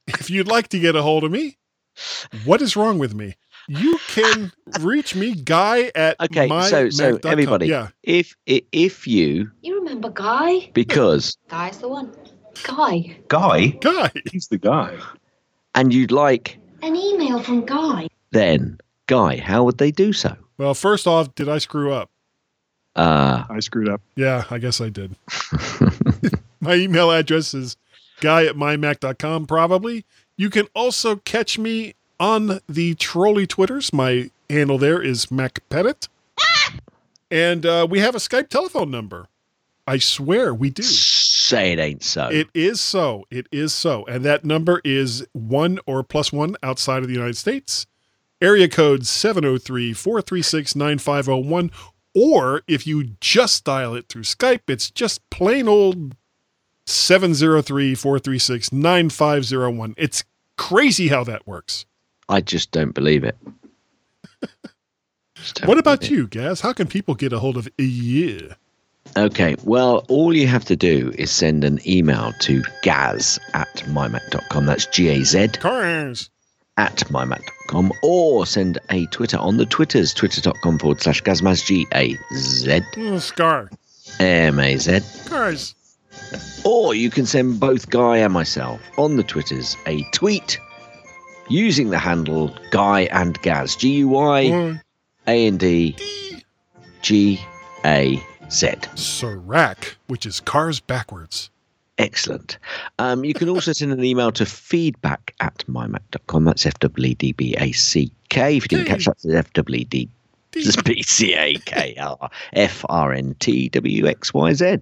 if 0.08 0.28
you'd 0.30 0.48
like 0.48 0.66
to 0.70 0.80
get 0.80 0.96
a 0.96 1.02
hold 1.02 1.22
of 1.22 1.30
me, 1.30 1.58
what 2.44 2.60
is 2.60 2.74
wrong 2.74 2.98
with 2.98 3.14
me? 3.14 3.36
You 3.68 3.98
can 4.08 4.50
reach 4.80 5.14
me, 5.14 5.32
guy 5.36 5.92
at 5.94 6.20
Okay, 6.20 6.48
so 6.48 6.90
so 6.90 7.12
mymac.com. 7.12 7.30
everybody, 7.30 7.66
Yeah. 7.68 7.88
if 8.02 8.34
if 8.46 9.06
you 9.06 9.50
You 9.62 9.76
remember 9.78 10.10
Guy? 10.10 10.70
because 10.74 11.36
Guy's 11.48 11.78
the 11.78 11.86
one. 11.88 12.12
Guy. 12.64 13.16
guy 13.28 13.68
Guy. 13.80 14.10
he's 14.32 14.48
the 14.48 14.58
guy, 14.58 14.98
and 15.76 15.94
you'd 15.94 16.10
like 16.10 16.58
An 16.86 16.94
email 16.94 17.42
from 17.42 17.64
Guy. 17.66 18.06
then 18.30 18.78
guy, 19.06 19.38
how 19.38 19.64
would 19.64 19.78
they 19.78 19.90
do 19.90 20.12
so? 20.12 20.36
Well, 20.56 20.72
first 20.72 21.08
off, 21.08 21.34
did 21.34 21.48
I 21.48 21.58
screw 21.58 21.92
up? 21.92 22.10
Uh 22.94 23.42
I 23.50 23.58
screwed 23.58 23.88
up. 23.88 24.00
Yeah, 24.14 24.44
I 24.50 24.58
guess 24.58 24.80
I 24.80 24.88
did. 24.90 25.16
My 26.60 26.74
email 26.74 27.10
address 27.10 27.54
is 27.54 27.76
guy 28.20 28.44
at 28.46 28.54
mymac.com, 28.54 29.46
probably. 29.46 30.04
You 30.36 30.48
can 30.48 30.68
also 30.76 31.16
catch 31.16 31.58
me 31.58 31.94
on 32.20 32.60
the 32.68 32.94
trolley 32.94 33.48
Twitters. 33.48 33.92
My 33.92 34.30
handle 34.48 34.78
there 34.78 35.02
is 35.02 35.26
MacParrot. 35.26 36.06
And 37.32 37.66
uh, 37.66 37.88
we 37.90 37.98
have 37.98 38.14
a 38.14 38.18
Skype 38.18 38.48
telephone 38.48 38.92
number. 38.92 39.26
I 39.88 39.98
swear 39.98 40.54
we 40.54 40.70
do. 40.70 40.84
Say 41.46 41.72
it 41.72 41.78
ain't 41.78 42.02
so. 42.02 42.28
It 42.28 42.48
is 42.54 42.80
so. 42.80 43.24
It 43.30 43.46
is 43.52 43.72
so. 43.72 44.04
And 44.06 44.24
that 44.24 44.44
number 44.44 44.80
is 44.84 45.26
one 45.32 45.78
or 45.86 46.02
plus 46.02 46.32
one 46.32 46.56
outside 46.62 47.02
of 47.02 47.08
the 47.08 47.14
United 47.14 47.36
States. 47.36 47.86
Area 48.40 48.68
code 48.68 49.06
703 49.06 49.92
436 49.92 50.76
9501. 50.76 51.70
Or 52.14 52.62
if 52.66 52.86
you 52.86 53.04
just 53.20 53.64
dial 53.64 53.94
it 53.94 54.08
through 54.08 54.22
Skype, 54.22 54.62
it's 54.68 54.90
just 54.90 55.28
plain 55.30 55.68
old 55.68 56.16
703 56.86 57.94
436 57.94 58.72
9501. 58.72 59.94
It's 59.96 60.24
crazy 60.56 61.08
how 61.08 61.24
that 61.24 61.46
works. 61.46 61.86
I 62.28 62.40
just 62.40 62.70
don't 62.72 62.92
believe 62.92 63.22
it. 63.24 63.36
Don't 65.54 65.68
What 65.68 65.78
about 65.78 66.04
it. 66.04 66.10
you, 66.10 66.26
Gaz? 66.26 66.62
How 66.62 66.72
can 66.72 66.86
people 66.86 67.14
get 67.14 67.32
a 67.32 67.38
hold 67.38 67.56
of 67.58 67.68
you? 67.78 68.54
Okay, 69.16 69.56
well, 69.64 70.04
all 70.08 70.34
you 70.36 70.46
have 70.46 70.64
to 70.66 70.76
do 70.76 71.12
is 71.16 71.30
send 71.30 71.64
an 71.64 71.78
email 71.88 72.32
to 72.40 72.62
gaz 72.82 73.38
at 73.54 73.68
mymac.com. 73.86 74.66
That's 74.66 74.86
G 74.86 75.08
A 75.08 75.22
Z 75.24 75.48
Cars. 75.58 76.28
at 76.76 76.96
mymac.com 77.08 77.92
or 78.02 78.44
send 78.44 78.78
a 78.90 79.06
Twitter 79.06 79.38
on 79.38 79.56
the 79.56 79.64
Twitters, 79.64 80.12
twitter.com 80.12 80.78
forward 80.78 81.00
slash 81.00 81.22
gazmaz, 81.22 81.64
G 81.64 81.86
A 81.94 82.14
Z 82.36 82.80
Oh, 82.98 83.18
Scar. 83.18 83.70
M 84.20 84.58
A 84.58 84.76
Z. 84.76 85.00
Cars. 85.26 85.74
Or 86.64 86.94
you 86.94 87.08
can 87.10 87.24
send 87.26 87.58
both 87.60 87.88
Guy 87.90 88.18
and 88.18 88.32
myself 88.34 88.80
on 88.98 89.16
the 89.16 89.22
Twitters 89.22 89.76
a 89.86 90.02
tweet 90.12 90.58
using 91.48 91.88
the 91.90 91.98
handle 91.98 92.54
Guy 92.70 93.02
and 93.12 93.40
Gaz, 93.40 93.76
G 93.76 93.90
U 93.98 94.08
Y 94.08 94.44
Or 94.48 94.72
mm. 94.72 94.80
A 95.26 95.46
N 95.46 95.56
D 95.56 95.96
G 97.00 97.40
A 97.84 98.16
Z. 98.16 98.22
Serac, 98.48 99.96
which 100.06 100.24
is 100.26 100.40
cars 100.40 100.80
backwards. 100.80 101.50
Excellent. 101.98 102.58
Um, 102.98 103.24
you 103.24 103.34
can 103.34 103.48
also 103.48 103.72
send 103.74 103.92
an 103.92 104.04
email 104.04 104.30
to 104.32 104.46
feedback 104.46 105.34
at 105.40 105.64
mymac.com. 105.66 106.44
That's 106.44 106.64
FWDBACK. 106.64 108.10
If 108.56 108.64
you 108.64 108.68
didn't 108.68 108.86
catch 108.86 109.04
that, 109.06 109.12
it's 109.12 109.26
F 109.26 109.52
W 109.54 109.84
D 109.84 110.08
B 110.52 111.02
C 111.02 111.34
A 111.34 111.54
K 111.54 111.94
R 111.98 112.30
F 112.52 112.84
R 112.88 113.12
N 113.12 113.34
T 113.38 113.68
W 113.70 114.06
X 114.06 114.32
Y 114.32 114.52
Z. 114.52 114.78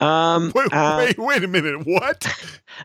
Um, 0.00 0.52
Wait, 0.54 0.72
uh, 0.72 0.96
wait, 1.04 1.18
wait 1.18 1.44
a 1.44 1.48
minute. 1.48 1.86
What? 1.86 2.26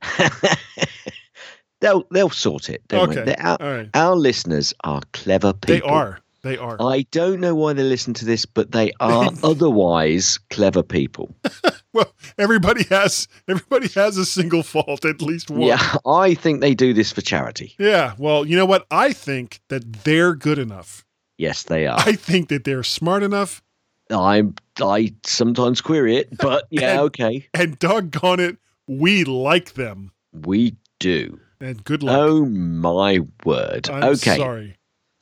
they'll 1.80 2.06
they'll 2.12 2.30
sort 2.30 2.70
it. 2.70 2.82
Okay, 2.92 3.36
Our, 3.40 3.58
right. 3.60 3.90
our 3.94 4.16
listeners 4.16 4.74
are 4.84 5.02
clever 5.14 5.54
people. 5.54 5.88
They 5.88 5.94
are. 5.94 6.20
They 6.44 6.58
are. 6.58 6.78
I 6.80 7.06
don't 7.12 7.40
know 7.40 7.56
why 7.56 7.74
they 7.74 7.84
listen 7.84 8.14
to 8.16 8.26
this, 8.26 8.46
but 8.46 8.72
they 8.72 8.92
are 9.00 9.30
otherwise 9.44 10.40
clever 10.50 10.84
people. 10.84 11.36
Well, 11.94 12.14
everybody 12.38 12.84
has 12.92 13.28
everybody 13.48 13.88
has 13.96 14.18
a 14.18 14.26
single 14.26 14.62
fault, 14.62 15.04
at 15.04 15.20
least 15.20 15.50
one. 15.50 15.62
Yeah, 15.62 15.96
I 16.06 16.36
think 16.36 16.62
they 16.62 16.76
do 16.76 16.94
this 16.94 17.12
for 17.12 17.22
charity. 17.22 17.74
Yeah. 17.80 18.14
Well, 18.20 18.46
you 18.46 18.56
know 18.56 18.68
what? 18.68 18.86
I 18.92 19.14
think 19.14 19.62
that 19.70 20.04
they're 20.04 20.36
good 20.36 20.60
enough. 20.60 21.04
Yes, 21.40 21.64
they 21.64 21.88
are. 21.88 21.98
I 21.98 22.12
think 22.12 22.50
that 22.50 22.66
they're 22.66 22.84
smart 22.84 23.24
enough. 23.24 23.64
I'm. 24.12 24.54
I 24.80 25.16
sometimes 25.26 25.82
query 25.82 26.18
it, 26.18 26.38
but 26.38 26.68
yeah, 26.70 26.92
And- 26.92 27.00
okay, 27.02 27.48
And 27.56 27.80
doggone 27.80 28.42
it, 28.42 28.58
we 28.88 29.24
like 29.24 29.74
them. 29.74 30.12
we 30.34 30.76
do. 31.00 31.40
And 31.60 31.84
good 31.84 32.04
luck. 32.04 32.16
Oh 32.20 32.46
my 32.46 33.22
word. 33.44 33.90
I'm 33.90 34.04
okay. 34.04 34.38
sorry. 34.38 34.78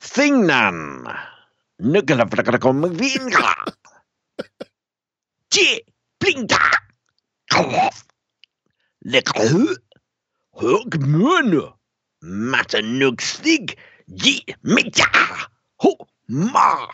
Thingnan. 0.06 1.04
Blinka. 6.20 6.60
Lekhu. 9.06 9.76
Hugmun. 10.56 11.72
Matanugstig. 12.22 13.76
Ji. 14.14 14.44
Mita. 14.62 15.48
Ho. 15.80 15.96
Ma. 16.28 16.86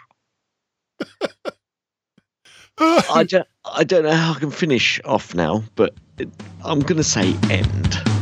I 2.79 3.25
don't, 3.29 3.47
I 3.65 3.85
don't 3.85 4.05
know 4.05 4.13
how 4.13 4.33
I 4.33 4.39
can 4.39 4.51
finish 4.51 5.01
off 5.05 5.35
now, 5.35 5.63
but 5.77 5.95
I'm 6.65 6.81
going 6.81 6.97
to 6.97 7.05
say 7.05 7.35
end. 7.51 8.22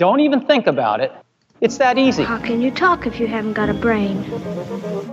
Don't 0.00 0.20
even 0.20 0.40
think 0.46 0.66
about 0.66 1.02
it. 1.02 1.12
It's 1.60 1.76
that 1.76 1.98
easy. 1.98 2.24
How 2.24 2.38
can 2.38 2.62
you 2.62 2.70
talk 2.70 3.06
if 3.06 3.20
you 3.20 3.26
haven't 3.26 3.52
got 3.52 3.68
a 3.68 3.74
brain? 3.74 4.16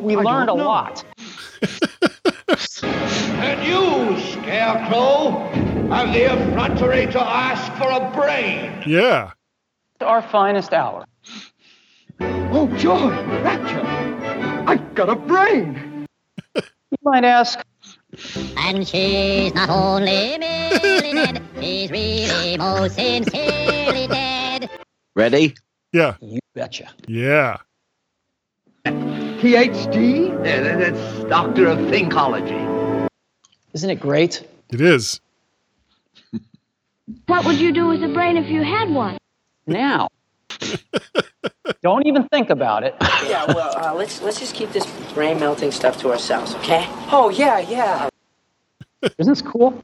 We 0.01 0.15
learned 0.15 0.49
a 0.49 0.53
lot. 0.53 1.03
And 3.47 3.59
you, 3.67 4.17
Scarecrow, 4.31 5.31
have 5.89 6.13
the 6.13 6.23
effrontery 6.31 7.05
to 7.07 7.21
ask 7.21 7.69
for 7.73 7.89
a 7.91 8.09
brain. 8.15 8.81
Yeah. 8.87 9.31
Our 9.99 10.21
finest 10.21 10.73
hour. 10.73 11.05
Oh, 12.21 12.67
joy, 12.77 13.09
rapture. 13.43 13.85
I've 14.71 14.95
got 14.95 15.09
a 15.09 15.15
brain. 15.15 16.05
You 16.89 16.97
might 17.03 17.25
ask, 17.25 17.59
And 18.57 18.87
she's 18.87 19.53
not 19.53 19.69
only 19.69 20.37
merely 20.37 21.11
dead, 21.11 21.43
she's 21.59 21.91
really 21.91 22.57
most 22.57 22.95
sincerely 22.95 24.07
dead. 24.07 24.26
Ready? 25.17 25.55
Yeah. 25.93 26.13
You 26.21 26.39
betcha. 26.53 26.91
Yeah. 27.07 27.57
PhD? 28.85 30.43
That's 30.43 31.23
Doctor 31.23 31.69
of 31.69 31.79
Thinkology. 31.79 33.09
isn't 33.73 33.89
it 33.89 33.99
great? 33.99 34.47
It 34.69 34.79
is. 34.79 35.19
What 37.25 37.45
would 37.45 37.57
you 37.57 37.71
do 37.73 37.87
with 37.87 38.03
a 38.03 38.09
brain 38.09 38.37
if 38.37 38.47
you 38.47 38.61
had 38.61 38.91
one? 38.91 39.17
Now. 39.65 40.09
Don't 41.81 42.05
even 42.05 42.27
think 42.27 42.51
about 42.51 42.83
it. 42.83 42.95
Yeah, 43.27 43.45
well, 43.51 43.75
uh, 43.75 43.93
let's 43.95 44.21
let's 44.21 44.39
just 44.39 44.53
keep 44.53 44.71
this 44.71 44.85
brain 45.13 45.39
melting 45.39 45.71
stuff 45.71 45.97
to 46.01 46.11
ourselves, 46.11 46.53
okay? 46.55 46.85
Oh 47.11 47.29
yeah, 47.29 47.57
yeah. 47.59 48.07
Isn't 49.17 49.33
this 49.33 49.41
cool? 49.41 49.83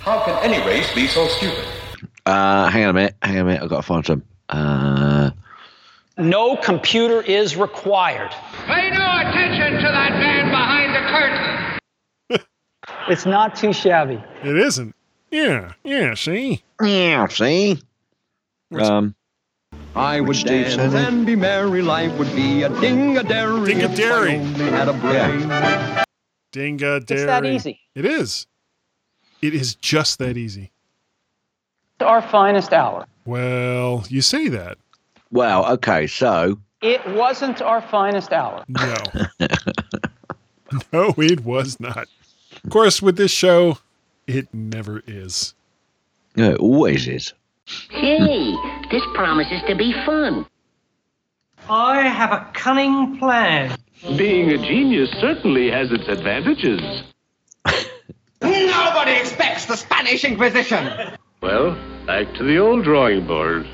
How 0.00 0.22
can 0.24 0.36
any 0.42 0.58
race 0.66 0.92
be 0.94 1.06
so 1.06 1.28
stupid? 1.28 1.64
Uh, 2.26 2.68
hang 2.68 2.84
on 2.84 2.90
a 2.90 2.92
minute. 2.92 3.14
Hang 3.22 3.36
on 3.36 3.40
a 3.40 3.44
minute. 3.44 3.62
I've 3.62 3.70
got 3.70 3.76
to 3.76 3.82
find 3.84 4.04
some. 4.04 4.22
Uh, 4.48 5.30
No 6.16 6.56
computer 6.56 7.20
is 7.22 7.56
required. 7.56 8.30
Pay 8.66 8.90
no 8.90 9.18
attention 9.20 9.74
to 9.74 9.88
that 9.88 10.12
man 10.12 10.50
behind 10.50 10.94
the 10.94 12.38
curtain. 12.38 12.44
It's 13.10 13.24
not 13.26 13.56
too 13.56 13.72
shabby. 13.72 14.22
It 14.42 14.56
isn't. 14.56 14.94
Yeah. 15.30 15.72
Yeah. 15.84 16.14
See? 16.14 16.62
yeah, 16.82 17.26
see? 17.28 17.78
Um, 18.78 19.14
I 19.94 20.20
would 20.20 20.36
dance 20.36 20.74
said 20.74 20.92
it. 20.92 21.08
and 21.08 21.24
be 21.26 21.34
merry. 21.36 21.82
Life 21.82 22.16
would 22.18 22.34
be 22.34 22.62
a 22.62 22.68
ding-a-dairy. 22.80 23.64
Ding-a-dairy. 23.66 24.34
If 24.34 24.60
I 24.60 24.62
only 24.62 24.70
had 24.70 24.88
a 24.88 24.92
brain. 24.94 26.04
Dinga 26.52 27.04
dairy. 27.04 27.22
It's 27.22 27.26
that 27.26 27.44
easy. 27.46 27.80
It 27.94 28.04
is. 28.04 28.46
It 29.40 29.54
is 29.54 29.74
just 29.74 30.18
that 30.18 30.36
easy. 30.36 30.70
Our 32.00 32.22
finest 32.22 32.72
hour. 32.72 33.06
Well, 33.28 34.06
you 34.08 34.22
say 34.22 34.48
that. 34.48 34.78
well, 35.30 35.66
okay, 35.72 36.06
so 36.06 36.60
It 36.80 37.06
wasn't 37.08 37.60
our 37.60 37.82
finest 37.82 38.32
hour. 38.32 38.64
No. 38.68 38.96
no, 40.94 41.14
it 41.18 41.44
was 41.44 41.78
not. 41.78 42.06
Of 42.64 42.70
course, 42.70 43.02
with 43.02 43.18
this 43.18 43.30
show, 43.30 43.76
it 44.26 44.48
never 44.54 45.02
is. 45.06 45.52
no, 46.36 46.52
it 46.52 46.58
always 46.58 47.06
is. 47.06 47.34
Hey, 47.90 48.54
this 48.90 49.02
promises 49.12 49.60
to 49.68 49.74
be 49.74 49.92
fun. 50.06 50.46
I 51.68 52.08
have 52.08 52.32
a 52.32 52.50
cunning 52.54 53.18
plan. 53.18 53.76
Being 54.16 54.52
a 54.52 54.56
genius 54.56 55.10
certainly 55.20 55.70
has 55.70 55.92
its 55.92 56.08
advantages. 56.08 56.80
Nobody 58.40 59.12
expects 59.12 59.66
the 59.66 59.76
Spanish 59.76 60.24
Inquisition. 60.24 61.18
Well, 61.40 61.76
back 62.06 62.32
to 62.34 62.42
the 62.42 62.58
old 62.58 62.84
drawing 62.84 63.26
board. 63.26 63.66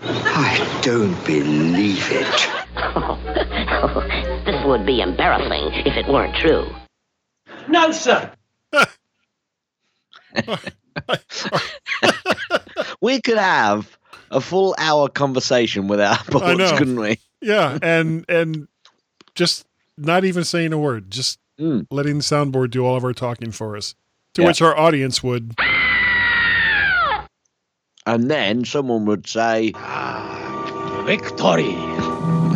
I 0.00 0.80
don't 0.82 1.24
believe 1.24 2.06
it. 2.10 2.50
this 4.44 4.64
would 4.66 4.86
be 4.86 5.00
embarrassing 5.00 5.72
if 5.86 5.96
it 5.96 6.06
weren't 6.10 6.36
true. 6.36 6.68
No, 7.68 7.90
sir. 7.92 8.30
We 13.00 13.20
could 13.20 13.38
have 13.38 13.98
a 14.30 14.40
full 14.40 14.74
hour 14.78 15.08
conversation 15.08 15.88
with 15.88 16.00
our 16.00 16.16
I 16.18 16.30
bots, 16.30 16.58
know. 16.58 16.78
couldn't 16.78 16.98
we? 16.98 17.18
Yeah, 17.40 17.78
and 17.82 18.24
and 18.28 18.68
just 19.34 19.66
not 19.98 20.24
even 20.24 20.44
saying 20.44 20.72
a 20.72 20.78
word, 20.78 21.10
just 21.10 21.38
hmm. 21.58 21.80
letting 21.90 22.16
the 22.16 22.22
soundboard 22.22 22.70
do 22.70 22.84
all 22.86 22.96
of 22.96 23.04
our 23.04 23.12
talking 23.12 23.50
for 23.50 23.76
us. 23.76 23.94
To 24.34 24.42
Yeah. 24.42 24.48
which 24.48 24.62
our 24.62 24.76
audience 24.76 25.22
would 25.22 25.54
And 28.06 28.30
then 28.30 28.64
someone 28.64 29.06
would 29.06 29.26
say, 29.26 29.72
Victory. 31.06 31.74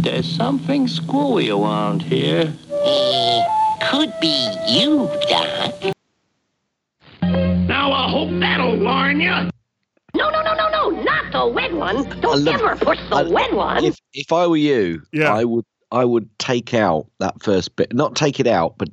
There's 0.01 0.26
something 0.30 0.86
screwy 0.88 1.51
around 1.51 2.03
here. 2.03 2.53
Could 3.90 4.12
be 4.20 4.55
you, 4.68 5.11
Doc. 5.28 5.94
Now 7.22 7.92
I 7.92 8.11
hope 8.11 8.30
that'll 8.38 8.78
warn 8.78 9.20
you. 9.20 9.30
No, 10.14 10.30
no, 10.30 10.42
no, 10.42 10.55
no, 10.55 10.68
no, 10.70 10.90
not 11.03 11.32
the 11.32 11.46
wet 11.49 11.72
one. 11.72 12.05
Don't 12.20 12.44
love- 12.44 12.55
ever 12.61 12.76
push 12.76 12.99
the 13.09 13.16
I- 13.16 13.22
wet 13.22 13.53
one. 13.53 13.84
if 13.84 13.99
if 14.12 14.32
I 14.32 14.46
were 14.46 14.57
you, 14.57 15.03
Yeah. 15.12 15.32
I 15.34 15.44
would 15.44 15.64
I 15.90 16.05
would 16.05 16.28
take 16.38 16.74
out 16.74 17.07
that 17.20 17.42
first 17.42 17.74
bit, 17.76 17.94
not 17.94 18.14
take 18.14 18.38
it 18.40 18.46
out, 18.46 18.76
but 18.78 18.88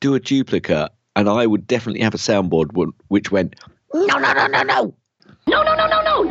do 0.00 0.14
a 0.14 0.20
duplicate, 0.20 0.90
and 1.16 1.28
I 1.28 1.46
would 1.46 1.66
definitely 1.66 2.02
have 2.02 2.14
a 2.14 2.18
soundboard 2.18 2.92
which 3.08 3.30
went, 3.32 3.56
No, 3.94 4.18
no, 4.18 4.32
no, 4.34 4.46
no, 4.48 4.62
no. 4.62 4.94
No, 5.54 5.62
no, 5.62 5.74
no, 5.76 5.86
no, 5.86 6.02
no. 6.02 6.30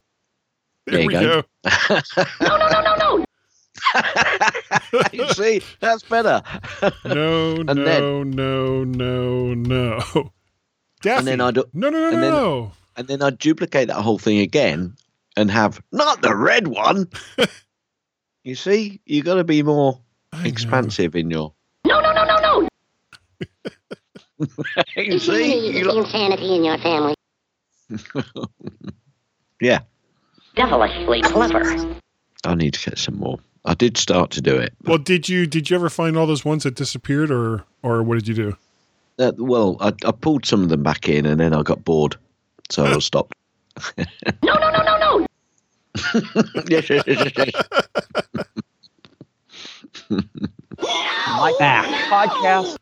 there 0.88 1.00
you 1.02 1.08
we 1.08 1.14
go. 1.14 1.44
No, 2.42 2.58
no, 2.58 2.68
no, 2.68 2.82
no, 2.82 2.96
no. 2.96 3.26
You 5.14 5.28
See, 5.34 5.62
that's 5.80 6.04
better. 6.04 6.42
no, 7.06 7.56
And 7.68 7.68
no, 7.68 7.86
then- 7.86 8.32
no, 8.32 8.84
no, 8.84 9.54
no. 9.54 10.32
Daffy. 11.02 11.20
and 11.20 11.28
then 11.28 11.42
I'd 11.42 11.56
no, 11.56 11.64
no, 11.74 11.90
no, 11.90 12.08
and 12.10 12.16
no, 12.16 12.22
then- 12.22 12.32
no. 12.32 12.72
and 12.98 13.08
then 13.08 13.22
I'd 13.22 13.38
duplicate 13.40 13.88
that 13.88 14.02
whole 14.02 14.20
thing 14.20 14.40
again 14.40 14.96
and 15.38 15.50
have 15.52 15.82
not 15.92 16.22
the 16.22 16.36
red 16.36 16.68
one. 16.68 17.08
you 18.44 18.56
see, 18.56 19.00
you 19.06 19.24
got 19.24 19.36
to 19.36 19.44
be 19.44 19.64
more 19.64 20.00
expansive 20.44 21.16
in 21.16 21.30
your. 21.32 21.54
No, 21.86 22.00
no, 22.02 22.14
no, 22.14 22.26
no, 22.26 22.38
no. 22.40 22.68
You 24.96 25.20
see, 25.20 25.70
you 25.78 25.84
the 25.86 25.98
insanity 25.98 26.56
in 26.56 26.64
your 26.66 26.78
family. 26.80 27.16
Yeah, 29.64 29.80
Devilishly 30.56 31.24
clever. 31.24 31.98
I 32.46 32.56
need 32.56 32.74
to 32.76 32.90
get 32.90 33.00
some 33.00 33.16
more. 33.16 33.40
I 33.66 33.74
did 33.74 33.98
start 33.98 34.30
to 34.32 34.42
do 34.42 34.56
it. 34.58 34.74
Well, 34.84 34.98
did 34.98 35.30
you 35.30 35.46
did 35.48 35.70
you 35.70 35.76
ever 35.76 35.90
find 35.90 36.18
all 36.18 36.28
those 36.28 36.44
ones 36.46 36.64
that 36.64 36.76
disappeared, 36.76 37.32
or 37.32 37.64
or 37.82 38.04
what 38.04 38.16
did 38.16 38.28
you 38.28 38.36
do? 38.36 38.58
Uh, 39.18 39.32
well, 39.38 39.78
I, 39.80 39.94
I 40.06 40.12
pulled 40.12 40.46
some 40.46 40.64
of 40.64 40.70
them 40.70 40.84
back 40.84 41.08
in, 41.08 41.26
and 41.26 41.40
then 41.40 41.54
I 41.54 41.62
got 41.62 41.86
bored, 41.86 42.18
so 42.70 42.86
I 42.86 43.00
stopped. 43.00 43.34
No, 43.98 44.54
no, 44.56 44.70
no, 44.70 44.84
no, 44.84 44.98
no. 44.98 45.28
yes, 46.68 46.90
yes, 46.90 47.04
yes, 47.08 47.32
yes, 47.38 47.52
yes. 47.54 48.46
My 50.80 51.54
back. 51.60 51.86
Podcast. 52.10 52.78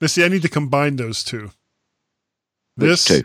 Let's 0.00 0.14
see. 0.14 0.24
I 0.24 0.28
need 0.28 0.42
to 0.42 0.48
combine 0.48 0.96
those 0.96 1.24
two. 1.24 1.50
Which 2.76 2.88
This 2.88 3.04
two? 3.04 3.22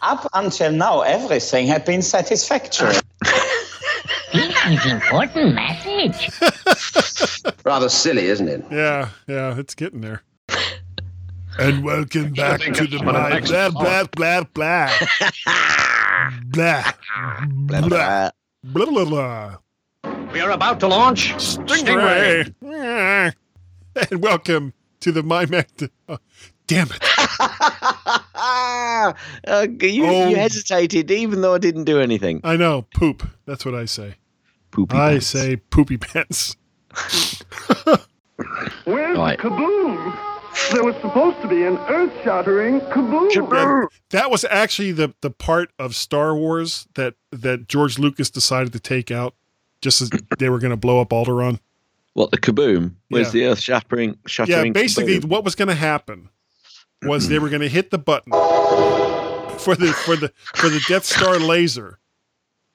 Up 0.00 0.26
until 0.32 0.72
now, 0.72 1.02
everything 1.02 1.66
had 1.66 1.84
been 1.84 2.00
satisfactory. 2.00 2.94
This 4.32 4.86
important 4.86 5.54
message. 5.54 6.30
Rather 7.64 7.88
silly, 7.88 8.24
isn't 8.26 8.48
it? 8.48 8.64
Yeah, 8.70 9.10
yeah, 9.28 9.58
it's 9.58 9.74
getting 9.74 10.00
there. 10.00 10.22
And 11.58 11.84
welcome 11.84 12.32
back 12.32 12.60
to 12.62 12.86
the 12.86 13.02
my 13.04 13.40
blah 13.40 13.70
blah 13.70 14.04
blah 14.04 14.42
blah. 14.42 14.90
blah. 16.46 16.92
Blah 17.52 17.80
blah 17.82 18.30
blah 18.62 18.86
blah 18.86 19.04
blah. 19.04 19.56
We 20.32 20.40
are 20.40 20.50
about 20.50 20.80
to 20.80 20.88
launch 20.88 21.34
Stingray. 21.34 22.52
Stingray. 22.60 23.34
and 24.10 24.22
welcome 24.22 24.72
to 25.00 25.12
the 25.12 25.22
My 25.22 25.44
uh, 26.08 26.16
Damn 26.74 26.88
it! 26.90 27.02
Uh, 29.46 29.66
you, 29.80 30.06
Oh. 30.06 30.28
you 30.28 30.36
hesitated, 30.36 31.10
even 31.10 31.40
though 31.42 31.54
I 31.54 31.58
didn't 31.58 31.84
do 31.84 32.00
anything. 32.00 32.40
I 32.42 32.56
know 32.56 32.86
poop. 32.94 33.28
That's 33.46 33.64
what 33.64 33.74
I 33.74 33.84
say. 33.84 34.14
Poopy 34.70 34.96
I 34.96 35.10
pants. 35.12 35.26
say 35.26 35.56
poopy 35.56 35.98
pants. 35.98 36.56
Where's 38.84 39.18
Right. 39.18 39.38
the 39.40 39.48
kaboom? 39.48 40.18
There 40.72 40.84
was 40.84 40.94
supposed 41.02 41.40
to 41.42 41.48
be 41.48 41.64
an 41.64 41.76
earth-shattering 41.78 42.80
kaboom. 42.80 43.88
That 44.10 44.30
was 44.30 44.44
actually 44.44 44.92
the 44.92 45.14
the 45.20 45.30
part 45.30 45.70
of 45.78 45.94
Star 45.94 46.34
Wars 46.36 46.86
that 46.94 47.14
that 47.30 47.68
George 47.68 47.98
Lucas 47.98 48.30
decided 48.30 48.72
to 48.72 48.80
take 48.80 49.10
out, 49.10 49.34
just 49.80 50.00
as 50.00 50.10
they 50.38 50.48
were 50.48 50.58
going 50.58 50.70
to 50.70 50.76
blow 50.76 51.00
up 51.00 51.10
Alderaan. 51.10 51.60
What 52.14 52.30
the 52.30 52.38
kaboom? 52.38 52.94
Where's 53.08 53.28
Yeah. 53.28 53.32
the 53.32 53.44
earth 53.52 53.60
shattering? 53.60 54.16
Shattering. 54.26 54.50
Yeah, 54.50 54.56
shattering 54.56 54.72
basically, 54.72 55.18
kaboom? 55.20 55.24
what 55.26 55.44
was 55.44 55.54
going 55.54 55.68
to 55.68 55.74
happen 55.74 56.28
was 57.04 57.28
they 57.28 57.38
were 57.38 57.48
going 57.48 57.62
to 57.62 57.68
hit 57.68 57.90
the 57.90 57.98
button 57.98 58.32
for 58.32 59.74
the 59.74 59.92
for 60.04 60.16
the 60.16 60.32
for 60.54 60.68
the 60.68 60.80
Death 60.88 61.04
Star 61.04 61.38
laser, 61.38 61.98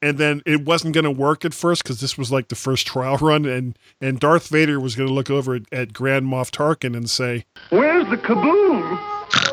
and 0.02 0.18
then 0.18 0.42
it 0.46 0.66
wasn't 0.66 0.94
going 0.94 1.04
to 1.04 1.12
work 1.12 1.46
at 1.46 1.54
first 1.54 1.84
because 1.84 2.00
this 2.00 2.18
was 2.18 2.32
like 2.32 2.48
the 2.50 2.56
first 2.56 2.88
trial 2.88 3.18
run, 3.18 3.46
and 3.46 3.78
and 4.02 4.20
Darth 4.20 4.48
Vader 4.48 4.80
was 4.80 4.96
going 4.96 5.08
to 5.08 5.14
look 5.14 5.30
over 5.30 5.56
at, 5.56 5.64
at 5.72 5.94
Grand 5.94 6.26
Moff 6.26 6.52
Tarkin 6.52 6.96
and 6.96 7.10
say, 7.10 7.46
Where's 7.70 8.08
the 8.10 8.18
kaboom? 8.18 9.00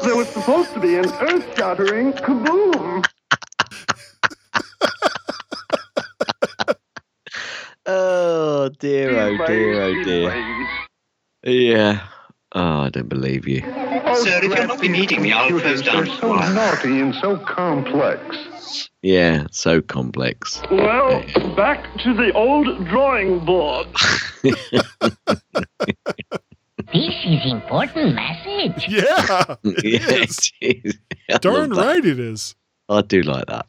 There 0.03 0.17
was 0.17 0.29
supposed 0.29 0.73
to 0.75 0.81
be 0.81 0.97
an 0.97 1.07
earth-shattering 1.21 2.13
kaboom. 2.15 3.05
Oh 7.89 8.69
dear, 8.81 9.17
oh 9.17 9.47
dear, 9.47 9.83
oh 9.83 10.03
dear. 10.03 10.67
Yeah. 11.45 12.05
Oh, 12.59 12.81
I 12.81 12.89
don't 12.89 13.09
believe 13.09 13.47
you. 13.47 13.63
Oh, 13.67 14.25
Sir, 14.25 14.39
if 14.43 14.45
you'll 14.45 14.67
not 14.67 14.81
be 14.81 14.89
needing 14.89 15.21
me, 15.21 15.31
I'll 15.31 15.61
close 15.61 15.83
down. 15.83 16.07
So 16.07 16.33
naughty 16.35 17.01
and 17.01 17.15
so 17.17 17.37
complex. 17.37 18.89
Yeah, 19.03 19.47
so 19.51 19.83
complex. 19.83 20.63
Well, 20.71 21.23
back 21.55 21.85
to 21.99 22.15
the 22.15 22.33
old 22.33 22.67
drawing 22.89 23.45
board. 23.45 23.89
This 26.93 27.15
is 27.25 27.53
important 27.53 28.15
message. 28.15 28.87
"Yeah, 28.89 29.57
yeah, 29.65 29.73
it 29.83 30.29
is. 30.31 30.53
it 30.61 30.81
is. 30.85 30.99
I 31.29 31.39
darn 31.39 31.71
love 31.71 31.79
that. 31.79 31.87
right 31.87 32.05
it 32.05 32.21
is." 32.21 32.55
I 32.89 33.01
do 33.03 33.23
like 33.23 33.47
that. 33.47 33.67